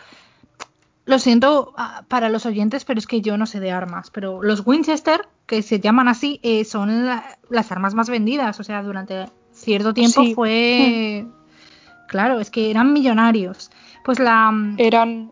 lo 1.11 1.19
siento 1.19 1.75
ah, 1.77 2.05
para 2.09 2.29
los 2.31 2.47
oyentes, 2.47 2.85
pero 2.85 2.99
es 2.99 3.07
que 3.07 3.21
yo 3.21 3.37
no 3.37 3.47
sé 3.47 3.61
de 3.61 3.71
armas. 3.71 4.11
Pero 4.11 4.43
los 4.43 4.67
Winchester, 4.67 5.29
que 5.47 5.63
se 5.63 5.81
llaman 5.81 6.09
así, 6.09 6.41
eh, 6.43 6.65
son 6.65 7.07
las 7.51 7.73
armas 7.73 7.95
más 7.95 8.09
vendidas. 8.09 8.59
O 8.61 8.65
sea, 8.65 8.83
durante 8.83 9.27
cierto 9.53 9.93
tiempo 9.93 10.23
fue. 10.35 11.25
Hmm. 11.25 11.33
Claro, 12.09 12.41
es 12.41 12.51
que 12.51 12.71
eran 12.71 12.93
millonarios. 12.93 13.71
Pues 14.05 14.19
la. 14.19 14.51
Mm, 14.51 14.77
eran. 14.79 15.31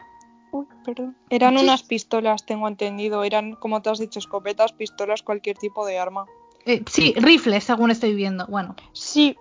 Uy, 0.51 0.67
perdón. 0.85 1.17
Eran 1.31 1.57
unas 1.57 1.83
pistolas, 1.83 2.45
tengo 2.45 2.69
entendido. 2.69 3.25
Eran, 3.25 3.55
como 3.55 3.81
te 3.81 3.91
has 3.91 3.99
dicho, 3.99 4.19
escopetas, 4.19 4.73
pistolas, 4.73 5.23
cualquier 5.23 5.57
tipo 5.57 5.87
de 5.87 5.99
arma. 5.99 6.27
Eh, 6.67 6.83
sí, 6.87 7.15
rifles, 7.17 7.65
según 7.65 7.91
estoy 7.91 8.15
viendo. 8.15 8.47
Bueno. 8.47 8.75
Sí. 8.93 9.37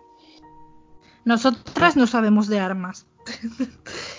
Nosotras 1.26 1.98
no 1.98 2.08
sabemos 2.08 2.48
de 2.48 2.60
armas. 2.60 3.06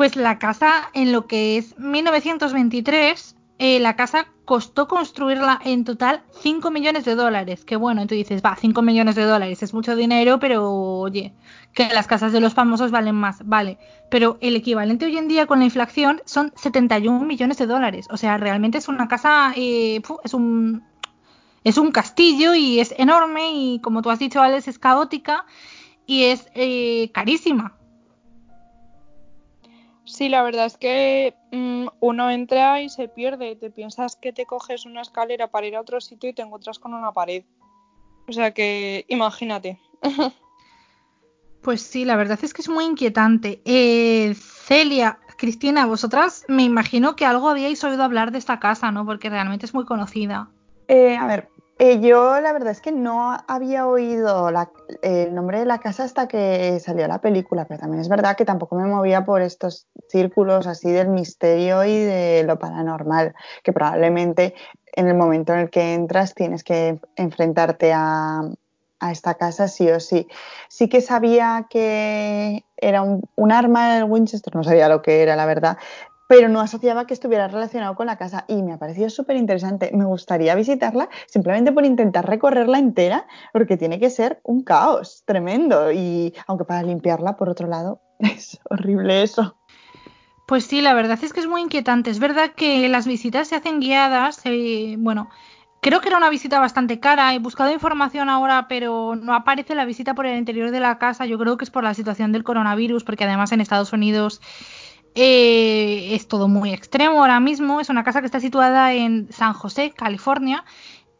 Pues 0.00 0.16
la 0.16 0.38
casa, 0.38 0.88
en 0.94 1.12
lo 1.12 1.26
que 1.26 1.58
es 1.58 1.78
1923, 1.78 3.36
eh, 3.58 3.80
la 3.80 3.96
casa 3.96 4.28
costó 4.46 4.88
construirla 4.88 5.60
en 5.62 5.84
total 5.84 6.22
5 6.40 6.70
millones 6.70 7.04
de 7.04 7.14
dólares. 7.14 7.66
Que 7.66 7.76
bueno, 7.76 8.06
tú 8.06 8.14
dices, 8.14 8.40
va, 8.42 8.56
5 8.56 8.80
millones 8.80 9.14
de 9.14 9.24
dólares 9.24 9.62
es 9.62 9.74
mucho 9.74 9.94
dinero, 9.94 10.38
pero 10.40 10.72
oye, 10.72 11.34
que 11.74 11.86
las 11.90 12.06
casas 12.06 12.32
de 12.32 12.40
los 12.40 12.54
famosos 12.54 12.90
valen 12.90 13.14
más, 13.14 13.46
vale. 13.46 13.76
Pero 14.10 14.38
el 14.40 14.56
equivalente 14.56 15.04
hoy 15.04 15.18
en 15.18 15.28
día 15.28 15.44
con 15.44 15.58
la 15.58 15.66
inflación 15.66 16.22
son 16.24 16.50
71 16.56 17.26
millones 17.26 17.58
de 17.58 17.66
dólares. 17.66 18.06
O 18.10 18.16
sea, 18.16 18.38
realmente 18.38 18.78
es 18.78 18.88
una 18.88 19.06
casa, 19.06 19.52
eh, 19.54 20.00
es 20.24 20.32
un 20.32 20.82
es 21.62 21.76
un 21.76 21.92
castillo 21.92 22.54
y 22.54 22.80
es 22.80 22.94
enorme 22.96 23.52
y 23.52 23.80
como 23.80 24.00
tú 24.00 24.08
has 24.08 24.18
dicho, 24.18 24.40
Alex, 24.40 24.66
es 24.66 24.78
caótica 24.78 25.44
y 26.06 26.24
es 26.24 26.48
eh, 26.54 27.10
carísima. 27.12 27.74
Sí, 30.10 30.28
la 30.28 30.42
verdad 30.42 30.66
es 30.66 30.76
que 30.76 31.34
mm, 31.52 31.86
uno 32.00 32.30
entra 32.30 32.82
y 32.82 32.88
se 32.88 33.08
pierde. 33.08 33.54
Te 33.54 33.70
piensas 33.70 34.16
que 34.16 34.32
te 34.32 34.44
coges 34.44 34.84
una 34.84 35.02
escalera 35.02 35.46
para 35.48 35.68
ir 35.68 35.76
a 35.76 35.80
otro 35.80 36.00
sitio 36.00 36.30
y 36.30 36.32
te 36.32 36.42
encuentras 36.42 36.80
con 36.80 36.94
una 36.94 37.12
pared. 37.12 37.44
O 38.28 38.32
sea 38.32 38.52
que 38.52 39.04
imagínate. 39.08 39.78
Pues 41.62 41.82
sí, 41.82 42.06
la 42.06 42.16
verdad 42.16 42.38
es 42.42 42.54
que 42.54 42.62
es 42.62 42.70
muy 42.70 42.86
inquietante. 42.86 43.60
Eh, 43.66 44.34
Celia, 44.34 45.18
Cristina, 45.36 45.84
vosotras 45.84 46.46
me 46.48 46.62
imagino 46.62 47.16
que 47.16 47.26
algo 47.26 47.50
habíais 47.50 47.84
oído 47.84 48.02
hablar 48.02 48.32
de 48.32 48.38
esta 48.38 48.58
casa, 48.58 48.90
¿no? 48.92 49.04
Porque 49.04 49.28
realmente 49.28 49.66
es 49.66 49.74
muy 49.74 49.84
conocida. 49.84 50.48
Eh, 50.88 51.18
a 51.18 51.26
ver, 51.26 51.50
eh, 51.80 51.98
yo 52.00 52.38
la 52.42 52.52
verdad 52.52 52.72
es 52.72 52.82
que 52.82 52.92
no 52.92 53.34
había 53.48 53.86
oído 53.86 54.50
el 55.00 55.34
nombre 55.34 55.60
de 55.60 55.64
la 55.64 55.78
casa 55.78 56.04
hasta 56.04 56.28
que 56.28 56.78
salió 56.78 57.08
la 57.08 57.22
película, 57.22 57.64
pero 57.64 57.80
también 57.80 58.02
es 58.02 58.10
verdad 58.10 58.36
que 58.36 58.44
tampoco 58.44 58.76
me 58.76 58.84
movía 58.84 59.24
por 59.24 59.40
estos 59.40 59.86
círculos 60.08 60.66
así 60.66 60.90
del 60.90 61.08
misterio 61.08 61.82
y 61.84 61.96
de 61.96 62.44
lo 62.46 62.58
paranormal, 62.58 63.34
que 63.62 63.72
probablemente 63.72 64.54
en 64.92 65.08
el 65.08 65.14
momento 65.14 65.54
en 65.54 65.60
el 65.60 65.70
que 65.70 65.94
entras 65.94 66.34
tienes 66.34 66.64
que 66.64 67.00
enfrentarte 67.16 67.94
a, 67.94 68.42
esta 69.10 69.32
casa 69.36 69.66
sí 69.66 69.88
o 69.88 69.98
sí. 69.98 70.28
Sí 70.68 70.90
que 70.90 71.00
sabía 71.00 71.66
que 71.70 72.62
era 72.76 73.00
un, 73.00 73.52
arma 73.52 73.96
el 73.96 74.04
Winchester, 74.04 74.54
no 74.54 74.62
sabía 74.62 74.90
lo 74.90 75.00
que 75.00 75.22
era, 75.22 75.34
la 75.34 75.46
verdad, 75.46 75.78
pero 76.30 76.48
no 76.48 76.60
asociaba 76.60 77.08
que 77.08 77.14
estuviera 77.14 77.48
relacionado 77.48 77.96
con 77.96 78.06
la 78.06 78.16
casa 78.16 78.44
y 78.46 78.62
me 78.62 78.72
ha 78.72 78.78
parecido 78.78 79.10
súper 79.10 79.34
interesante. 79.34 79.90
Me 79.92 80.04
gustaría 80.04 80.54
visitarla 80.54 81.08
simplemente 81.26 81.72
por 81.72 81.84
intentar 81.84 82.24
recorrerla 82.24 82.78
entera, 82.78 83.26
porque 83.52 83.76
tiene 83.76 83.98
que 83.98 84.10
ser 84.10 84.38
un 84.44 84.62
caos 84.62 85.24
tremendo 85.26 85.90
y 85.90 86.32
aunque 86.46 86.64
para 86.64 86.84
limpiarla, 86.84 87.36
por 87.36 87.48
otro 87.48 87.66
lado, 87.66 88.00
es 88.20 88.60
horrible 88.70 89.24
eso. 89.24 89.56
Pues 90.46 90.66
sí, 90.66 90.80
la 90.80 90.94
verdad 90.94 91.18
es 91.20 91.32
que 91.32 91.40
es 91.40 91.48
muy 91.48 91.62
inquietante. 91.62 92.10
Es 92.10 92.20
verdad 92.20 92.52
que 92.54 92.88
las 92.88 93.08
visitas 93.08 93.48
se 93.48 93.56
hacen 93.56 93.80
guiadas. 93.80 94.40
Eh, 94.44 94.94
bueno, 95.00 95.30
creo 95.80 96.00
que 96.00 96.10
era 96.10 96.18
una 96.18 96.30
visita 96.30 96.60
bastante 96.60 97.00
cara. 97.00 97.34
He 97.34 97.40
buscado 97.40 97.72
información 97.72 98.28
ahora, 98.28 98.68
pero 98.68 99.16
no 99.16 99.34
aparece 99.34 99.74
la 99.74 99.84
visita 99.84 100.14
por 100.14 100.26
el 100.26 100.38
interior 100.38 100.70
de 100.70 100.78
la 100.78 100.96
casa. 100.98 101.26
Yo 101.26 101.40
creo 101.40 101.56
que 101.56 101.64
es 101.64 101.72
por 101.72 101.82
la 101.82 101.94
situación 101.94 102.30
del 102.30 102.44
coronavirus, 102.44 103.02
porque 103.02 103.24
además 103.24 103.50
en 103.50 103.60
Estados 103.60 103.92
Unidos 103.92 104.40
eh, 105.14 106.14
es 106.14 106.28
todo 106.28 106.48
muy 106.48 106.72
extremo 106.72 107.20
ahora 107.20 107.40
mismo. 107.40 107.80
Es 107.80 107.88
una 107.88 108.04
casa 108.04 108.20
que 108.20 108.26
está 108.26 108.40
situada 108.40 108.92
en 108.92 109.32
San 109.32 109.52
José, 109.52 109.92
California. 109.96 110.64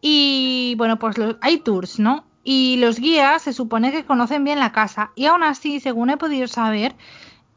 Y 0.00 0.74
bueno, 0.78 0.98
pues 0.98 1.16
hay 1.40 1.58
tours, 1.58 1.98
¿no? 1.98 2.24
Y 2.42 2.78
los 2.78 2.98
guías 2.98 3.42
se 3.42 3.52
supone 3.52 3.92
que 3.92 4.04
conocen 4.04 4.44
bien 4.44 4.58
la 4.58 4.72
casa. 4.72 5.12
Y 5.14 5.26
aún 5.26 5.42
así, 5.42 5.80
según 5.80 6.10
he 6.10 6.16
podido 6.16 6.48
saber, 6.48 6.94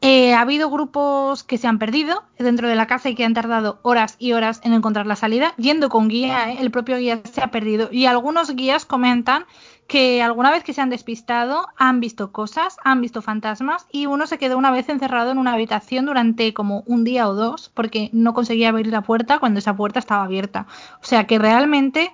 eh, 0.02 0.34
ha 0.34 0.42
habido 0.42 0.68
grupos 0.68 1.44
que 1.44 1.56
se 1.56 1.66
han 1.66 1.78
perdido 1.78 2.24
dentro 2.38 2.68
de 2.68 2.74
la 2.74 2.86
casa 2.86 3.08
y 3.08 3.14
que 3.14 3.24
han 3.24 3.32
tardado 3.32 3.78
horas 3.80 4.16
y 4.18 4.32
horas 4.32 4.60
en 4.62 4.74
encontrar 4.74 5.06
la 5.06 5.16
salida. 5.16 5.54
Yendo 5.56 5.88
con 5.88 6.08
guía, 6.08 6.50
¿eh? 6.50 6.58
el 6.60 6.70
propio 6.70 6.98
guía 6.98 7.22
se 7.32 7.40
ha 7.40 7.50
perdido. 7.50 7.88
Y 7.90 8.04
algunos 8.04 8.54
guías 8.54 8.84
comentan 8.84 9.46
que 9.86 10.22
alguna 10.22 10.50
vez 10.50 10.64
que 10.64 10.72
se 10.72 10.80
han 10.80 10.90
despistado 10.90 11.68
han 11.76 12.00
visto 12.00 12.32
cosas, 12.32 12.78
han 12.84 13.00
visto 13.00 13.22
fantasmas 13.22 13.86
y 13.92 14.06
uno 14.06 14.26
se 14.26 14.38
quedó 14.38 14.56
una 14.56 14.70
vez 14.70 14.88
encerrado 14.88 15.30
en 15.30 15.38
una 15.38 15.52
habitación 15.52 16.06
durante 16.06 16.54
como 16.54 16.82
un 16.86 17.04
día 17.04 17.28
o 17.28 17.34
dos 17.34 17.70
porque 17.74 18.08
no 18.12 18.32
conseguía 18.32 18.70
abrir 18.70 18.86
la 18.86 19.02
puerta 19.02 19.38
cuando 19.38 19.58
esa 19.58 19.76
puerta 19.76 19.98
estaba 19.98 20.24
abierta. 20.24 20.66
O 21.02 21.04
sea 21.04 21.26
que 21.26 21.38
realmente 21.38 22.12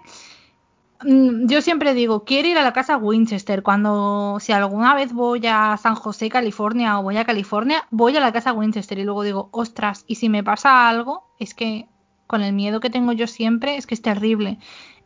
mm, 1.05 1.47
yo 1.47 1.63
siempre 1.63 1.95
digo, 1.95 2.25
quiero 2.25 2.49
ir 2.49 2.59
a 2.59 2.65
la 2.65 2.73
casa 2.73 2.97
Winchester. 2.97 3.63
Cuando, 3.63 4.39
si 4.41 4.53
alguna 4.53 4.95
vez 4.95 5.13
voy 5.13 5.47
a 5.47 5.77
San 5.77 5.95
José, 5.95 6.29
California 6.29 6.99
o 6.99 7.05
voy 7.05 7.19
a 7.19 7.25
California, 7.25 7.87
voy 7.91 8.17
a 8.17 8.21
la 8.21 8.33
casa 8.33 8.53
Winchester 8.53 8.99
y 8.99 9.05
luego 9.05 9.23
digo, 9.23 9.49
ostras, 9.53 10.05
y 10.09 10.17
si 10.17 10.29
me 10.29 10.43
pasa 10.43 10.89
algo, 10.89 11.31
es 11.39 11.55
que 11.55 11.87
con 12.27 12.43
el 12.43 12.53
miedo 12.53 12.81
que 12.81 12.91
tengo 12.91 13.13
yo 13.13 13.27
siempre, 13.27 13.77
es 13.77 13.87
que 13.87 13.95
es 13.95 14.03
terrible. 14.03 14.59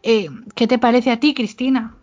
Eh, 0.03 0.29
¿Qué 0.55 0.67
te 0.67 0.79
parece 0.79 1.11
a 1.11 1.21
ti, 1.21 1.35
Cristina? 1.35 1.97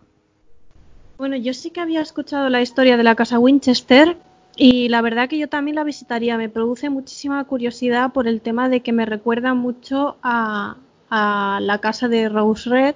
Bueno, 1.22 1.36
yo 1.36 1.54
sí 1.54 1.70
que 1.70 1.78
había 1.78 2.00
escuchado 2.00 2.48
la 2.48 2.62
historia 2.62 2.96
de 2.96 3.04
la 3.04 3.14
casa 3.14 3.38
Winchester 3.38 4.16
y 4.56 4.88
la 4.88 5.00
verdad 5.02 5.28
que 5.28 5.38
yo 5.38 5.48
también 5.48 5.76
la 5.76 5.84
visitaría. 5.84 6.36
Me 6.36 6.48
produce 6.48 6.90
muchísima 6.90 7.44
curiosidad 7.44 8.12
por 8.12 8.26
el 8.26 8.40
tema 8.40 8.68
de 8.68 8.80
que 8.80 8.90
me 8.90 9.06
recuerda 9.06 9.54
mucho 9.54 10.16
a, 10.24 10.78
la 11.08 11.78
casa 11.80 12.08
de 12.08 12.28
Rose 12.28 12.68
Red 12.68 12.94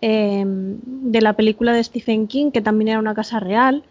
em, 0.00 0.78
de 0.82 1.20
la 1.20 1.34
película 1.34 1.72
de 1.72 1.84
Stephen 1.84 2.26
King, 2.26 2.50
que 2.50 2.62
también 2.62 2.88
era 2.88 2.98
una 2.98 3.14
casa 3.14 3.38
real, 3.38 3.84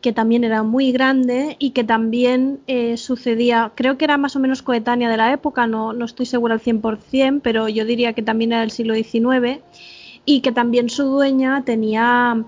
que 0.00 0.12
también 0.12 0.44
era 0.44 0.62
muy 0.62 0.92
grande 0.92 1.56
y 1.58 1.70
que 1.70 1.82
también 1.82 2.60
eh, 2.68 2.96
sucedía, 2.96 3.72
creo 3.74 3.98
que 3.98 4.04
era 4.04 4.18
más 4.18 4.36
o 4.36 4.38
menos 4.38 4.62
coetánea 4.62 5.10
de 5.10 5.16
la 5.16 5.32
época, 5.32 5.66
no, 5.66 5.92
no 5.92 6.04
estoy 6.04 6.26
segura 6.26 6.54
al 6.54 6.60
100%, 6.60 7.40
pero 7.42 7.68
yo 7.68 7.84
diría 7.84 8.12
que 8.12 8.22
también 8.22 8.52
era 8.52 8.60
del 8.60 8.70
siglo 8.70 8.94
XIX 8.94 9.64
y 10.24 10.42
que 10.42 10.52
también 10.52 10.88
su 10.88 11.06
dueña 11.06 11.64
tenía 11.64 12.44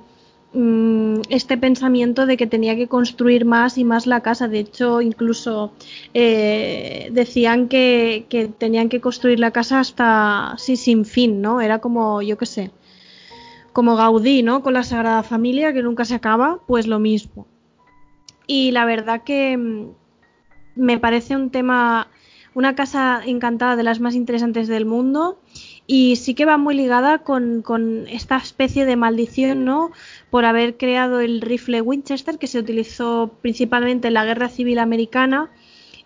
este 1.30 1.56
pensamiento 1.56 2.26
de 2.26 2.36
que 2.36 2.46
tenía 2.46 2.76
que 2.76 2.86
construir 2.86 3.46
más 3.46 3.78
y 3.78 3.84
más 3.84 4.06
la 4.06 4.20
casa. 4.20 4.48
De 4.48 4.58
hecho, 4.58 5.00
incluso 5.00 5.72
eh, 6.12 7.08
decían 7.12 7.68
que, 7.68 8.26
tenían 8.58 8.88
que 8.88 9.00
construir 9.00 9.40
la 9.40 9.50
casa 9.50 9.80
hasta 9.80 10.54
sí, 10.58 10.76
sin 10.76 11.04
fin, 11.04 11.40
¿no? 11.40 11.60
Era 11.60 11.78
como, 11.78 12.20
yo 12.20 12.36
qué 12.36 12.46
sé, 12.46 12.70
como 13.72 13.96
Gaudí, 13.96 14.42
¿no? 14.42 14.62
Con 14.62 14.74
la 14.74 14.82
Sagrada 14.82 15.22
Familia, 15.22 15.72
que 15.72 15.82
nunca 15.82 16.04
se 16.04 16.14
acaba, 16.14 16.60
pues 16.66 16.86
lo 16.86 16.98
mismo. 16.98 17.46
Y 18.46 18.72
la 18.72 18.84
verdad 18.84 19.22
que 19.22 19.56
mm, 19.56 19.86
me 20.76 20.98
parece 20.98 21.34
un 21.34 21.50
tema, 21.50 22.08
una 22.52 22.74
casa 22.74 23.22
encantada 23.24 23.76
de 23.76 23.84
las 23.84 24.00
más 24.00 24.14
interesantes 24.14 24.68
del 24.68 24.84
mundo 24.84 25.38
y 25.86 26.16
sí 26.16 26.34
que 26.34 26.44
va 26.44 26.58
muy 26.58 26.74
ligada 26.74 27.18
con, 27.18 28.06
esta 28.08 28.36
especie 28.36 28.86
de 28.86 28.96
maldición, 28.96 29.64
¿no? 29.64 29.90
Por 30.32 30.46
haber 30.46 30.78
creado 30.78 31.20
el 31.20 31.42
rifle 31.42 31.82
Winchester 31.82 32.38
que 32.38 32.46
se 32.46 32.58
utilizó 32.58 33.36
principalmente 33.42 34.08
en 34.08 34.14
la 34.14 34.24
Guerra 34.24 34.48
Civil 34.48 34.78
Americana 34.78 35.50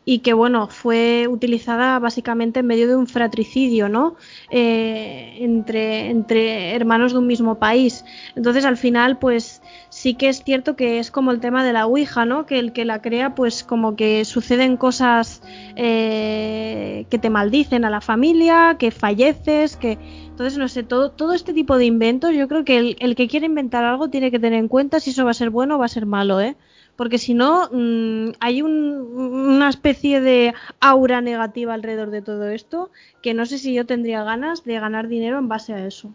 y 0.09 0.20
que 0.20 0.34
bueno 0.34 0.68
fue 0.68 1.26
utilizada 1.28 1.98
básicamente 1.98 2.61
en 2.61 2.66
medio 2.66 2.86
de 2.86 2.94
un 2.94 3.09
fratricidio 3.09 3.88
no 3.88 4.14
eh, 4.50 5.36
entre 5.40 6.11
entre 6.11 6.76
hermanos 6.76 7.12
de 7.12 7.18
un 7.18 7.26
mismo 7.26 7.57
país. 7.59 8.04
Entonces 8.36 8.64
al 8.64 8.76
final 8.76 9.18
pues 9.18 9.62
sí 9.88 10.14
que 10.14 10.28
es 10.28 10.44
cierto 10.44 10.76
que 10.76 11.00
es 11.00 11.11
como 11.11 11.32
el 11.32 11.40
tema 11.40 11.64
de 11.64 11.72
la 11.72 11.86
ouija 11.86 12.24
no 12.24 12.46
que 12.46 12.61
el 12.61 12.72
que 12.72 12.84
la 12.84 13.02
crea 13.02 13.34
pues 13.34 13.64
como 13.64 13.96
que 13.96 14.24
suceden 14.24 14.76
cosas 14.76 15.42
eh, 15.74 17.07
que 17.11 17.18
te 17.18 17.28
maldicen 17.28 17.84
a 17.84 17.90
la 17.90 18.00
familia 18.00 18.76
que 18.78 18.92
falleces 18.92 19.76
que 19.76 19.98
entonces 20.28 20.57
no 20.57 20.68
sé 20.68 20.84
todo 20.84 21.11
todo 21.11 21.34
este 21.34 21.52
tipo 21.52 21.78
de 21.78 21.86
inventos 21.86 22.32
yo 22.32 22.46
creo 22.46 22.64
que 22.64 22.78
el, 22.78 22.96
el 23.00 23.16
que 23.16 23.26
quiere 23.26 23.46
inventar 23.46 23.82
algo 23.82 24.09
tiene 24.09 24.30
que 24.30 24.38
tener 24.38 24.61
en 24.61 24.68
cuenta 24.68 25.00
si 25.00 25.11
eso 25.11 25.24
va 25.24 25.32
a 25.32 25.34
ser 25.34 25.50
bueno 25.50 25.74
o 25.74 25.78
va 25.78 25.86
a 25.86 25.88
ser 25.88 26.07
malo 26.07 26.40
eh 26.40 26.54
porque 26.97 27.18
si 27.18 27.34
no 27.34 27.68
mm, 27.70 28.32
hay 28.40 28.62
una 28.62 29.68
especie 29.68 30.20
de 30.20 30.55
aura 30.80 31.20
negativa 31.20 31.74
alrededor 31.74 32.11
de 32.11 32.22
todo 32.22 32.49
esto 32.49 32.90
que 33.22 33.34
no 33.34 33.47
sé 33.47 33.59
si 33.59 33.74
yo 33.74 33.86
tendría 33.86 34.24
ganas 34.24 34.64
de 34.64 34.80
ganar 34.80 35.09
dinero 35.09 35.38
en 35.38 35.49
base 35.49 35.74
a 35.74 35.86
eso. 35.86 36.11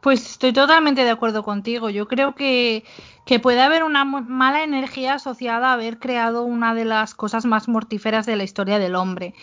Pues 0.00 0.32
estoy 0.32 0.52
totalmente 0.52 1.02
de 1.02 1.10
acuerdo 1.10 1.42
contigo. 1.44 1.88
Yo 1.88 2.06
creo 2.06 2.34
que, 2.34 2.84
que, 3.24 3.40
puede 3.40 3.62
haber 3.62 3.84
una 3.84 4.04
mala 4.04 4.62
energía 4.62 5.14
asociada 5.14 5.70
a 5.70 5.72
haber 5.72 5.98
creado 5.98 6.44
una 6.44 6.74
de 6.74 6.84
las 6.84 7.14
cosas 7.14 7.46
más 7.46 7.68
mortíferas 7.68 8.26
de 8.26 8.36
la 8.36 8.44
historia 8.44 8.78
del 8.78 8.96
hombre. 8.96 9.34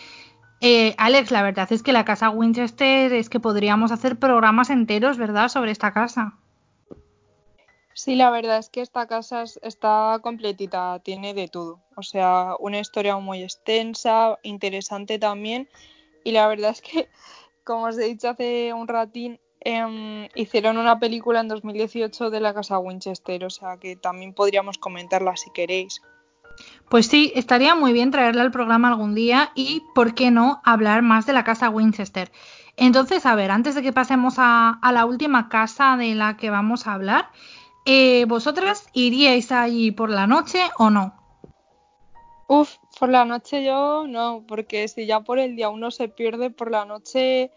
Eh, 0.60 0.94
Alex, 0.98 1.32
la 1.32 1.42
verdad 1.42 1.66
es 1.72 1.82
que 1.82 1.92
la 1.92 2.04
casa 2.04 2.30
Winchester 2.30 3.12
es 3.12 3.28
que 3.28 3.40
podríamos 3.40 3.90
hacer 3.90 4.20
programas 4.20 4.70
enteros, 4.70 5.18
¿verdad?, 5.18 5.48
sobre 5.48 5.72
esta 5.72 5.92
casa. 5.92 6.34
Sí, 8.04 8.16
la 8.16 8.30
verdad 8.30 8.58
es 8.58 8.68
que 8.68 8.80
esta 8.80 9.06
casa 9.06 9.44
está 9.62 10.18
completita, 10.24 10.98
tiene 11.04 11.34
de 11.34 11.46
todo. 11.46 11.78
O 11.94 12.02
sea, 12.02 12.56
una 12.58 12.80
historia 12.80 13.16
muy 13.18 13.44
extensa, 13.44 14.40
interesante 14.42 15.20
también. 15.20 15.68
Y 16.24 16.32
la 16.32 16.48
verdad 16.48 16.72
es 16.72 16.82
que, 16.82 17.08
como 17.64 17.84
os 17.84 17.96
he 17.98 18.06
dicho 18.06 18.30
hace 18.30 18.72
un 18.72 18.88
ratín, 18.88 19.38
em, 19.60 20.26
hicieron 20.34 20.78
una 20.78 20.98
película 20.98 21.38
en 21.38 21.46
2018 21.46 22.30
de 22.30 22.40
la 22.40 22.52
casa 22.52 22.80
Winchester. 22.80 23.44
O 23.44 23.50
sea, 23.50 23.76
que 23.76 23.94
también 23.94 24.34
podríamos 24.34 24.78
comentarla 24.78 25.36
si 25.36 25.52
queréis. 25.52 26.02
Pues 26.88 27.06
sí, 27.06 27.30
estaría 27.36 27.76
muy 27.76 27.92
bien 27.92 28.10
traerla 28.10 28.42
al 28.42 28.50
programa 28.50 28.88
algún 28.88 29.14
día 29.14 29.52
y, 29.54 29.84
¿por 29.94 30.14
qué 30.14 30.32
no?, 30.32 30.60
hablar 30.64 31.02
más 31.02 31.24
de 31.24 31.34
la 31.34 31.44
casa 31.44 31.70
Winchester. 31.70 32.32
Entonces, 32.76 33.26
a 33.26 33.36
ver, 33.36 33.52
antes 33.52 33.76
de 33.76 33.82
que 33.82 33.92
pasemos 33.92 34.34
a 34.38 34.90
la 34.92 35.04
última 35.04 35.48
casa 35.48 35.96
de 35.96 36.16
la 36.16 36.36
que 36.36 36.50
vamos 36.50 36.88
a 36.88 36.94
hablar, 36.94 37.28
eh, 37.84 38.24
¿Vosotras 38.26 38.86
iríais 38.92 39.50
allí 39.52 39.90
por 39.90 40.10
la 40.10 40.26
noche 40.26 40.60
o 40.78 40.90
no? 40.90 41.14
Uf, 42.46 42.76
por 42.98 43.08
la 43.08 43.24
noche 43.24 43.64
yo 43.64 44.06
no, 44.06 44.44
porque 44.46 44.86
si 44.88 45.06
ya 45.06 45.20
por 45.20 45.38
el 45.38 45.56
día 45.56 45.70
uno 45.70 45.90
se 45.90 46.08
pierde, 46.08 46.50
por 46.50 46.70
la 46.70 46.84
noche 46.84 47.50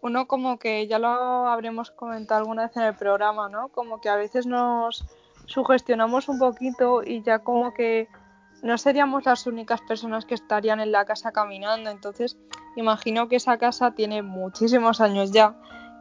uno 0.00 0.26
como 0.26 0.58
que 0.58 0.86
ya 0.86 0.98
lo 0.98 1.08
habremos 1.08 1.90
comentado 1.90 2.40
alguna 2.40 2.66
vez 2.66 2.76
en 2.76 2.84
el 2.84 2.94
programa, 2.94 3.48
¿no? 3.48 3.68
Como 3.68 4.00
que 4.00 4.08
a 4.08 4.16
veces 4.16 4.46
nos 4.46 5.04
sugestionamos 5.46 6.28
un 6.28 6.38
poquito 6.38 7.02
y 7.02 7.22
ya 7.22 7.40
como 7.40 7.74
que 7.74 8.08
no 8.62 8.78
seríamos 8.78 9.24
las 9.24 9.46
únicas 9.46 9.80
personas 9.82 10.24
que 10.24 10.34
estarían 10.34 10.80
en 10.80 10.92
la 10.92 11.04
casa 11.04 11.32
caminando. 11.32 11.90
Entonces, 11.90 12.38
imagino 12.76 13.28
que 13.28 13.36
esa 13.36 13.58
casa 13.58 13.92
tiene 13.92 14.22
muchísimos 14.22 15.00
años 15.00 15.30
ya 15.30 15.56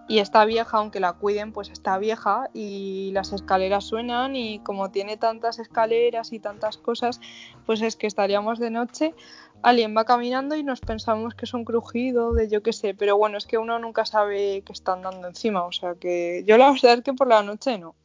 y 0.07 0.19
está 0.19 0.45
vieja, 0.45 0.77
aunque 0.77 0.99
la 0.99 1.13
cuiden, 1.13 1.51
pues 1.51 1.69
está 1.69 1.97
vieja 1.97 2.49
y 2.53 3.11
las 3.13 3.33
escaleras 3.33 3.85
suenan 3.85 4.35
y 4.35 4.59
como 4.59 4.89
tiene 4.89 5.17
tantas 5.17 5.59
escaleras 5.59 6.31
y 6.31 6.39
tantas 6.39 6.77
cosas, 6.77 7.19
pues 7.65 7.81
es 7.81 7.95
que 7.95 8.07
estaríamos 8.07 8.59
de 8.59 8.69
noche, 8.69 9.13
alguien 9.61 9.95
va 9.95 10.05
caminando 10.05 10.55
y 10.55 10.63
nos 10.63 10.79
pensamos 10.79 11.35
que 11.35 11.45
es 11.45 11.53
un 11.53 11.65
crujido 11.65 12.33
de 12.33 12.49
yo 12.49 12.63
qué 12.63 12.73
sé, 12.73 12.93
pero 12.93 13.17
bueno, 13.17 13.37
es 13.37 13.45
que 13.45 13.57
uno 13.57 13.79
nunca 13.79 14.05
sabe 14.05 14.61
que 14.61 14.73
está 14.73 14.93
andando 14.93 15.27
encima, 15.27 15.63
o 15.63 15.71
sea 15.71 15.95
que 15.95 16.43
yo 16.45 16.57
la 16.57 16.71
verdad 16.71 16.93
es 16.93 17.03
que 17.03 17.13
por 17.13 17.27
la 17.27 17.43
noche 17.43 17.77
no. 17.77 17.95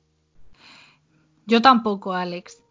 Yo 1.47 1.61
tampoco, 1.61 2.13
Alex. 2.13 2.63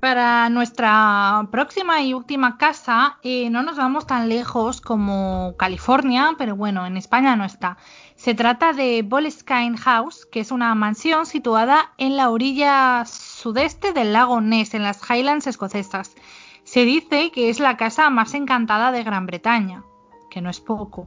Para 0.00 0.50
nuestra 0.50 1.48
próxima 1.50 2.02
y 2.02 2.12
última 2.12 2.58
casa 2.58 3.18
eh, 3.22 3.48
no 3.48 3.62
nos 3.62 3.78
vamos 3.78 4.06
tan 4.06 4.28
lejos 4.28 4.82
como 4.82 5.54
California, 5.58 6.34
pero 6.36 6.54
bueno, 6.54 6.84
en 6.84 6.98
España 6.98 7.34
no 7.34 7.44
está. 7.44 7.78
Se 8.14 8.34
trata 8.34 8.74
de 8.74 9.02
Boleskine 9.02 9.78
House, 9.78 10.26
que 10.26 10.40
es 10.40 10.50
una 10.50 10.74
mansión 10.74 11.24
situada 11.24 11.92
en 11.96 12.16
la 12.16 12.28
orilla 12.28 13.04
sudeste 13.06 13.92
del 13.94 14.12
lago 14.12 14.40
Ness, 14.42 14.74
en 14.74 14.82
las 14.82 15.00
Highlands 15.08 15.46
escocesas. 15.46 16.14
Se 16.64 16.84
dice 16.84 17.30
que 17.30 17.48
es 17.48 17.58
la 17.58 17.78
casa 17.78 18.10
más 18.10 18.34
encantada 18.34 18.92
de 18.92 19.02
Gran 19.02 19.24
Bretaña, 19.24 19.82
que 20.30 20.42
no 20.42 20.50
es 20.50 20.60
poco. 20.60 21.06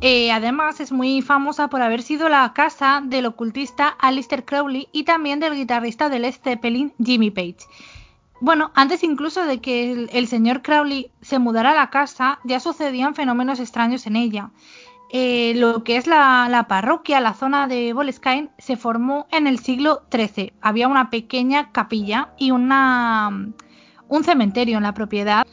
Eh, 0.00 0.30
además, 0.30 0.80
es 0.80 0.92
muy 0.92 1.22
famosa 1.22 1.68
por 1.68 1.82
haber 1.82 2.02
sido 2.02 2.28
la 2.28 2.52
casa 2.52 3.02
del 3.04 3.26
ocultista 3.26 3.88
Alistair 3.88 4.44
Crowley 4.44 4.88
y 4.92 5.04
también 5.04 5.40
del 5.40 5.54
guitarrista 5.54 6.08
del 6.08 6.32
Zeppelin 6.32 6.92
Jimmy 7.02 7.30
Page. 7.30 7.66
Bueno, 8.42 8.72
antes 8.74 9.04
incluso 9.04 9.46
de 9.46 9.60
que 9.60 10.08
el, 10.10 10.26
señor 10.26 10.62
Crowley 10.62 11.12
se 11.20 11.38
mudara 11.38 11.70
a 11.70 11.76
la 11.76 11.90
casa, 11.90 12.40
ya 12.42 12.58
sucedían 12.58 13.14
fenómenos 13.14 13.60
extraños 13.60 14.04
en 14.08 14.16
ella. 14.16 14.50
Eh, 15.12 15.52
lo 15.54 15.84
que 15.84 15.96
es 15.96 16.08
la, 16.08 16.66
parroquia, 16.68 17.20
la 17.20 17.34
zona 17.34 17.68
de 17.68 17.92
Boleskine, 17.92 18.50
se 18.58 18.76
formó 18.76 19.28
en 19.30 19.46
el 19.46 19.60
siglo 19.60 20.02
XIII. 20.10 20.54
Había 20.60 20.88
una 20.88 21.08
pequeña 21.08 21.70
capilla 21.70 22.34
y 22.36 22.50
una, 22.50 23.30
un 24.08 24.24
cementerio 24.24 24.76
en 24.76 24.82
la 24.82 24.94
propiedad. 24.94 25.46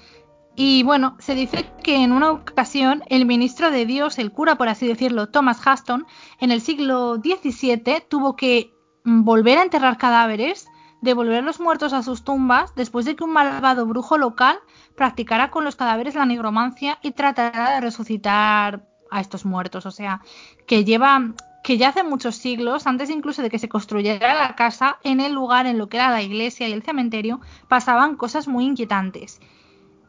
Y 0.56 0.82
bueno, 0.82 1.16
se 1.20 1.36
dice 1.36 1.70
que 1.84 2.04
en 2.04 2.12
una 2.12 2.32
ocasión 2.32 3.04
el 3.10 3.28
ministro 3.28 3.70
de 3.70 3.86
Dios, 3.86 4.18
el 4.18 4.32
cura 4.32 4.56
por 4.56 4.68
así 4.68 4.88
decirlo, 4.88 5.28
Thomas 5.30 5.62
Huston, 5.64 6.08
en 6.40 6.50
el 6.50 6.62
siglo 6.62 7.18
XVII 7.18 8.02
tuvo 8.10 8.36
que 8.36 8.74
volver 9.06 9.60
a 9.60 9.64
enterrar 9.64 10.00
cadáveres 10.00 10.68
devolver 11.02 11.43
los 11.43 11.60
muertos 11.60 11.93
a 11.93 12.04
sus 12.04 12.24
tumbas 12.24 12.76
después 12.76 13.06
de 13.06 13.16
que 13.16 13.24
un 13.24 13.32
malvado 13.32 13.86
brujo 13.86 14.18
local 14.18 14.60
practicara 14.95 15.50
con 15.50 15.64
los 15.64 15.76
cadáveres 15.76 16.16
la 16.16 16.26
nigromancia 16.26 17.00
y 17.02 17.12
tratara 17.12 17.76
de 17.76 17.82
resucitar 17.82 18.86
a 19.12 19.22
estos 19.22 19.45
muertos. 19.45 19.86
O 19.86 19.91
sea, 19.91 20.22
que 20.68 20.84
lleva 20.84 21.34
que 21.64 21.78
ya 21.78 21.89
hace 21.89 22.04
muchos 22.04 22.36
siglos, 22.36 22.88
antes 22.88 23.10
incluso 23.10 23.41
de 23.41 23.50
que 23.50 23.60
se 23.60 23.70
construyera 23.70 24.34
la 24.34 24.56
casa, 24.56 24.97
en 25.04 25.20
el 25.20 25.34
lugar 25.34 25.66
en 25.66 25.78
lo 25.78 25.89
que 25.89 25.97
era 25.97 26.10
la 26.10 26.22
iglesia 26.22 26.68
y 26.68 26.74
el 26.74 26.84
cementerio, 26.84 27.41
pasaban 27.68 28.16
cosas 28.16 28.47
muy 28.47 28.66
inquietantes. 28.66 29.39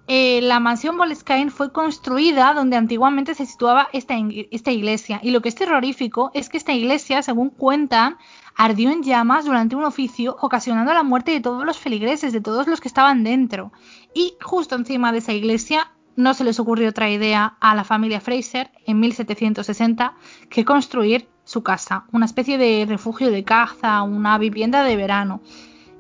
Eh, 0.07 0.41
la 0.43 0.59
mansión 0.59 0.97
Boleskine 0.97 1.51
fue 1.51 1.73
construida 1.73 2.53
donde 2.53 2.77
antiguamente 2.77 3.35
se 3.35 3.47
situaba 3.47 3.89
esta, 3.93 4.15
esta, 4.51 4.73
iglesia. 4.73 5.21
Y 5.23 5.31
lo 5.31 5.41
que 5.41 5.49
es 5.49 5.55
terrorífico 5.55 6.31
es 6.35 6.49
que 6.49 6.57
esta 6.57 6.73
iglesia, 6.73 7.23
según 7.23 7.51
cuentan, 7.51 8.19
ardió 8.61 8.91
en 8.91 9.03
llamas 9.03 9.47
durante 9.47 9.75
un 9.75 9.85
oficio, 9.85 10.37
ocasionando 10.39 10.93
la 10.93 11.03
muerte 11.03 11.31
de 11.33 11.41
todos 11.41 11.65
los 11.65 11.79
feligreses, 11.79 12.35
de 12.35 12.43
todos 12.43 12.67
los 12.67 12.79
que 12.79 12.89
estaban 12.89 13.25
dentro. 13.25 13.73
Y 14.13 14.35
justo 14.43 14.75
encima 14.75 15.13
de 15.13 15.19
esa 15.19 15.33
iglesia 15.33 15.93
no 16.15 16.35
se 16.35 16.45
les 16.45 16.61
ocurrió 16.61 16.91
otra 16.91 17.09
idea 17.09 17.57
a 17.59 17.75
la 17.75 17.85
familia 17.85 18.21
Fraser 18.21 18.71
en 18.85 19.01
1760 19.01 20.13
que 20.51 20.67
construir 20.67 21.27
su 21.43 21.63
casa, 21.63 22.05
una 22.13 22.27
especie 22.27 22.59
de 22.59 22.85
refugio 22.87 23.31
de 23.31 23.45
caza, 23.45 24.03
una 24.03 24.37
vivienda 24.37 24.85
de 24.85 24.97
verano. 24.97 25.41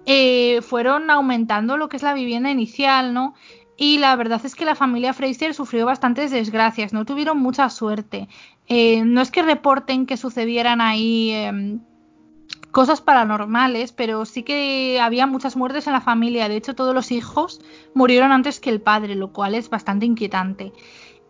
Eh, 0.04 0.61
fueron 0.61 1.11
aumentando 1.11 1.78
lo 1.78 1.88
que 1.88 1.96
es 1.96 2.02
la 2.02 2.12
vivienda 2.12 2.50
inicial, 2.50 3.14
¿no? 3.14 3.32
Y 3.78 3.96
la 3.96 4.14
verdad 4.16 4.44
es 4.44 4.54
que 4.54 4.66
la 4.66 4.74
familia 4.74 5.14
Fraser 5.14 5.54
sufrió 5.54 5.86
bastantes 5.86 6.30
desgracias, 6.30 6.92
no 6.92 7.06
tuvieron 7.06 7.38
mucha 7.38 7.70
suerte. 7.70 8.28
Eh, 8.68 9.02
no 9.02 9.22
es 9.22 9.30
que 9.30 9.40
reporten 9.40 10.04
que 10.04 10.18
sucedieran 10.18 10.82
ahí 10.82 11.30
em, 11.30 11.80
cosas 12.70 13.00
paranormales, 13.00 13.92
pero 13.92 14.24
sí 14.24 14.42
que 14.42 15.00
había 15.00 15.26
muchas 15.26 15.56
muertes 15.56 15.86
en 15.86 15.92
la 15.92 16.00
familia. 16.00 16.48
De 16.48 16.56
hecho, 16.56 16.74
todos 16.74 16.94
los 16.94 17.10
hijos 17.10 17.60
murieron 17.94 18.32
antes 18.32 18.60
que 18.60 18.70
el 18.70 18.80
padre, 18.80 19.14
lo 19.14 19.32
cual 19.32 19.54
es 19.54 19.70
bastante 19.70 20.06
inquietante. 20.06 20.72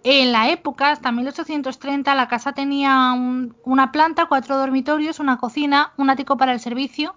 En 0.03 0.33
la 0.33 0.51
época, 0.51 0.91
hasta 0.91 1.13
1830, 1.13 2.15
la 2.15 2.29
casa 2.29 2.53
tenía 2.53 3.13
una 3.65 3.93
planta, 3.93 4.27
cuatro 4.27 4.57
dormitorios, 4.57 5.21
una 5.21 5.37
cocina, 5.37 5.93
un 5.99 6.09
ático 6.09 6.39
para 6.39 6.53
el 6.53 6.61
servicio, 6.61 7.17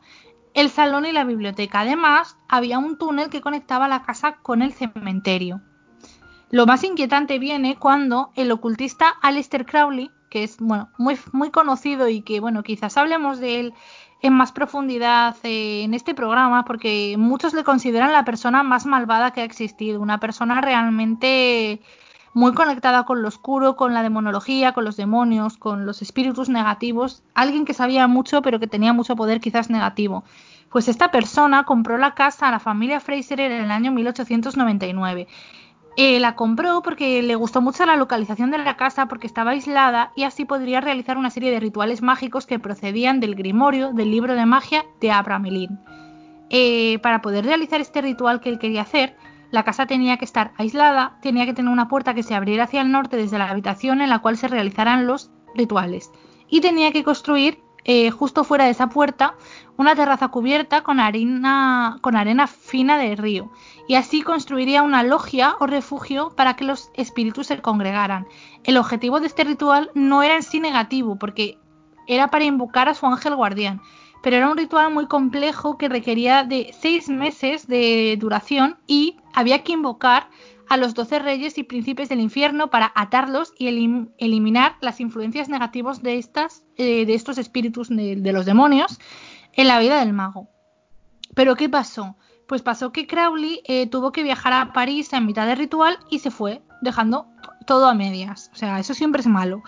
el 0.53 0.69
salón 0.69 1.05
y 1.05 1.13
la 1.13 1.23
biblioteca. 1.23 1.81
Además, 1.81 2.37
había 2.49 2.79
un 2.79 2.97
túnel 2.97 3.29
que 3.29 3.41
conectaba 3.41 3.87
la 3.87 4.03
casa 4.03 4.37
con 4.41 4.61
el 4.61 4.73
cementerio. 4.73 5.61
Lo 6.49 6.65
más 6.65 6.83
inquietante 6.83 7.39
viene 7.39 7.77
cuando 7.77 8.31
el 8.35 8.51
ocultista 8.51 9.09
Aleister 9.21 9.65
Crowley, 9.65 10.11
que 10.29 10.43
es 10.43 10.57
bueno, 10.59 10.89
muy, 10.97 11.17
muy 11.31 11.51
conocido 11.51 12.09
y 12.09 12.21
que 12.21 12.39
bueno, 12.39 12.63
quizás 12.63 12.97
hablemos 12.97 13.39
de 13.39 13.59
él 13.59 13.73
en 14.23 14.33
más 14.33 14.53
profundidad 14.53 15.35
eh, 15.43 15.83
en 15.83 15.93
este 15.93 16.15
programa 16.15 16.63
porque 16.63 17.15
muchos 17.17 17.53
le 17.53 17.65
consideran 17.65 18.13
la 18.13 18.23
persona 18.23 18.63
más 18.63 18.85
malvada 18.85 19.31
que 19.31 19.41
ha 19.41 19.43
existido, 19.43 19.99
una 20.01 20.19
persona 20.19 20.61
realmente 20.61 21.81
muy 22.33 22.53
conectada 22.53 23.03
con 23.03 23.21
lo 23.21 23.27
oscuro, 23.27 23.75
con 23.75 23.93
la 23.93 24.01
demonología, 24.01 24.71
con 24.71 24.85
los 24.85 24.95
demonios, 24.95 25.57
con 25.57 25.85
los 25.85 26.01
espíritus 26.01 26.47
negativos, 26.47 27.21
alguien 27.35 27.65
que 27.65 27.73
sabía 27.73 28.07
mucho 28.07 28.41
pero 28.41 28.59
que 28.59 28.67
tenía 28.67 28.93
mucho 28.93 29.17
poder 29.17 29.41
quizás 29.41 29.69
negativo. 29.69 30.23
Pues 30.71 30.87
esta 30.87 31.11
persona 31.11 31.65
compró 31.65 31.97
la 31.97 32.15
casa 32.15 32.47
a 32.47 32.51
la 32.51 32.59
familia 32.59 33.01
Fraser 33.01 33.41
en 33.41 33.51
el 33.51 33.71
año 33.71 33.91
1899. 33.91 35.27
Eh, 35.95 36.19
la 36.19 36.35
compró 36.35 36.81
porque 36.81 37.21
le 37.21 37.35
gustó 37.35 37.61
mucho 37.61 37.85
la 37.85 37.95
localización 37.95 38.49
de 38.49 38.57
la 38.57 38.77
casa 38.77 39.07
porque 39.07 39.27
estaba 39.27 39.51
aislada 39.51 40.11
y 40.15 40.23
así 40.23 40.43
podría 40.43 40.81
realizar 40.81 41.17
una 41.17 41.29
serie 41.29 41.51
de 41.51 41.59
rituales 41.59 42.01
mágicos 42.01 42.47
que 42.47 42.57
procedían 42.57 43.19
del 43.19 43.35
grimorio 43.35 43.93
del 43.93 44.09
libro 44.09 44.33
de 44.33 44.45
magia 44.47 44.85
de 44.99 45.11
Abramelin. 45.11 45.79
Eh, 46.49 46.97
para 47.03 47.21
poder 47.21 47.45
realizar 47.45 47.79
este 47.79 48.01
ritual 48.01 48.39
que 48.39 48.49
él 48.49 48.57
quería 48.57 48.81
hacer, 48.81 49.15
la 49.51 49.63
casa 49.63 49.85
tenía 49.85 50.17
que 50.17 50.25
estar 50.25 50.51
aislada, 50.57 51.19
tenía 51.21 51.45
que 51.45 51.53
tener 51.53 51.71
una 51.71 51.87
puerta 51.87 52.15
que 52.15 52.23
se 52.23 52.33
abriera 52.33 52.63
hacia 52.63 52.81
el 52.81 52.91
norte 52.91 53.17
desde 53.17 53.37
la 53.37 53.49
habitación 53.49 54.01
en 54.01 54.09
la 54.09 54.17
cual 54.19 54.35
se 54.35 54.47
realizaran 54.47 55.05
los 55.05 55.29
rituales. 55.53 56.11
Y 56.49 56.61
tenía 56.61 56.91
que 56.91 57.03
construir 57.03 57.59
eh, 57.85 58.09
justo 58.11 58.43
fuera 58.43 58.65
de 58.65 58.71
esa 58.71 58.87
puerta 58.89 59.35
una 59.77 59.95
terraza 59.95 60.29
cubierta 60.29 60.81
con 60.81 60.97
con 62.01 62.15
arena 62.15 62.47
fina 62.47 62.97
de 62.97 63.15
río. 63.15 63.51
Y 63.87 63.95
así 63.95 64.21
construiría 64.21 64.81
una 64.81 65.03
logia 65.03 65.55
o 65.59 65.67
refugio 65.67 66.33
para 66.35 66.55
que 66.55 66.63
los 66.63 66.89
espíritus 66.95 67.47
se 67.47 67.61
congregaran. 67.61 68.27
El 68.63 68.77
objetivo 68.77 69.19
de 69.19 69.27
este 69.27 69.43
ritual 69.43 69.91
no 69.93 70.23
era 70.23 70.35
en 70.35 70.43
sí 70.43 70.59
negativo, 70.59 71.17
porque 71.17 71.57
era 72.07 72.29
para 72.29 72.45
invocar 72.45 72.89
a 72.89 72.93
su 72.93 73.05
ángel 73.05 73.35
guardián, 73.35 73.81
pero 74.21 74.37
era 74.37 74.49
un 74.49 74.57
ritual 74.57 74.93
muy 74.93 75.07
complejo 75.07 75.77
que 75.77 75.89
requería 75.89 76.43
de 76.43 76.73
seis 76.79 77.09
meses 77.09 77.67
de 77.67 78.17
duración 78.19 78.77
y 78.87 79.17
había 79.33 79.63
que 79.63 79.73
invocar 79.73 80.29
a 80.69 80.77
los 80.77 80.93
doce 80.93 81.19
reyes 81.19 81.57
y 81.57 81.63
príncipes 81.63 82.09
del 82.09 82.19
infierno 82.19 82.69
para 82.69 82.91
atarlos 82.95 83.53
y 83.59 83.67
eliminar 84.17 84.77
las 84.81 84.99
influencias 85.01 85.49
negativas 85.49 86.01
de, 86.01 86.17
estas, 86.17 86.63
eh, 86.77 87.05
de 87.05 87.13
estos 87.13 87.37
espíritus 87.37 87.89
de, 87.89 88.31
los 88.31 88.45
demonios 88.45 88.99
en 89.51 89.67
la 89.67 89.79
vida 89.79 89.99
del 89.99 90.13
mago. 90.13 90.47
Pero 91.35 91.55
¿qué 91.55 91.69
pasó? 91.69 92.15
Pues 92.47 92.61
pasó 92.61 92.91
que 92.91 93.07
Crowley 93.07 93.61
eh, 93.65 93.87
tuvo 93.87 94.11
que 94.11 94.23
viajar 94.23 94.53
a 94.53 94.73
París 94.73 95.13
en 95.13 95.25
mitad 95.25 95.47
del 95.47 95.57
ritual 95.57 95.97
y 96.09 96.19
se 96.19 96.31
fue, 96.31 96.61
dejando 96.81 97.27
todo 97.65 97.87
a 97.87 97.93
medias. 97.93 98.49
O 98.53 98.55
sea, 98.55 98.79
eso 98.79 98.93
siempre 98.93 99.21
es 99.21 99.27
malo 99.27 99.63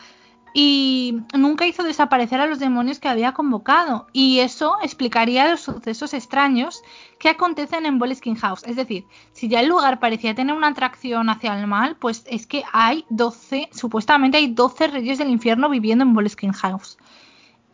y 0.57 1.17
nunca 1.38 1.67
hizo 1.67 1.84
desaparecer 1.84 2.39
a 2.39 2.47
los 2.47 2.59
demonios 2.59 2.99
que 2.99 3.09
había 3.09 3.34
convocado. 3.34 4.07
Y 4.13 4.39
eso 4.39 4.78
explicaría 4.82 5.51
los 5.51 5.59
sucesos 5.59 6.13
extraños 6.13 6.82
que 7.19 7.28
acontecen 7.28 7.86
en 7.86 7.99
Boleskine 7.99 8.39
House. 8.39 8.63
Es 8.63 8.78
decir, 8.78 9.03
si 9.34 9.49
ya 9.49 9.59
el 9.59 9.67
lugar 9.67 9.99
parecía 9.99 10.34
tener 10.34 10.55
una 10.55 10.69
atracción 10.69 11.30
hacia 11.30 11.59
el 11.59 11.67
mal, 11.67 11.97
pues 11.97 12.23
es 12.28 12.47
que 12.47 12.63
hay 12.71 13.03
12, 13.09 13.67
supuestamente 13.73 14.38
hay 14.38 14.47
12 14.47 14.88
reyes 14.88 15.17
del 15.17 15.30
infierno 15.30 15.69
viviendo 15.69 16.05
en 16.05 16.13
Boleskine 16.13 16.53
House. 16.53 16.97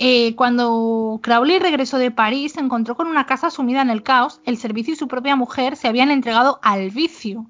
Eh, 0.03 0.35
cuando 0.35 1.19
Crowley 1.21 1.59
regresó 1.59 1.99
de 1.99 2.09
París, 2.09 2.53
se 2.53 2.59
encontró 2.59 2.95
con 2.95 3.05
una 3.05 3.27
casa 3.27 3.51
sumida 3.51 3.83
en 3.83 3.91
el 3.91 4.01
caos. 4.01 4.41
El 4.45 4.57
servicio 4.57 4.93
y 4.93 4.97
su 4.97 5.07
propia 5.07 5.35
mujer 5.35 5.75
se 5.75 5.87
habían 5.87 6.09
entregado 6.09 6.59
al 6.63 6.89
vicio 6.89 7.45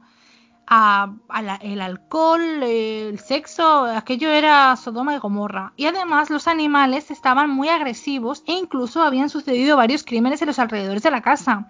el 1.62 1.82
alcohol, 1.82 2.64
el 2.64 3.20
sexo, 3.20 3.84
aquello 3.84 4.32
era 4.32 4.76
Sodoma 4.78 5.16
y 5.16 5.20
Gomorra. 5.20 5.74
Y 5.76 5.86
además 5.86 6.30
los 6.30 6.48
animales 6.48 7.12
estaban 7.12 7.50
muy 7.50 7.68
agresivos 7.68 8.44
e 8.48 8.54
incluso 8.54 9.04
habían 9.04 9.30
sucedido 9.30 9.76
varios 9.76 10.04
crímenes 10.04 10.42
en 10.42 10.48
los 10.48 10.60
alrededores 10.60 11.04
de 11.04 11.12
la 11.12 11.22
casa. 11.22 11.68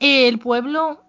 El 0.00 0.40
pueblo, 0.40 1.04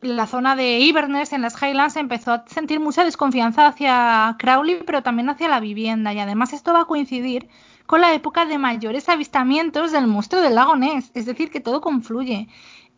la 0.00 0.26
zona 0.26 0.56
de 0.56 0.78
Inverness, 0.80 1.34
en 1.34 1.42
las 1.42 1.60
Highlands, 1.62 1.96
empezó 1.96 2.32
a 2.32 2.44
sentir 2.46 2.80
mucha 2.80 3.04
desconfianza 3.04 3.66
hacia 3.66 4.36
Crowley, 4.38 4.82
pero 4.86 5.02
también 5.02 5.28
hacia 5.28 5.48
la 5.48 5.60
vivienda. 5.60 6.14
Y 6.14 6.18
además 6.18 6.54
esto 6.54 6.72
va 6.72 6.82
a 6.82 6.86
coincidir 6.86 7.48
con 7.90 8.02
la 8.02 8.14
época 8.14 8.46
de 8.46 8.56
mayores 8.56 9.08
avistamientos 9.08 9.90
del 9.90 10.06
monstruo 10.06 10.40
del 10.40 10.54
lago 10.54 10.76
Ness, 10.76 11.10
es 11.12 11.26
decir, 11.26 11.50
que 11.50 11.58
todo 11.58 11.80
confluye 11.80 12.46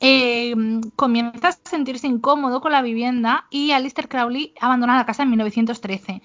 eh, 0.00 0.54
comienza 0.96 1.48
a 1.48 1.52
sentirse 1.52 2.06
incómodo 2.06 2.60
con 2.60 2.72
la 2.72 2.82
vivienda 2.82 3.46
y 3.48 3.70
Alistair 3.70 4.06
Crowley 4.06 4.52
abandona 4.60 4.98
la 4.98 5.06
casa 5.06 5.22
en 5.22 5.30
1913. 5.30 6.20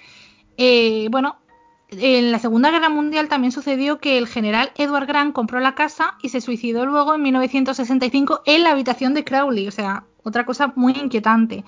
Eh, 0.57 1.07
bueno, 1.09 1.37
en 1.91 2.29
la 2.33 2.39
Segunda 2.39 2.69
Guerra 2.69 2.89
Mundial 2.89 3.29
también 3.29 3.53
sucedió 3.53 3.99
que 3.99 4.17
el 4.17 4.27
general 4.27 4.73
Edward 4.75 5.07
Grant 5.07 5.33
compró 5.33 5.61
la 5.61 5.73
casa 5.73 6.17
y 6.21 6.27
se 6.27 6.41
suicidó 6.41 6.85
luego 6.85 7.15
en 7.15 7.21
1965 7.21 8.41
en 8.45 8.63
la 8.63 8.71
habitación 8.71 9.13
de 9.13 9.23
Crowley, 9.23 9.69
o 9.69 9.71
sea, 9.71 10.03
otra 10.23 10.45
cosa 10.45 10.73
muy 10.75 10.91
inquietante. 10.91 11.63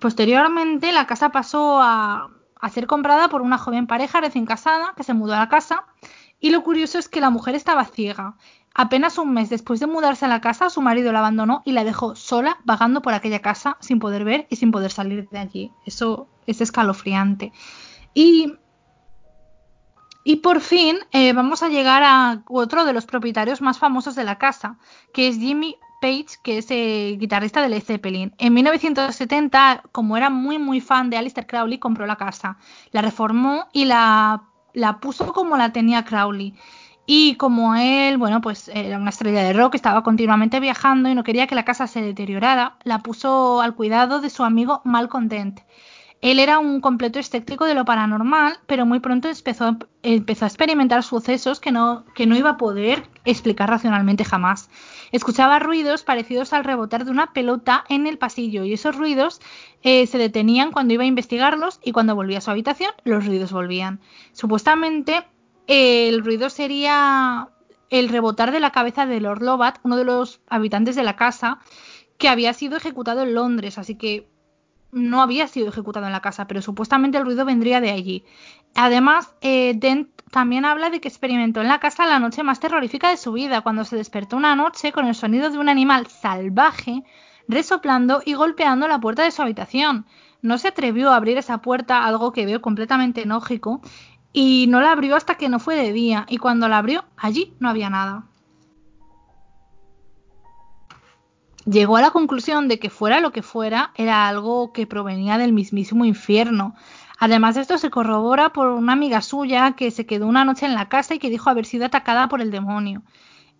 Posteriormente 0.00 0.92
la 0.92 1.06
casa 1.06 1.28
pasó 1.28 1.78
a, 1.82 2.30
a 2.58 2.70
ser 2.70 2.86
comprada 2.86 3.28
por 3.28 3.42
una 3.42 3.58
joven 3.58 3.86
pareja 3.86 4.22
recién 4.22 4.46
casada 4.46 4.94
que 4.96 5.02
se 5.02 5.12
mudó 5.12 5.34
a 5.34 5.40
la 5.40 5.50
casa 5.50 5.84
y 6.42 6.50
lo 6.50 6.62
curioso 6.62 6.98
es 6.98 7.08
que 7.08 7.22
la 7.22 7.30
mujer 7.30 7.54
estaba 7.54 7.86
ciega 7.86 8.36
Apenas 8.74 9.18
un 9.18 9.34
mes 9.34 9.50
después 9.50 9.80
de 9.80 9.86
mudarse 9.86 10.24
a 10.24 10.28
la 10.28 10.40
casa, 10.40 10.70
su 10.70 10.80
marido 10.80 11.12
la 11.12 11.18
abandonó 11.18 11.62
y 11.64 11.72
la 11.72 11.84
dejó 11.84 12.16
sola 12.16 12.58
vagando 12.64 13.02
por 13.02 13.12
aquella 13.12 13.40
casa 13.40 13.76
sin 13.80 13.98
poder 13.98 14.24
ver 14.24 14.46
y 14.48 14.56
sin 14.56 14.70
poder 14.70 14.90
salir 14.90 15.28
de 15.28 15.38
allí. 15.38 15.72
Eso 15.84 16.28
es 16.46 16.60
escalofriante. 16.60 17.52
Y, 18.14 18.54
por 20.42 20.60
fin 20.60 20.98
eh, 21.10 21.32
vamos 21.32 21.62
a 21.62 21.68
llegar 21.68 22.02
a 22.04 22.42
otro 22.48 22.84
de 22.84 22.92
los 22.92 23.04
propietarios 23.04 23.60
más 23.60 23.78
famosos 23.78 24.14
de 24.14 24.24
la 24.24 24.38
casa, 24.38 24.78
que 25.12 25.28
es 25.28 25.36
Jimmy 25.36 25.76
Page, 26.00 26.38
que 26.42 26.58
es 26.58 26.70
el 26.70 27.18
guitarrista 27.18 27.60
de 27.60 27.68
Led 27.68 27.82
Zeppelin. 27.82 28.34
En 28.38 28.54
1970, 28.54 29.82
como 29.92 30.16
era 30.16 30.30
muy 30.30 30.58
muy 30.58 30.80
fan 30.80 31.10
de 31.10 31.18
Alistair 31.18 31.46
Crowley, 31.46 31.78
compró 31.78 32.06
la 32.06 32.16
casa, 32.16 32.56
la 32.90 33.02
reformó 33.02 33.66
y 33.72 33.84
la, 33.84 34.42
la 34.72 34.98
puso 34.98 35.32
como 35.32 35.56
la 35.56 35.72
tenía 35.72 36.04
Crowley. 36.04 36.54
Y 37.04 37.34
como 37.34 37.74
él, 37.74 38.16
bueno, 38.16 38.40
pues 38.40 38.68
era 38.68 38.96
una 38.96 39.10
estrella 39.10 39.42
de 39.42 39.52
rock, 39.52 39.74
estaba 39.74 40.04
continuamente 40.04 40.60
viajando 40.60 41.08
y 41.08 41.14
no 41.14 41.24
quería 41.24 41.48
que 41.48 41.56
la 41.56 41.64
casa 41.64 41.86
se 41.86 42.00
deteriorara, 42.00 42.76
la 42.84 43.00
puso 43.00 43.60
al 43.60 43.74
cuidado 43.74 44.20
de 44.20 44.30
su 44.30 44.44
amigo 44.44 44.82
Malcolm. 44.84 45.28
Él 46.20 46.38
era 46.38 46.60
un 46.60 46.80
completo 46.80 47.18
escéptico 47.18 47.64
de 47.64 47.74
lo 47.74 47.84
paranormal, 47.84 48.60
pero 48.66 48.86
muy 48.86 49.00
pronto 49.00 49.28
empezó, 49.28 49.76
empezó 50.04 50.44
a 50.44 50.48
experimentar 50.48 51.02
sucesos 51.02 51.58
que 51.58 51.72
no, 51.72 52.04
que 52.14 52.26
no 52.26 52.36
iba 52.36 52.50
a 52.50 52.56
poder 52.56 53.08
explicar 53.24 53.68
racionalmente 53.68 54.24
jamás. 54.24 54.70
Escuchaba 55.12 55.58
ruidos 55.58 56.02
parecidos 56.02 56.52
al 56.52 56.64
rebotar 56.64 57.04
de 57.04 57.10
una 57.10 57.32
pelota 57.32 57.84
en 57.88 58.06
el 58.06 58.18
pasillo 58.18 58.64
y 58.64 58.72
esos 58.72 58.96
ruidos 58.96 59.40
eh, 59.82 60.06
se 60.06 60.18
detenían 60.18 60.72
cuando 60.72 60.94
iba 60.94 61.04
a 61.04 61.06
investigarlos 61.06 61.78
y 61.84 61.92
cuando 61.92 62.14
volvía 62.14 62.38
a 62.38 62.40
su 62.40 62.50
habitación 62.50 62.90
los 63.04 63.26
ruidos 63.26 63.52
volvían. 63.52 64.00
Supuestamente 64.32 65.24
el 65.66 66.24
ruido 66.24 66.50
sería 66.50 67.50
el 67.90 68.08
rebotar 68.08 68.52
de 68.52 68.60
la 68.60 68.72
cabeza 68.72 69.04
de 69.04 69.20
Lord 69.20 69.42
Lovat, 69.42 69.78
uno 69.82 69.96
de 69.96 70.04
los 70.04 70.40
habitantes 70.48 70.96
de 70.96 71.02
la 71.02 71.14
casa, 71.14 71.58
que 72.16 72.28
había 72.28 72.54
sido 72.54 72.76
ejecutado 72.78 73.22
en 73.22 73.34
Londres, 73.34 73.76
así 73.76 73.96
que 73.96 74.28
no 74.92 75.20
había 75.20 75.46
sido 75.46 75.68
ejecutado 75.68 76.06
en 76.06 76.12
la 76.12 76.20
casa, 76.20 76.46
pero 76.46 76.62
supuestamente 76.62 77.18
el 77.18 77.24
ruido 77.24 77.44
vendría 77.44 77.80
de 77.80 77.90
allí. 77.90 78.24
Además, 78.74 79.34
eh, 79.40 79.74
Dent 79.76 80.08
también 80.32 80.64
habla 80.64 80.88
de 80.88 81.02
que 81.02 81.08
experimentó 81.08 81.60
en 81.60 81.68
la 81.68 81.78
casa 81.78 82.06
la 82.06 82.18
noche 82.18 82.42
más 82.42 82.58
terrorífica 82.58 83.10
de 83.10 83.18
su 83.18 83.32
vida, 83.32 83.60
cuando 83.60 83.84
se 83.84 83.96
despertó 83.96 84.38
una 84.38 84.56
noche 84.56 84.90
con 84.90 85.06
el 85.06 85.14
sonido 85.14 85.50
de 85.50 85.58
un 85.58 85.68
animal 85.68 86.06
salvaje 86.06 87.04
resoplando 87.48 88.22
y 88.24 88.32
golpeando 88.32 88.88
la 88.88 88.98
puerta 88.98 89.24
de 89.24 89.30
su 89.30 89.42
habitación. 89.42 90.06
No 90.40 90.56
se 90.56 90.68
atrevió 90.68 91.10
a 91.10 91.16
abrir 91.16 91.36
esa 91.36 91.58
puerta, 91.58 92.06
algo 92.06 92.32
que 92.32 92.46
veo 92.46 92.62
completamente 92.62 93.26
lógico, 93.26 93.82
y 94.32 94.64
no 94.70 94.80
la 94.80 94.92
abrió 94.92 95.16
hasta 95.16 95.34
que 95.34 95.50
no 95.50 95.58
fue 95.58 95.76
de 95.76 95.92
día 95.92 96.24
y 96.30 96.38
cuando 96.38 96.66
la 96.66 96.78
abrió 96.78 97.04
allí 97.18 97.54
no 97.60 97.68
había 97.68 97.90
nada. 97.90 98.24
Llegó 101.66 101.96
a 101.96 102.00
la 102.00 102.10
conclusión 102.10 102.68
de 102.68 102.78
que 102.78 102.88
fuera 102.88 103.20
lo 103.20 103.32
que 103.32 103.42
fuera, 103.42 103.92
era 103.96 104.26
algo 104.26 104.72
que 104.72 104.86
provenía 104.86 105.36
del 105.36 105.52
mismísimo 105.52 106.06
infierno. 106.06 106.74
Además, 107.24 107.56
esto 107.56 107.78
se 107.78 107.88
corrobora 107.88 108.52
por 108.52 108.66
una 108.66 108.94
amiga 108.94 109.22
suya 109.22 109.76
que 109.76 109.92
se 109.92 110.06
quedó 110.06 110.26
una 110.26 110.44
noche 110.44 110.66
en 110.66 110.74
la 110.74 110.88
casa 110.88 111.14
y 111.14 111.20
que 111.20 111.30
dijo 111.30 111.50
haber 111.50 111.66
sido 111.66 111.86
atacada 111.86 112.26
por 112.26 112.40
el 112.40 112.50
demonio. 112.50 113.04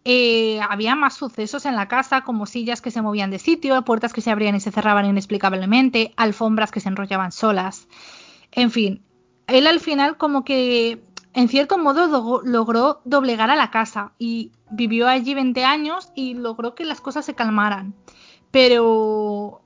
Eh, 0.04 0.58
había 0.68 0.96
más 0.96 1.14
sucesos 1.14 1.64
en 1.64 1.76
la 1.76 1.86
casa, 1.86 2.22
como 2.22 2.46
sillas 2.46 2.82
que 2.82 2.90
se 2.90 3.02
movían 3.02 3.30
de 3.30 3.38
sitio, 3.38 3.80
puertas 3.84 4.12
que 4.12 4.20
se 4.20 4.32
abrían 4.32 4.56
y 4.56 4.60
se 4.60 4.72
cerraban 4.72 5.06
inexplicablemente, 5.06 6.12
alfombras 6.16 6.72
que 6.72 6.80
se 6.80 6.88
enrollaban 6.88 7.30
solas. 7.30 7.86
En 8.50 8.72
fin, 8.72 9.00
él 9.46 9.68
al 9.68 9.78
final 9.78 10.16
como 10.16 10.42
que 10.42 11.00
en 11.32 11.48
cierto 11.48 11.78
modo 11.78 12.42
logró 12.44 13.00
doblegar 13.04 13.52
a 13.52 13.54
la 13.54 13.70
casa 13.70 14.10
y 14.18 14.50
vivió 14.72 15.06
allí 15.06 15.34
20 15.34 15.64
años 15.64 16.10
y 16.16 16.34
logró 16.34 16.74
que 16.74 16.84
las 16.84 17.00
cosas 17.00 17.24
se 17.24 17.36
calmaran. 17.36 17.94
Pero 18.50 19.61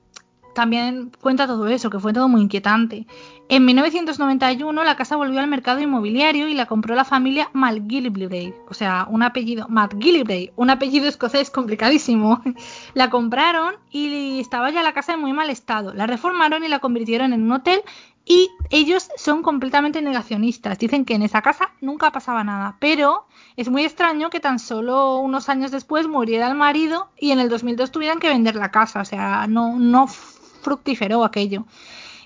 también 0.57 1.11
cuenta 1.21 1.45
todo 1.45 1.67
eso, 1.67 1.91
que 1.91 1.99
fue 1.99 2.13
todo 2.13 2.27
muy 2.27 2.41
inquietante. 2.41 3.05
En 3.47 3.63
1991 3.63 4.83
la 4.83 4.95
casa 4.95 5.15
volvió 5.15 5.39
al 5.39 5.45
mercado 5.45 5.79
inmobiliario 5.79 6.47
y 6.47 6.55
la 6.55 6.65
compró 6.65 6.95
la 6.95 7.05
familia 7.05 7.51
McGillivray, 7.53 8.55
o 8.67 8.73
sea, 8.73 9.05
un 9.07 9.21
apellido, 9.21 9.67
McGillivray, 9.69 10.53
un 10.55 10.71
apellido 10.71 11.07
escocés 11.07 11.51
complicadísimo. 11.51 12.41
la 12.95 13.11
compraron 13.11 13.75
y 13.91 14.39
estaba 14.39 14.71
ya 14.71 14.81
la 14.81 14.95
casa 14.95 15.13
en 15.13 15.21
muy 15.21 15.31
mal 15.31 15.51
estado. 15.51 15.93
La 15.93 16.07
reformaron 16.07 16.63
y 16.63 16.69
la 16.69 16.79
convirtieron 16.79 17.33
en 17.33 17.43
un 17.43 17.51
hotel 17.51 17.83
y 18.29 18.49
ellos 18.71 19.09
son 19.15 19.41
completamente 19.41 20.01
negacionistas. 20.01 20.77
Dicen 20.77 21.05
que 21.05 21.15
en 21.15 21.21
esa 21.21 21.41
casa 21.41 21.69
nunca 21.79 22.11
pasaba 22.11 22.43
nada. 22.43 22.75
Pero 22.79 23.25
es 23.55 23.69
muy 23.69 23.85
extraño 23.85 24.29
que 24.29 24.41
tan 24.41 24.59
solo 24.59 25.19
unos 25.19 25.47
años 25.47 25.71
después 25.71 26.07
muriera 26.07 26.47
el 26.47 26.55
marido 26.55 27.09
y 27.17 27.31
en 27.31 27.39
el 27.39 27.47
2002 27.47 27.91
tuvieran 27.91 28.19
que 28.19 28.27
vender 28.27 28.55
la 28.55 28.69
casa. 28.69 28.99
O 28.99 29.05
sea, 29.05 29.47
no, 29.47 29.79
no 29.79 30.07
fructiferó 30.67 31.23
aquello. 31.23 31.65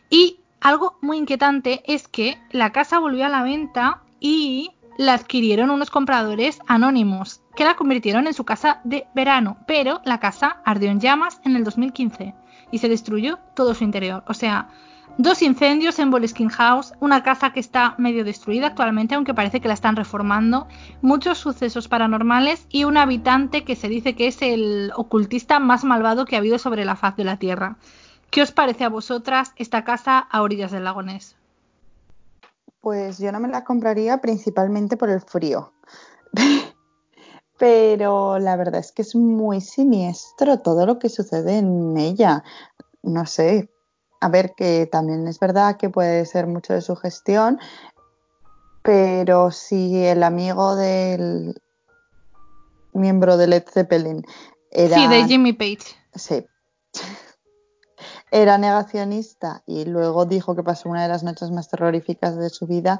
Y 0.09 0.39
algo 0.61 0.97
muy 1.01 1.17
inquietante 1.17 1.83
es 1.85 2.07
que 2.07 2.39
la 2.49 2.71
casa 2.71 2.97
volvió 2.97 3.23
a 3.27 3.29
la 3.29 3.43
venta 3.43 4.01
y 4.19 4.71
la 4.97 5.13
adquirieron 5.13 5.69
unos 5.69 5.91
compradores 5.91 6.59
anónimos 6.65 7.41
que 7.55 7.65
la 7.65 7.75
convirtieron 7.75 8.25
en 8.25 8.33
su 8.33 8.43
casa 8.43 8.81
de 8.83 9.05
verano. 9.13 9.57
Pero 9.67 10.01
la 10.05 10.19
casa 10.19 10.59
ardió 10.65 10.89
en 10.89 10.99
llamas 10.99 11.39
en 11.45 11.55
el 11.55 11.63
2015 11.63 12.33
y 12.71 12.79
se 12.79 12.89
destruyó 12.89 13.37
todo 13.55 13.75
su 13.75 13.83
interior. 13.83 14.23
O 14.27 14.33
sea, 14.33 14.69
Dos 15.17 15.41
incendios 15.41 15.99
en 15.99 16.09
Boleskine 16.09 16.49
House, 16.51 16.93
una 17.01 17.21
casa 17.21 17.51
que 17.51 17.59
está 17.59 17.95
medio 17.97 18.23
destruida 18.23 18.67
actualmente, 18.67 19.13
aunque 19.13 19.33
parece 19.33 19.59
que 19.59 19.67
la 19.67 19.73
están 19.73 19.97
reformando, 19.97 20.67
muchos 21.01 21.37
sucesos 21.37 21.89
paranormales 21.89 22.65
y 22.69 22.85
un 22.85 22.95
habitante 22.95 23.65
que 23.65 23.75
se 23.75 23.89
dice 23.89 24.15
que 24.15 24.27
es 24.27 24.41
el 24.41 24.91
ocultista 24.95 25.59
más 25.59 25.83
malvado 25.83 26.25
que 26.25 26.37
ha 26.37 26.39
habido 26.39 26.57
sobre 26.57 26.85
la 26.85 26.95
faz 26.95 27.17
de 27.17 27.25
la 27.25 27.37
Tierra. 27.37 27.75
¿Qué 28.31 28.41
os 28.41 28.53
parece 28.53 28.85
a 28.85 28.89
vosotras 28.89 29.51
esta 29.57 29.83
casa 29.83 30.17
a 30.17 30.41
orillas 30.41 30.71
del 30.71 30.85
lago 30.85 31.03
Ness? 31.03 31.35
Pues 32.79 33.19
yo 33.19 33.29
no 33.33 33.41
me 33.41 33.49
la 33.49 33.65
compraría 33.65 34.21
principalmente 34.21 34.95
por 34.95 35.09
el 35.09 35.19
frío. 35.19 35.73
Pero 37.59 38.39
la 38.39 38.55
verdad 38.55 38.79
es 38.79 38.93
que 38.93 39.01
es 39.01 39.15
muy 39.15 39.59
siniestro 39.59 40.59
todo 40.59 40.85
lo 40.85 40.97
que 40.97 41.09
sucede 41.09 41.57
en 41.57 41.97
ella. 41.97 42.43
No 43.03 43.25
sé, 43.25 43.69
a 44.21 44.29
ver, 44.29 44.53
que 44.55 44.87
también 44.89 45.27
es 45.27 45.37
verdad 45.37 45.75
que 45.75 45.89
puede 45.89 46.25
ser 46.25 46.47
mucho 46.47 46.73
de 46.73 46.81
su 46.81 46.95
gestión, 46.95 47.59
pero 48.81 49.51
si 49.51 50.05
el 50.05 50.23
amigo 50.23 50.75
del 50.75 51.61
miembro 52.93 53.37
de 53.37 53.47
Led 53.47 53.65
Zeppelin 53.69 54.25
era... 54.71 54.95
Sí, 54.95 55.07
de 55.07 55.23
Jimmy 55.25 55.53
Page. 55.53 55.95
Sí 56.15 56.45
era 58.31 58.57
negacionista 58.57 59.61
y 59.67 59.85
luego 59.85 60.25
dijo 60.25 60.55
que 60.55 60.63
pasó 60.63 60.89
una 60.89 61.03
de 61.03 61.09
las 61.09 61.21
noches 61.23 61.51
más 61.51 61.69
terroríficas 61.69 62.37
de 62.37 62.49
su 62.49 62.65
vida, 62.65 62.99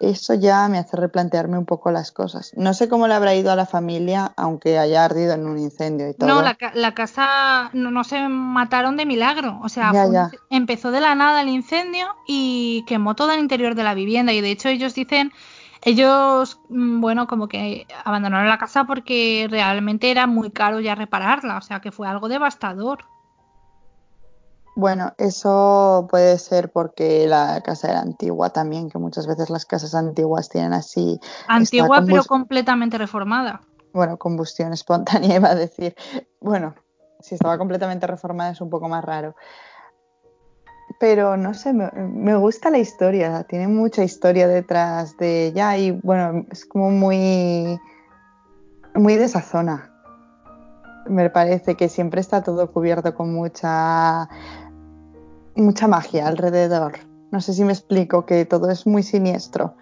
eso 0.00 0.34
ya 0.34 0.68
me 0.68 0.78
hace 0.78 0.96
replantearme 0.96 1.56
un 1.56 1.64
poco 1.64 1.92
las 1.92 2.10
cosas. 2.10 2.52
No 2.56 2.74
sé 2.74 2.88
cómo 2.88 3.06
le 3.06 3.14
habrá 3.14 3.34
ido 3.34 3.52
a 3.52 3.56
la 3.56 3.66
familia, 3.66 4.32
aunque 4.36 4.78
haya 4.78 5.04
ardido 5.04 5.34
en 5.34 5.46
un 5.46 5.58
incendio 5.58 6.08
y 6.08 6.14
todo. 6.14 6.28
No, 6.28 6.42
la, 6.42 6.94
casa 6.94 7.70
no, 7.72 8.04
se 8.04 8.28
mataron 8.28 8.96
de 8.96 9.06
milagro. 9.06 9.60
O 9.62 9.68
sea, 9.68 9.92
empezó 10.50 10.90
de 10.90 11.00
la 11.00 11.14
nada 11.14 11.42
el 11.42 11.48
incendio 11.48 12.08
y 12.26 12.84
quemó 12.86 13.14
todo 13.14 13.32
el 13.32 13.40
interior 13.40 13.76
de 13.76 13.84
la 13.84 13.94
vivienda. 13.94 14.32
Y 14.32 14.40
de 14.40 14.50
hecho 14.50 14.68
ellos 14.68 14.94
dicen 14.94 15.32
ellos, 15.84 16.60
mm, 16.68 17.00
bueno, 17.00 17.26
como 17.26 17.48
que 17.48 17.86
abandonaron 18.04 18.48
la 18.48 18.58
casa 18.58 18.84
porque 18.84 19.46
realmente 19.50 20.10
era 20.10 20.26
muy 20.26 20.50
caro 20.50 20.80
ya 20.80 20.94
repararla, 20.94 21.58
o 21.58 21.62
sea 21.62 21.80
que 21.80 21.92
fue 21.92 22.08
algo 22.08 22.28
devastador. 22.28 23.11
Bueno, 24.74 25.12
eso 25.18 26.06
puede 26.10 26.38
ser 26.38 26.72
porque 26.72 27.26
la 27.26 27.60
casa 27.62 27.90
era 27.90 28.00
antigua 28.00 28.50
también, 28.50 28.88
que 28.88 28.98
muchas 28.98 29.26
veces 29.26 29.50
las 29.50 29.66
casas 29.66 29.94
antiguas 29.94 30.48
tienen 30.48 30.72
así. 30.72 31.20
Antigua, 31.46 32.02
pero 32.06 32.24
completamente 32.24 32.96
reformada. 32.96 33.60
Bueno, 33.92 34.16
combustión 34.16 34.72
espontánea 34.72 35.36
iba 35.36 35.50
a 35.50 35.54
decir. 35.54 35.94
Bueno, 36.40 36.74
si 37.20 37.34
estaba 37.34 37.58
completamente 37.58 38.06
reformada 38.06 38.50
es 38.50 38.60
un 38.62 38.70
poco 38.70 38.88
más 38.88 39.04
raro. 39.04 39.36
Pero 40.98 41.36
no 41.36 41.52
sé, 41.52 41.72
me, 41.72 41.90
me 41.92 42.34
gusta 42.36 42.70
la 42.70 42.78
historia, 42.78 43.44
tiene 43.44 43.68
mucha 43.68 44.04
historia 44.04 44.48
detrás 44.48 45.16
de 45.16 45.46
ella 45.46 45.76
y 45.76 45.90
bueno, 45.90 46.46
es 46.50 46.64
como 46.64 46.90
muy, 46.90 47.78
muy 48.94 49.16
de 49.16 49.24
esa 49.24 49.42
zona 49.42 49.91
me 51.06 51.30
parece 51.30 51.76
que 51.76 51.88
siempre 51.88 52.20
está 52.20 52.42
todo 52.42 52.70
cubierto 52.70 53.14
con 53.14 53.32
mucha 53.32 54.28
mucha 55.54 55.88
magia 55.88 56.26
alrededor. 56.26 56.94
No 57.30 57.40
sé 57.40 57.54
si 57.54 57.64
me 57.64 57.72
explico 57.72 58.26
que 58.26 58.44
todo 58.44 58.70
es 58.70 58.86
muy 58.86 59.02
siniestro. 59.02 59.74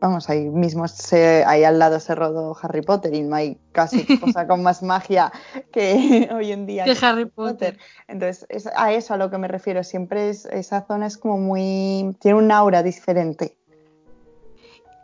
Vamos, 0.00 0.30
ahí 0.30 0.48
mismo 0.48 0.86
se, 0.86 1.44
ahí 1.44 1.64
al 1.64 1.80
lado 1.80 1.98
se 1.98 2.14
rodó 2.14 2.56
Harry 2.62 2.82
Potter 2.82 3.12
y 3.14 3.22
no 3.22 3.34
hay 3.34 3.58
casi 3.72 4.06
cosa 4.20 4.46
con 4.46 4.62
más 4.62 4.82
magia 4.82 5.32
que 5.72 6.28
hoy 6.32 6.52
en 6.52 6.66
día. 6.66 6.84
Que 6.84 6.96
Harry 7.04 7.24
Potter. 7.26 7.78
Entonces, 8.06 8.46
es 8.48 8.68
a 8.76 8.92
eso 8.92 9.14
a 9.14 9.16
lo 9.16 9.30
que 9.30 9.38
me 9.38 9.48
refiero. 9.48 9.82
Siempre 9.82 10.30
es, 10.30 10.46
esa 10.46 10.86
zona 10.86 11.06
es 11.06 11.18
como 11.18 11.38
muy. 11.38 12.16
tiene 12.20 12.38
un 12.38 12.52
aura 12.52 12.84
diferente. 12.84 13.57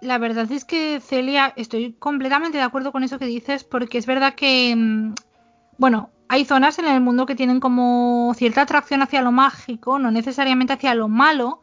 La 0.04 0.18
verdad 0.18 0.50
es 0.52 0.66
que, 0.66 1.00
Celia, 1.00 1.54
estoy 1.56 1.94
completamente 1.94 2.58
de 2.58 2.64
acuerdo 2.64 2.92
con 2.92 3.04
eso 3.04 3.18
que 3.18 3.24
dices, 3.24 3.64
porque 3.64 3.98
es 3.98 4.06
verdad 4.06 4.34
que. 4.34 4.74
Mm, 4.76 5.14
bueno, 5.78 6.10
hay 6.28 6.44
zonas 6.44 6.78
en 6.78 6.86
el 6.86 7.00
mundo 7.00 7.26
que 7.26 7.34
tienen 7.34 7.58
como 7.58 8.32
cierta 8.36 8.62
atracción 8.62 9.02
hacia 9.02 9.22
lo 9.22 9.32
mágico, 9.32 9.98
no 9.98 10.10
necesariamente 10.10 10.74
hacia 10.74 10.94
lo 10.94 11.08
malo, 11.08 11.60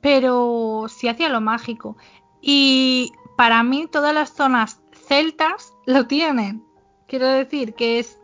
pero 0.00 0.86
sí 0.88 1.08
hacia 1.08 1.28
lo 1.28 1.40
mágico. 1.40 1.96
Y 2.40 3.12
para 3.36 3.62
mí 3.62 3.86
todas 3.90 4.14
las 4.14 4.30
zonas 4.34 4.80
celtas 5.06 5.72
lo 5.86 6.06
tienen. 6.06 6.64
Quiero 7.06 7.26
decir 7.26 7.74
que 7.74 8.00
es, 8.00 8.18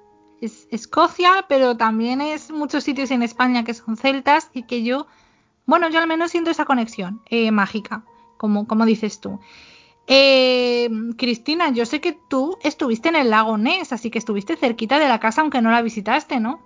Escocia, 0.72 1.46
pero 1.48 1.76
también 1.76 2.20
es 2.20 2.50
muchos 2.50 2.82
sitios 2.82 3.12
en 3.12 3.22
España 3.22 3.62
que 3.62 3.74
son 3.74 3.96
celtas 3.96 4.50
y 4.52 4.64
que 4.64 4.82
yo, 4.82 5.06
bueno, 5.66 5.88
yo 5.88 6.00
al 6.00 6.08
menos 6.08 6.32
siento 6.32 6.50
esa 6.50 6.64
conexión 6.64 7.22
eh, 7.30 7.52
mágica, 7.52 8.04
como, 8.43 8.66
como 8.66 8.84
dices 8.84 9.20
tú. 9.20 9.38
Eh, 10.09 10.90
Cristina, 11.16 11.70
yo 11.72 11.86
sé 11.86 12.01
que 12.01 12.18
tú 12.28 12.59
estuviste 12.64 13.09
en 13.09 13.14
el 13.14 13.30
lago 13.30 13.57
Ness, 13.57 13.93
así 13.93 14.11
que 14.11 14.18
estuviste 14.18 14.57
cerquita 14.57 14.99
de 14.99 15.07
la 15.07 15.20
casa 15.20 15.43
aunque 15.43 15.62
no 15.62 15.70
la 15.70 15.80
visitaste, 15.80 16.40
¿no? 16.40 16.59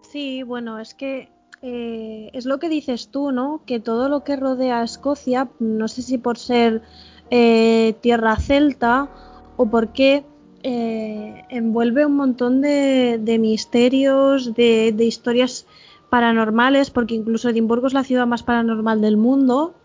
Sí, 0.00 0.42
bueno, 0.42 0.80
es 0.80 0.92
que 0.92 1.30
eh, 1.62 2.30
es 2.32 2.46
lo 2.46 2.58
que 2.58 2.68
dices 2.68 3.10
tú, 3.12 3.30
¿no? 3.30 3.62
Que 3.64 3.78
todo 3.78 4.08
lo 4.08 4.24
que 4.24 4.34
rodea 4.34 4.80
a 4.80 4.84
Escocia, 4.84 5.48
no 5.60 5.86
sé 5.86 6.02
si 6.02 6.18
por 6.18 6.36
ser 6.36 6.82
eh, 7.30 7.94
tierra 8.00 8.36
celta 8.38 9.08
o 9.56 9.66
porque 9.70 10.24
eh, 10.64 11.44
envuelve 11.48 12.06
un 12.06 12.16
montón 12.16 12.60
de, 12.60 13.38
misterios, 13.40 14.52
de, 14.54 14.92
de 14.92 15.04
historias 15.04 15.64
paranormales, 16.10 16.90
porque 16.90 17.14
incluso 17.14 17.50
Edimburgo 17.50 17.86
es 17.86 17.94
la 17.94 18.02
ciudad 18.02 18.26
más 18.26 18.42
paranormal 18.42 19.00
del 19.00 19.16
mundo 19.16 19.76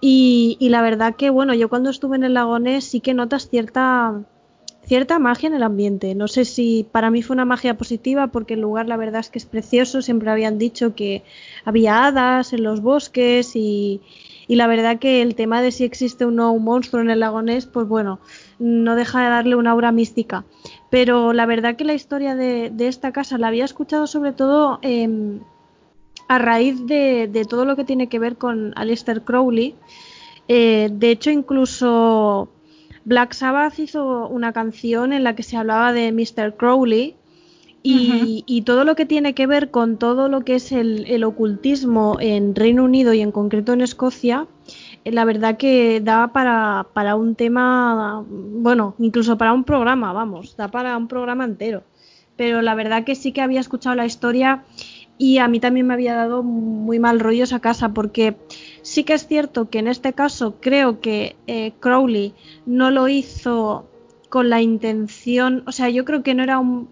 y, 0.00 0.56
la 0.60 0.82
verdad 0.82 1.16
que, 1.16 1.30
bueno, 1.30 1.54
yo 1.54 1.68
cuando 1.68 1.90
estuve 1.90 2.16
en 2.16 2.24
el 2.24 2.34
Lagonés 2.34 2.84
sí 2.84 3.00
que 3.00 3.14
notas 3.14 3.48
cierta, 3.48 4.22
cierta 4.84 5.18
magia 5.18 5.48
en 5.48 5.54
el 5.54 5.64
ambiente. 5.64 6.14
No 6.14 6.28
sé 6.28 6.44
si 6.44 6.86
para 6.90 7.10
mí 7.10 7.22
fue 7.22 7.34
una 7.34 7.44
magia 7.44 7.76
positiva 7.76 8.28
porque 8.28 8.54
el 8.54 8.60
lugar 8.60 8.86
la 8.86 8.96
verdad 8.96 9.20
es 9.20 9.30
que 9.30 9.38
es 9.38 9.46
precioso. 9.46 10.00
Siempre 10.00 10.30
habían 10.30 10.58
dicho 10.58 10.94
que 10.94 11.24
había 11.64 12.06
hadas 12.06 12.52
en 12.52 12.62
los 12.62 12.80
bosques 12.80 13.56
y, 13.56 14.00
y 14.46 14.54
la 14.54 14.68
verdad 14.68 15.00
que 15.00 15.20
el 15.20 15.34
tema 15.34 15.62
de 15.62 15.72
si 15.72 15.82
existe 15.82 16.24
un 16.24 16.36
nuevo 16.36 16.56
monstruo 16.60 17.02
en 17.02 17.10
el 17.10 17.20
Lagonés, 17.20 17.66
pues 17.66 17.88
bueno, 17.88 18.20
no 18.60 18.94
deja 18.94 19.24
de 19.24 19.30
darle 19.30 19.56
una 19.56 19.72
aura 19.72 19.90
mística. 19.90 20.44
Pero 20.90 21.32
la 21.32 21.44
verdad 21.44 21.74
que 21.74 21.84
la 21.84 21.94
historia 21.94 22.36
de, 22.36 22.70
de 22.70 22.86
esta 22.86 23.10
casa 23.10 23.36
la 23.36 23.48
había 23.48 23.64
escuchado 23.64 24.06
sobre 24.06 24.32
todo... 24.32 24.78
Eh, 24.82 25.40
a 26.28 26.38
raíz 26.38 26.86
de, 26.86 27.46
todo 27.48 27.64
lo 27.64 27.74
que 27.74 27.84
tiene 27.84 28.08
que 28.08 28.18
ver 28.18 28.36
con 28.36 28.72
Aleister 28.76 29.22
Crowley 29.22 29.74
Eh, 30.50 30.88
de 30.90 31.10
hecho, 31.10 31.30
incluso 31.30 32.48
Black 33.04 33.32
Sabbath 33.32 33.78
hizo 33.78 34.28
una 34.28 34.52
canción 34.52 35.12
en 35.12 35.24
la 35.24 35.34
que 35.34 35.42
se 35.42 35.56
hablaba 35.56 35.92
de 35.92 36.10
Mr. 36.12 36.56
Crowley 36.56 37.16
y, 37.82 38.62
todo 38.66 38.84
lo 38.84 38.96
que 38.96 39.06
tiene 39.06 39.34
que 39.34 39.46
ver 39.46 39.70
con 39.70 39.96
todo 39.96 40.28
lo 40.28 40.42
que 40.42 40.56
es 40.56 40.72
el, 40.72 41.24
ocultismo 41.24 42.18
en 42.20 42.54
Reino 42.54 42.84
Unido 42.84 43.14
y 43.14 43.20
en 43.20 43.32
concreto 43.32 43.72
en 43.72 43.80
Escocia, 43.80 44.46
eh, 45.04 45.12
la 45.12 45.24
verdad 45.24 45.56
que 45.56 46.00
da 46.00 46.28
para, 46.28 46.88
para 46.92 47.16
un 47.16 47.34
tema, 47.34 48.24
bueno, 48.28 48.94
incluso 48.98 49.38
para 49.38 49.52
un 49.52 49.64
programa, 49.64 50.12
vamos, 50.12 50.56
da 50.56 50.68
para 50.68 50.96
un 50.96 51.08
programa 51.08 51.44
entero. 51.44 51.82
Pero 52.36 52.62
la 52.62 52.74
verdad 52.74 53.04
que 53.04 53.14
sí 53.14 53.32
que 53.32 53.40
había 53.40 53.60
escuchado 53.60 53.96
la 53.96 54.06
historia 54.06 54.64
y 55.18 55.38
a 55.38 55.48
mí 55.48 55.58
también 55.58 55.86
me 55.86 55.94
había 55.94 56.14
dado 56.14 56.42
muy 56.44 57.00
mal 57.00 57.18
rollo 57.18 57.44
esa 57.44 57.60
casa 57.60 57.90
porque 57.90 58.36
sí 58.82 59.02
que 59.02 59.14
es 59.14 59.26
cierto 59.26 59.68
que 59.68 59.80
en 59.80 59.88
este 59.88 60.12
caso 60.12 60.54
creo 60.60 61.00
que 61.00 61.36
eh, 61.48 61.72
Crowley 61.80 62.34
no 62.64 62.90
lo 62.92 63.08
hizo 63.08 63.88
con 64.28 64.48
la 64.48 64.62
intención, 64.62 65.64
o 65.66 65.72
sea, 65.72 65.88
yo 65.88 66.04
creo 66.04 66.22
que 66.22 66.34
no 66.34 66.42
era 66.42 66.58
un 66.58 66.88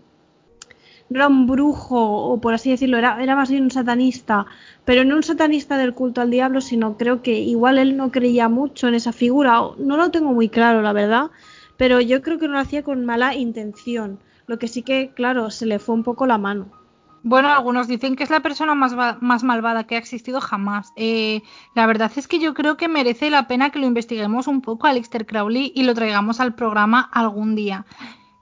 no 1.09 1.19
era 1.19 1.29
un 1.29 1.47
brujo 1.47 2.01
o 2.01 2.41
por 2.41 2.55
así 2.55 2.71
decirlo, 2.71 2.99
era, 2.99 3.23
era 3.23 3.37
más 3.37 3.49
bien 3.49 3.63
un 3.63 3.71
satanista, 3.71 4.47
pero 4.85 5.05
no 5.05 5.15
un 5.15 5.23
satanista 5.23 5.77
del 5.79 5.95
culto 5.95 6.21
al 6.21 6.33
diablo, 6.33 6.61
sino 6.61 6.97
creo 6.97 7.23
que 7.23 7.39
igual 7.39 7.79
él 7.79 7.97
no 7.97 8.11
creía 8.11 8.49
mucho 8.49 8.89
en 8.89 8.95
esa 8.97 9.13
figura, 9.13 9.61
no 9.79 9.97
lo 9.97 10.11
tengo 10.11 10.33
muy 10.33 10.49
claro, 10.49 10.83
la 10.83 10.93
verdad, 10.93 11.31
pero 11.77 12.01
yo 12.01 12.23
creo 12.23 12.39
que 12.39 12.49
no 12.49 12.55
lo 12.55 12.61
hacía 12.61 12.83
con 12.83 13.05
mala 13.05 13.37
intención, 13.37 14.19
lo 14.49 14.59
que 14.59 14.67
sí 14.67 14.83
que, 14.83 15.13
claro, 15.15 15.51
se 15.51 15.67
le 15.67 15.79
fue 15.79 15.95
un 15.95 16.03
poco 16.03 16.27
la 16.27 16.39
mano. 16.39 16.86
Bueno, 17.29 17.49
algunos 17.49 17.89
dicen 17.89 18.15
que 18.15 18.23
es 18.23 18.31
la 18.31 18.39
persona 18.39 18.77
más, 18.77 18.95
más 19.21 19.43
malvada 19.43 19.83
que 19.83 19.97
ha 19.97 19.99
existido 19.99 20.41
jamás. 20.41 20.93
Eh, 20.95 21.43
la 21.75 21.85
verdad 21.87 22.13
es 22.15 22.29
que 22.29 22.39
yo 22.39 22.55
creo 22.55 22.77
que 22.77 22.87
merece 22.87 23.31
la 23.31 23.49
pena 23.49 23.71
que 23.71 23.81
lo 23.81 23.87
investiguemos 23.87 24.47
un 24.47 24.61
poco 24.61 24.87
a 24.87 24.95
Crowley 25.27 25.73
y 25.75 25.83
lo 25.83 25.93
traigamos 25.93 26.39
al 26.39 26.55
programa 26.55 27.01
algún 27.13 27.57
día. 27.57 27.85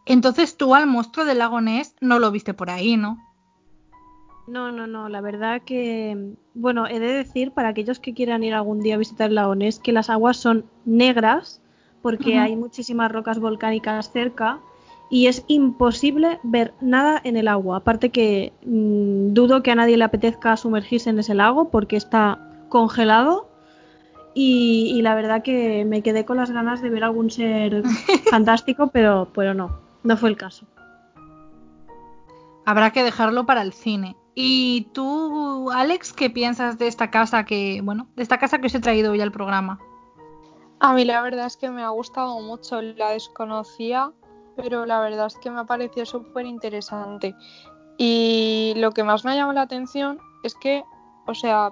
Entonces 0.05 0.59
tú 0.59 0.75
al 0.75 0.87
monstruo 0.87 1.25
del 1.25 1.39
lago 1.39 1.63
Ness 1.63 1.97
no 2.03 2.19
lo 2.19 2.31
viste 2.31 2.53
por 2.53 2.69
ahí, 2.69 2.99
¿no? 2.99 3.17
No, 4.47 4.71
no, 4.71 4.87
no, 4.87 5.09
la 5.09 5.23
verdad 5.23 5.63
que, 5.63 6.35
bueno, 6.53 6.87
he 6.87 7.01
de 7.01 7.11
decir 7.11 7.53
para 7.53 7.71
aquellos 7.71 8.01
que 8.01 8.13
quieran 8.13 8.45
ir 8.45 8.53
algún 8.53 8.81
día 8.81 8.97
a 8.97 8.99
visitar 8.99 9.31
el 9.31 9.37
lago 9.37 9.55
Ness 9.55 9.79
que 9.79 9.93
las 9.93 10.11
aguas 10.11 10.37
son 10.37 10.67
negras 10.85 11.63
porque 12.03 12.37
hay 12.37 12.55
muchísimas 12.55 13.11
rocas 13.11 13.39
volcánicas 13.39 14.13
cerca 14.13 14.61
y 15.15 15.29
es 15.29 15.45
imposible 15.47 16.41
ver 16.43 16.75
nada 16.81 17.21
en 17.23 17.37
el 17.37 17.47
agua. 17.47 17.77
Aparte 17.77 18.11
que 18.11 18.53
mm, 18.67 19.33
dudo 19.33 19.63
que 19.63 19.71
a 19.71 19.77
nadie 19.77 19.97
le 19.97 20.03
apetezca 20.03 20.57
sumergirse 20.57 21.09
en 21.09 21.21
ese 21.21 21.35
lago 21.35 21.71
porque 21.71 21.95
está 21.95 22.41
congelado. 22.69 23.49
Y, 24.35 25.01
la 25.03 25.15
verdad 25.15 25.45
que 25.45 25.85
me 25.85 26.03
quedé 26.03 26.25
con 26.25 26.37
las 26.37 26.51
ganas 26.51 26.83
de 26.83 26.91
ver 26.91 27.05
algún 27.05 27.31
ser 27.31 27.85
fantástico, 28.29 28.89
pero, 28.89 29.29
pero 29.33 29.55
no, 29.55 29.79
no 30.03 30.17
fue 30.17 30.31
el 30.31 30.37
caso. 30.37 30.67
Habrá 32.67 32.91
que 32.91 33.05
dejarlo 33.05 33.47
para 33.47 33.63
el 33.63 33.73
cine. 33.73 34.17
¿Y 34.35 34.89
tú, 34.95 35.71
Alex, 35.71 36.13
qué 36.13 36.29
piensas 36.29 36.77
de 36.77 36.89
esta 36.89 37.13
casa 37.13 37.45
que, 37.45 37.81
bueno, 37.85 38.09
de 38.17 38.25
esta 38.25 38.39
casa 38.39 38.59
que 38.59 38.67
os 38.67 38.75
he 38.75 38.81
traído 38.81 39.13
hoy 39.13 39.21
al 39.21 39.31
programa? 39.31 39.79
A 40.81 40.93
mí 40.93 41.05
la 41.05 41.23
verdad 41.23 41.47
es 41.47 41.57
que 41.57 41.71
me 41.71 41.85
ha 41.85 41.91
gustado 41.91 42.41
mucho, 42.41 42.83
la 42.83 43.11
desconocía 43.11 44.13
pero 44.57 44.87
la 44.87 45.01
verdad 45.01 45.27
es 45.27 45.37
que 45.37 45.51
me 45.51 45.61
ha 45.61 45.65
parecido 45.65 46.07
súper 46.07 46.47
interesante. 46.47 47.35
Y 47.97 48.75
lo 48.77 48.93
que 48.93 49.05
más 49.05 49.25
me 49.25 49.33
ha 49.33 49.35
llamado 49.35 49.55
la 49.55 49.63
atención 49.63 50.19
es 50.43 50.55
que, 50.55 50.83
o 51.27 51.35
sea, 51.35 51.71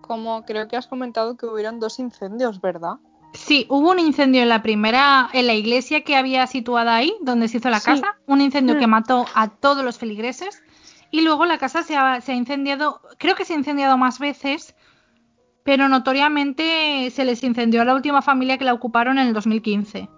como 0.00 0.44
creo 0.44 0.68
que 0.68 0.76
has 0.76 0.86
comentado 0.86 1.36
que 1.36 1.46
hubieron 1.46 1.80
dos 1.80 1.98
incendios, 1.98 2.60
¿verdad? 2.60 2.94
Sí, 3.32 3.66
hubo 3.68 3.90
un 3.90 4.00
incendio 4.00 4.42
en 4.42 4.48
la 4.48 4.62
primera, 4.62 5.30
en 5.32 5.46
la 5.46 5.54
iglesia 5.54 6.02
que 6.02 6.16
había 6.16 6.46
situada 6.46 6.96
ahí, 6.96 7.14
donde 7.20 7.48
se 7.48 7.58
hizo 7.58 7.70
la 7.70 7.80
casa, 7.80 8.18
un 8.26 8.40
incendio 8.40 8.78
que 8.78 8.88
mm. 8.88 8.90
mató 8.90 9.26
a 9.34 9.48
todos 9.48 9.84
los 9.84 9.98
feligreses. 9.98 10.62
Y 11.12 11.22
luego 11.22 11.44
la 11.44 11.58
casa 11.58 11.82
se 11.82 11.96
ha, 11.96 12.20
se 12.20 12.32
ha 12.32 12.34
incendiado, 12.34 13.00
creo 13.18 13.34
que 13.34 13.44
se 13.44 13.54
ha 13.54 13.56
incendiado 13.56 13.96
más 13.98 14.18
veces, 14.18 14.74
pero 15.64 15.88
notoriamente 15.88 17.10
se 17.10 17.24
les 17.24 17.42
incendió 17.44 17.82
a 17.82 17.84
la 17.84 17.94
última 17.94 18.22
familia 18.22 18.58
que 18.58 18.64
la 18.64 18.74
ocuparon 18.74 19.18
en 19.18 19.28
el 19.28 19.34
2015. 19.34 20.08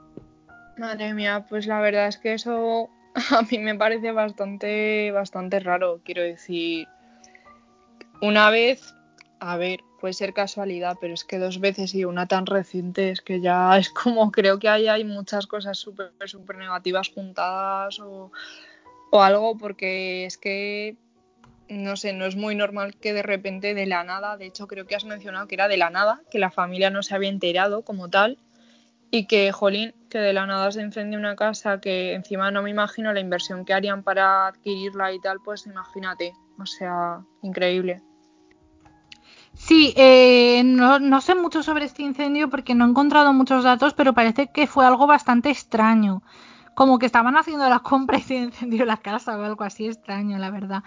Madre 0.77 1.13
mía, 1.15 1.45
pues 1.49 1.67
la 1.67 1.81
verdad 1.81 2.09
es 2.09 2.17
que 2.17 2.35
eso 2.35 2.89
a 3.31 3.43
mí 3.43 3.59
me 3.59 3.75
parece 3.75 4.13
bastante, 4.13 5.11
bastante 5.11 5.61
raro. 5.61 6.01
Quiero 6.05 6.23
decir, 6.23 6.89
una 8.21 8.51
vez, 8.51 8.95
a 9.39 9.57
ver, 9.57 9.81
puede 10.01 10.15
ser 10.15 10.33
casualidad, 10.33 10.97
pero 11.01 11.15
es 11.15 11.25
que 11.25 11.39
dos 11.39 11.61
veces 11.61 11.95
y 11.95 12.05
una 12.05 12.27
tan 12.27 12.47
reciente 12.47 13.11
es 13.11 13.21
que 13.21 13.41
ya 13.41 13.77
es 13.79 13.91
como 13.91 14.33
creo 14.33 14.59
que 14.59 14.69
ahí 14.69 14.89
hay 14.89 15.05
muchas 15.05 15.47
cosas 15.47 15.79
súper, 15.79 16.13
súper 16.27 16.57
negativas 16.57 17.11
juntadas 17.11 18.01
o, 18.01 18.33
o 19.11 19.23
algo, 19.23 19.59
porque 19.59 20.25
es 20.25 20.39
que 20.39 20.97
no 21.69 21.97
sé, 21.97 22.13
no 22.13 22.27
es 22.27 22.37
muy 22.37 22.55
normal 22.55 22.97
que 22.97 23.13
de 23.13 23.23
repente 23.23 23.75
de 23.75 23.87
la 23.87 24.05
nada, 24.05 24.37
de 24.37 24.47
hecho 24.47 24.67
creo 24.67 24.87
que 24.87 24.95
has 24.95 25.05
mencionado 25.05 25.49
que 25.49 25.55
era 25.55 25.69
de 25.69 25.77
la 25.77 25.91
nada, 25.91 26.21
que 26.31 26.39
la 26.39 26.51
familia 26.51 26.91
no 26.91 27.03
se 27.03 27.15
había 27.15 27.31
enterado 27.31 27.83
como 27.83 28.11
tal 28.11 28.39
y 29.15 29.27
que, 29.27 29.53
jolín, 29.53 29.95
que 30.09 30.19
de 30.19 30.33
la 30.33 30.47
nada 30.47 30.73
se 30.73 30.81
incendie 30.81 31.19
una 31.19 31.37
casa 31.37 31.81
que 31.81 32.15
encima 32.15 32.51
no 32.51 32.63
me 32.63 32.71
imagino 32.71 33.13
la 33.13 33.21
inversión 33.21 33.67
que 33.67 33.75
harían 33.75 34.03
para 34.03 34.47
adquirirla 34.47 35.13
y 35.13 35.21
tal, 35.21 35.39
pues 35.45 35.67
imagínate, 35.67 36.33
o 36.59 36.65
sea, 36.65 37.21
increíble. 37.43 38.03
Sí, 39.53 39.93
eh, 39.99 40.63
no, 40.65 40.99
no, 40.99 41.21
sé 41.21 41.35
mucho 41.35 41.63
sobre 41.63 41.85
este 41.85 42.03
incendio 42.03 42.49
porque 42.49 42.75
no 42.75 42.87
he 42.87 42.89
encontrado 42.89 43.35
muchos 43.35 43.65
datos, 43.65 43.93
pero 43.93 44.15
parece 44.15 44.51
que 44.51 44.67
fue 44.67 44.87
algo 44.87 45.07
bastante 45.07 45.51
extraño 45.51 46.23
como 46.75 46.99
que 46.99 47.05
estaban 47.05 47.37
haciendo 47.37 47.69
las 47.69 47.83
compras 47.83 48.23
y 48.23 48.25
se 48.29 48.39
encendió 48.39 48.87
la 48.87 48.97
casa 48.97 49.37
o 49.37 49.43
algo 49.43 49.63
así 49.65 49.89
extraño, 49.89 50.39
la 50.39 50.51
verdad. 50.51 50.83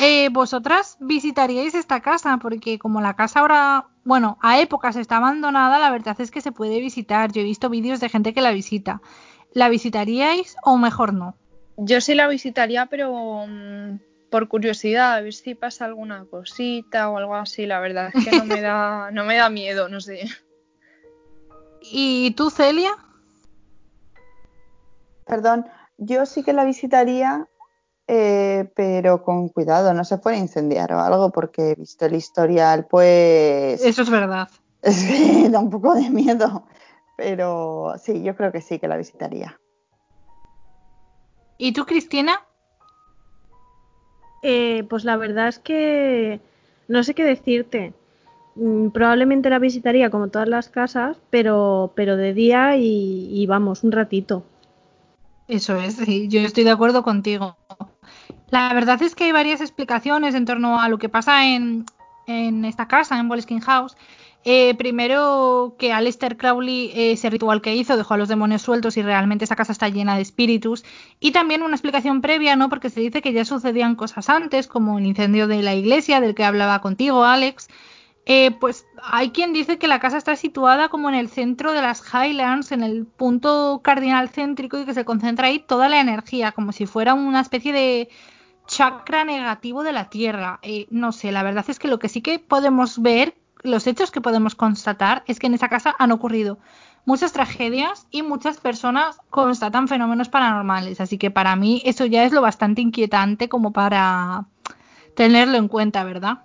Eh, 0.00 0.30
¿Vosotras 0.30 0.96
visitaríais 1.00 1.74
esta 1.74 2.00
casa? 2.00 2.38
Porque 2.38 2.78
como 2.78 3.02
la 3.02 3.14
casa 3.14 3.40
ahora, 3.40 3.86
bueno, 4.06 4.38
a 4.40 4.60
épocas 4.60 4.94
está 4.94 5.16
abandonada, 5.16 5.80
la 5.80 5.90
verdad 5.90 6.14
es 6.20 6.30
que 6.30 6.40
se 6.40 6.52
puede 6.52 6.78
visitar. 6.78 7.32
Yo 7.32 7.40
he 7.40 7.44
visto 7.44 7.68
vídeos 7.68 7.98
de 7.98 8.08
gente 8.08 8.32
que 8.32 8.40
la 8.40 8.52
visita. 8.52 9.02
¿La 9.52 9.68
visitaríais 9.68 10.56
o 10.62 10.78
mejor 10.78 11.12
no? 11.12 11.34
Yo 11.76 12.00
sí 12.00 12.14
la 12.14 12.28
visitaría, 12.28 12.86
pero 12.86 13.46
mm, 13.48 13.98
por 14.30 14.46
curiosidad, 14.46 15.14
a 15.14 15.20
ver 15.22 15.32
si 15.32 15.56
pasa 15.56 15.86
alguna 15.86 16.24
cosita 16.24 17.10
o 17.10 17.18
algo 17.18 17.34
así. 17.34 17.66
La 17.66 17.80
verdad 17.80 18.12
es 18.14 18.24
que 18.24 18.30
no 18.30 18.44
me 18.44 18.60
da, 18.60 19.10
no 19.12 19.24
me 19.24 19.36
da 19.36 19.50
miedo, 19.50 19.88
no 19.88 20.00
sé. 20.00 20.28
¿Y 21.82 22.30
tú, 22.36 22.50
Celia? 22.50 22.92
Perdón, 25.26 25.66
yo 25.98 26.26
sí 26.26 26.44
que 26.44 26.52
la 26.52 26.64
visitaría, 26.64 27.48
eh, 28.08 28.70
pero 28.76 29.22
con 29.22 29.48
cuidado, 29.48 29.92
no 29.92 30.04
se 30.04 30.18
puede 30.18 30.38
incendiar 30.38 30.92
o 30.92 31.00
algo, 31.00 31.32
porque 31.32 31.72
he 31.72 31.74
visto 31.74 32.06
el 32.06 32.14
historial, 32.14 32.86
pues. 32.86 33.84
Eso 33.84 34.02
es 34.02 34.10
verdad. 34.10 34.48
Sí, 34.82 35.48
da 35.50 35.58
un 35.58 35.70
poco 35.70 35.94
de 35.94 36.08
miedo. 36.10 36.64
Pero 37.16 37.94
sí, 38.00 38.22
yo 38.22 38.36
creo 38.36 38.52
que 38.52 38.60
sí 38.60 38.78
que 38.78 38.86
la 38.86 38.96
visitaría. 38.96 39.58
¿Y 41.58 41.72
tú, 41.72 41.86
Cristina? 41.86 42.40
Eh, 44.42 44.84
pues 44.88 45.04
la 45.04 45.16
verdad 45.16 45.48
es 45.48 45.58
que 45.58 46.40
no 46.86 47.02
sé 47.02 47.14
qué 47.14 47.24
decirte. 47.24 47.94
Mm, 48.54 48.90
probablemente 48.90 49.50
la 49.50 49.58
visitaría 49.58 50.10
como 50.10 50.28
todas 50.28 50.46
las 50.46 50.68
casas, 50.68 51.16
pero, 51.30 51.90
pero 51.96 52.16
de 52.16 52.32
día 52.32 52.76
y 52.76 53.44
vamos, 53.46 53.82
un 53.82 53.90
ratito. 53.90 54.44
Eso 55.48 55.76
es, 55.76 55.94
sí, 55.94 56.26
yo 56.28 56.40
estoy 56.40 56.64
de 56.64 56.70
acuerdo 56.70 57.04
contigo. 57.04 57.56
La 58.56 58.72
verdad 58.72 59.02
es 59.02 59.14
que 59.14 59.24
hay 59.24 59.32
varias 59.32 59.60
explicaciones 59.60 60.34
en 60.34 60.46
torno 60.46 60.80
a 60.80 60.88
lo 60.88 60.96
que 60.96 61.10
pasa 61.10 61.44
en, 61.44 61.84
en 62.26 62.64
esta 62.64 62.88
casa, 62.88 63.18
en 63.18 63.28
Boleskine 63.28 63.60
House. 63.60 63.98
Eh, 64.44 64.74
primero, 64.76 65.76
que 65.78 65.92
Aleister 65.92 66.38
Crowley, 66.38 66.90
ese 66.94 67.28
ritual 67.28 67.60
que 67.60 67.76
hizo, 67.76 67.98
dejó 67.98 68.14
a 68.14 68.16
los 68.16 68.30
demonios 68.30 68.62
sueltos 68.62 68.96
y 68.96 69.02
realmente 69.02 69.44
esa 69.44 69.56
casa 69.56 69.72
está 69.72 69.90
llena 69.90 70.16
de 70.16 70.22
espíritus. 70.22 70.86
Y 71.20 71.32
también 71.32 71.62
una 71.62 71.74
explicación 71.74 72.22
previa, 72.22 72.56
¿no? 72.56 72.70
Porque 72.70 72.88
se 72.88 73.00
dice 73.00 73.20
que 73.20 73.34
ya 73.34 73.44
sucedían 73.44 73.94
cosas 73.94 74.30
antes, 74.30 74.68
como 74.68 74.98
el 74.98 75.04
incendio 75.04 75.48
de 75.48 75.60
la 75.60 75.74
iglesia, 75.74 76.22
del 76.22 76.34
que 76.34 76.44
hablaba 76.44 76.80
contigo, 76.80 77.24
Alex. 77.24 77.68
Eh, 78.24 78.52
pues 78.52 78.86
hay 79.02 79.32
quien 79.32 79.52
dice 79.52 79.76
que 79.76 79.86
la 79.86 80.00
casa 80.00 80.16
está 80.16 80.34
situada 80.34 80.88
como 80.88 81.10
en 81.10 81.14
el 81.14 81.28
centro 81.28 81.74
de 81.74 81.82
las 81.82 82.02
Highlands, 82.10 82.72
en 82.72 82.82
el 82.82 83.04
punto 83.04 83.82
cardinal 83.84 84.30
céntrico 84.30 84.78
y 84.78 84.86
que 84.86 84.94
se 84.94 85.04
concentra 85.04 85.48
ahí 85.48 85.58
toda 85.58 85.90
la 85.90 86.00
energía, 86.00 86.52
como 86.52 86.72
si 86.72 86.86
fuera 86.86 87.12
una 87.12 87.42
especie 87.42 87.74
de 87.74 88.08
chakra 88.66 89.24
negativo 89.24 89.82
de 89.82 89.92
la 89.92 90.10
Tierra. 90.10 90.58
Eh, 90.62 90.86
no 90.90 91.12
sé, 91.12 91.32
la 91.32 91.42
verdad 91.42 91.64
es 91.68 91.78
que 91.78 91.88
lo 91.88 91.98
que 91.98 92.08
sí 92.08 92.22
que 92.22 92.38
podemos 92.38 93.00
ver, 93.00 93.34
los 93.62 93.86
hechos 93.86 94.10
que 94.10 94.20
podemos 94.20 94.54
constatar, 94.54 95.22
es 95.26 95.38
que 95.38 95.46
en 95.46 95.54
esa 95.54 95.68
casa 95.68 95.94
han 95.98 96.12
ocurrido 96.12 96.58
muchas 97.04 97.32
tragedias 97.32 98.06
y 98.10 98.22
muchas 98.22 98.58
personas 98.58 99.18
constatan 99.30 99.88
fenómenos 99.88 100.28
paranormales. 100.28 101.00
Así 101.00 101.18
que 101.18 101.30
para 101.30 101.56
mí 101.56 101.80
eso 101.84 102.04
ya 102.04 102.24
es 102.24 102.32
lo 102.32 102.42
bastante 102.42 102.82
inquietante 102.82 103.48
como 103.48 103.72
para 103.72 104.46
tenerlo 105.14 105.56
en 105.56 105.68
cuenta, 105.68 106.04
¿verdad? 106.04 106.40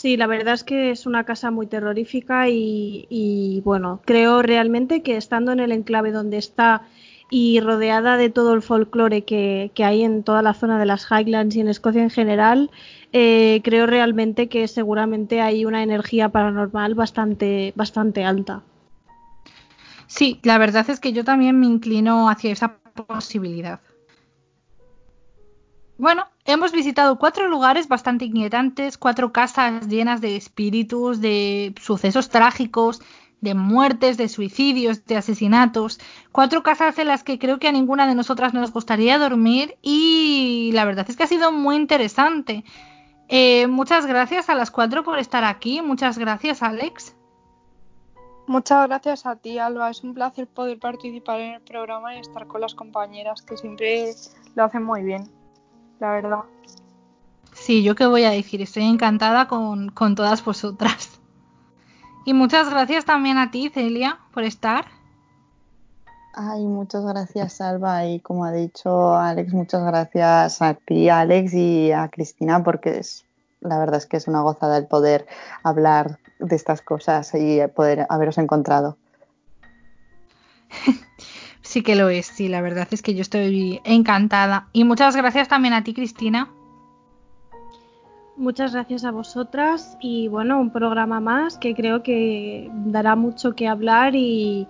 Sí, 0.00 0.16
la 0.16 0.26
verdad 0.26 0.54
es 0.54 0.64
que 0.64 0.92
es 0.92 1.04
una 1.04 1.24
casa 1.24 1.50
muy 1.50 1.66
terrorífica 1.66 2.48
y, 2.48 3.60
bueno, 3.66 4.00
creo 4.06 4.40
realmente 4.40 5.02
que 5.02 5.18
estando 5.18 5.52
en 5.52 5.60
el 5.60 5.72
enclave 5.72 6.10
donde 6.10 6.38
está 6.38 6.84
y 7.30 7.60
rodeada 7.60 8.16
de 8.16 8.28
todo 8.28 8.54
el 8.54 8.62
folclore 8.62 9.24
que, 9.24 9.70
hay 9.78 10.02
en 10.02 10.24
toda 10.24 10.42
la 10.42 10.52
zona 10.52 10.78
de 10.78 10.86
las 10.86 11.06
Highlands 11.10 11.54
y 11.54 11.60
en 11.60 11.68
Escocia 11.68 12.02
en 12.02 12.10
general, 12.10 12.70
eh, 13.12 13.60
creo 13.64 13.86
realmente 13.86 14.48
que 14.48 14.66
seguramente 14.66 15.40
hay 15.40 15.64
una 15.64 15.82
energía 15.82 16.28
paranormal 16.28 16.94
bastante, 16.94 17.72
bastante 17.76 18.24
alta. 18.24 18.62
Sí, 20.08 20.40
la 20.42 20.58
verdad 20.58 20.90
es 20.90 20.98
que 20.98 21.12
yo 21.12 21.24
también 21.24 21.58
me 21.60 21.66
inclino 21.66 22.28
hacia 22.28 22.50
esa 22.50 22.78
posibilidad. 23.06 23.80
Bueno, 25.98 26.26
hemos 26.46 26.72
visitado 26.72 27.18
cuatro 27.18 27.46
lugares 27.46 27.86
bastante 27.86 28.24
inquietantes, 28.24 28.98
cuatro 28.98 29.32
casas 29.32 29.86
llenas 29.86 30.20
de 30.20 30.34
espíritus, 30.34 31.20
de 31.20 31.74
sucesos 31.80 32.30
trágicos, 32.30 33.02
de 33.40 33.54
muertes, 33.54 34.16
de 34.16 34.28
suicidios, 34.28 35.04
de 35.06 35.16
asesinatos. 35.16 36.00
Cuatro 36.32 36.62
casas 36.62 36.98
en 36.98 37.08
las 37.08 37.24
que 37.24 37.38
creo 37.38 37.58
que 37.58 37.68
a 37.68 37.72
ninguna 37.72 38.06
de 38.06 38.14
nosotras 38.14 38.54
nos 38.54 38.72
gustaría 38.72 39.18
dormir 39.18 39.76
y 39.82 40.70
la 40.74 40.84
verdad 40.84 41.06
es 41.08 41.16
que 41.16 41.24
ha 41.24 41.28
sido 41.28 41.52
muy 41.52 41.76
interesante. 41.76 42.64
Eh, 43.28 43.66
muchas 43.66 44.06
gracias 44.06 44.48
a 44.48 44.54
las 44.54 44.70
cuatro 44.70 45.04
por 45.04 45.18
estar 45.18 45.44
aquí. 45.44 45.82
Muchas 45.82 46.18
gracias, 46.18 46.62
Alex. 46.62 47.14
Muchas 48.46 48.88
gracias 48.88 49.26
a 49.26 49.36
ti, 49.36 49.58
Alba. 49.58 49.90
Es 49.90 50.02
un 50.02 50.14
placer 50.14 50.48
poder 50.48 50.78
participar 50.78 51.40
en 51.40 51.54
el 51.54 51.60
programa 51.60 52.16
y 52.16 52.18
estar 52.18 52.46
con 52.46 52.60
las 52.60 52.74
compañeras 52.74 53.42
que 53.42 53.56
siempre 53.56 54.12
lo 54.56 54.64
hacen 54.64 54.82
muy 54.82 55.02
bien 55.02 55.40
la 56.00 56.12
verdad. 56.12 56.40
Sí, 57.52 57.82
yo 57.82 57.94
qué 57.94 58.06
voy 58.06 58.24
a 58.24 58.30
decir, 58.30 58.62
estoy 58.62 58.84
encantada 58.84 59.46
con, 59.46 59.92
todas 60.16 60.44
vosotras. 60.44 61.19
Y 62.24 62.34
muchas 62.34 62.70
gracias 62.70 63.04
también 63.04 63.38
a 63.38 63.50
ti, 63.50 63.70
Celia, 63.70 64.18
por 64.32 64.44
estar. 64.44 64.86
Ay, 66.34 66.62
muchas 66.64 67.04
gracias, 67.04 67.54
Salva. 67.54 68.06
Y 68.06 68.20
como 68.20 68.44
ha 68.44 68.52
dicho 68.52 69.16
Alex, 69.16 69.52
muchas 69.52 69.84
gracias 69.84 70.62
a 70.62 70.74
ti, 70.74 71.08
Alex, 71.08 71.54
y 71.54 71.92
a 71.92 72.08
Cristina, 72.08 72.62
porque 72.62 72.98
es, 72.98 73.24
la 73.60 73.78
verdad 73.78 73.96
es 73.96 74.06
que 74.06 74.16
es 74.16 74.28
una 74.28 74.42
gozada 74.42 74.76
el 74.76 74.86
poder 74.86 75.26
hablar 75.62 76.18
de 76.38 76.56
estas 76.56 76.82
cosas 76.82 77.32
y 77.34 77.60
poder 77.74 78.06
haberos 78.08 78.38
encontrado. 78.38 78.96
Sí 81.62 81.82
que 81.84 81.94
lo 81.94 82.08
es, 82.08 82.26
sí, 82.26 82.48
la 82.48 82.62
verdad 82.62 82.88
es 82.90 83.00
que 83.00 83.14
yo 83.14 83.22
estoy 83.22 83.80
encantada. 83.84 84.66
Y 84.72 84.82
muchas 84.82 85.14
gracias 85.14 85.46
también 85.46 85.72
a 85.72 85.84
ti, 85.84 85.94
Cristina. 85.94 86.50
Muchas 88.40 88.72
gracias 88.72 89.04
a 89.04 89.10
vosotras 89.10 89.98
y 90.00 90.28
bueno, 90.28 90.58
un 90.58 90.70
programa 90.70 91.20
más 91.20 91.58
que 91.58 91.74
creo 91.74 92.02
que 92.02 92.70
dará 92.86 93.14
mucho 93.14 93.54
que 93.54 93.68
hablar 93.68 94.14
y, 94.14 94.66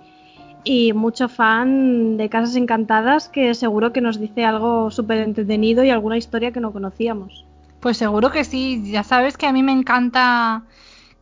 mucho 0.96 1.28
fan 1.28 2.16
de 2.16 2.28
Casas 2.28 2.56
Encantadas 2.56 3.28
que 3.28 3.54
seguro 3.54 3.92
que 3.92 4.00
nos 4.00 4.18
dice 4.18 4.44
algo 4.44 4.90
súper 4.90 5.18
entretenido 5.18 5.84
y 5.84 5.90
alguna 5.90 6.16
historia 6.16 6.50
que 6.50 6.58
no 6.58 6.72
conocíamos. 6.72 7.46
Pues 7.78 7.96
seguro 7.96 8.32
que 8.32 8.42
sí, 8.42 8.90
ya 8.90 9.04
sabes 9.04 9.36
que 9.36 9.46
a 9.46 9.52
mí 9.52 9.62
me 9.62 9.70
encanta 9.70 10.64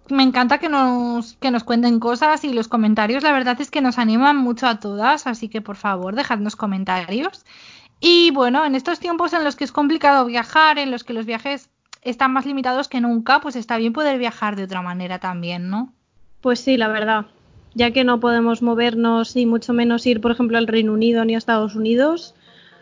me 0.08 0.22
encanta 0.22 0.56
que 0.56 0.70
nos, 0.70 1.34
que 1.34 1.50
nos 1.50 1.64
cuenten 1.64 2.00
cosas 2.00 2.44
y 2.44 2.54
los 2.54 2.66
comentarios 2.66 3.22
la 3.24 3.32
verdad 3.32 3.60
es 3.60 3.70
que 3.70 3.82
nos 3.82 3.98
animan 3.98 4.38
mucho 4.38 4.66
a 4.66 4.80
todas, 4.80 5.26
así 5.26 5.50
que 5.50 5.60
por 5.60 5.76
favor 5.76 6.14
dejadnos 6.14 6.56
comentarios. 6.56 7.44
Y 8.00 8.30
bueno, 8.30 8.64
en 8.64 8.74
estos 8.74 9.00
tiempos 9.00 9.34
en 9.34 9.44
los 9.44 9.54
que 9.54 9.64
es 9.64 9.72
complicado 9.72 10.24
viajar, 10.24 10.78
en 10.78 10.90
los 10.90 11.04
que 11.04 11.12
los 11.12 11.26
viajes 11.26 11.68
están 12.08 12.32
más 12.32 12.46
limitados 12.46 12.88
que 12.88 13.00
nunca, 13.00 13.40
pues 13.40 13.56
está 13.56 13.76
bien 13.76 13.92
poder 13.92 14.18
viajar 14.18 14.56
de 14.56 14.64
otra 14.64 14.82
manera 14.82 15.18
también, 15.18 15.68
¿no? 15.70 15.92
Pues 16.40 16.60
sí, 16.60 16.76
la 16.76 16.88
verdad. 16.88 17.26
Ya 17.74 17.90
que 17.90 18.04
no 18.04 18.18
podemos 18.20 18.62
movernos 18.62 19.36
y 19.36 19.46
mucho 19.46 19.72
menos 19.72 20.06
ir, 20.06 20.20
por 20.20 20.32
ejemplo, 20.32 20.58
al 20.58 20.66
Reino 20.66 20.92
Unido 20.92 21.24
ni 21.24 21.34
a 21.34 21.38
Estados 21.38 21.74
Unidos, 21.74 22.34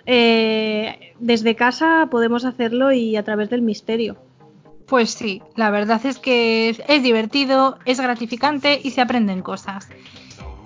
eh, 0.07 1.15
desde 1.19 1.57
casa 1.57 2.07
podemos 2.11 2.45
hacerlo 2.45 2.93
y 2.93 3.17
a 3.17 3.25
través 3.25 3.51
del 3.51 3.63
misterio. 3.63 4.17
Pues 4.87 5.11
sí, 5.11 5.43
la 5.57 5.71
verdad 5.71 6.05
es 6.07 6.19
que 6.19 6.69
es, 6.69 7.03
divertido, 7.03 7.79
es 7.85 8.01
gratificante 8.01 8.81
y 8.83 8.91
se 8.93 9.01
aprenden 9.01 9.43
cosas. 9.43 9.89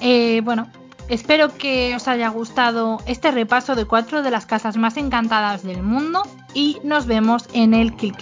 Eh, 0.00 0.42
bueno, 0.44 0.70
espero 1.10 1.56
que 1.58 1.94
os 1.94 2.08
haya 2.08 2.28
gustado 2.28 2.98
este 3.04 3.30
repaso 3.30 3.74
de 3.74 3.84
cuatro 3.84 4.22
de 4.22 4.30
las 4.30 4.46
casas 4.46 4.76
más 4.76 4.96
encantadas 4.96 5.62
del 5.62 5.82
mundo 5.82 6.22
y 6.54 6.78
nos 6.84 7.06
vemos 7.06 7.48
en 7.52 7.74
el 7.74 7.94
Kill. 7.96 8.14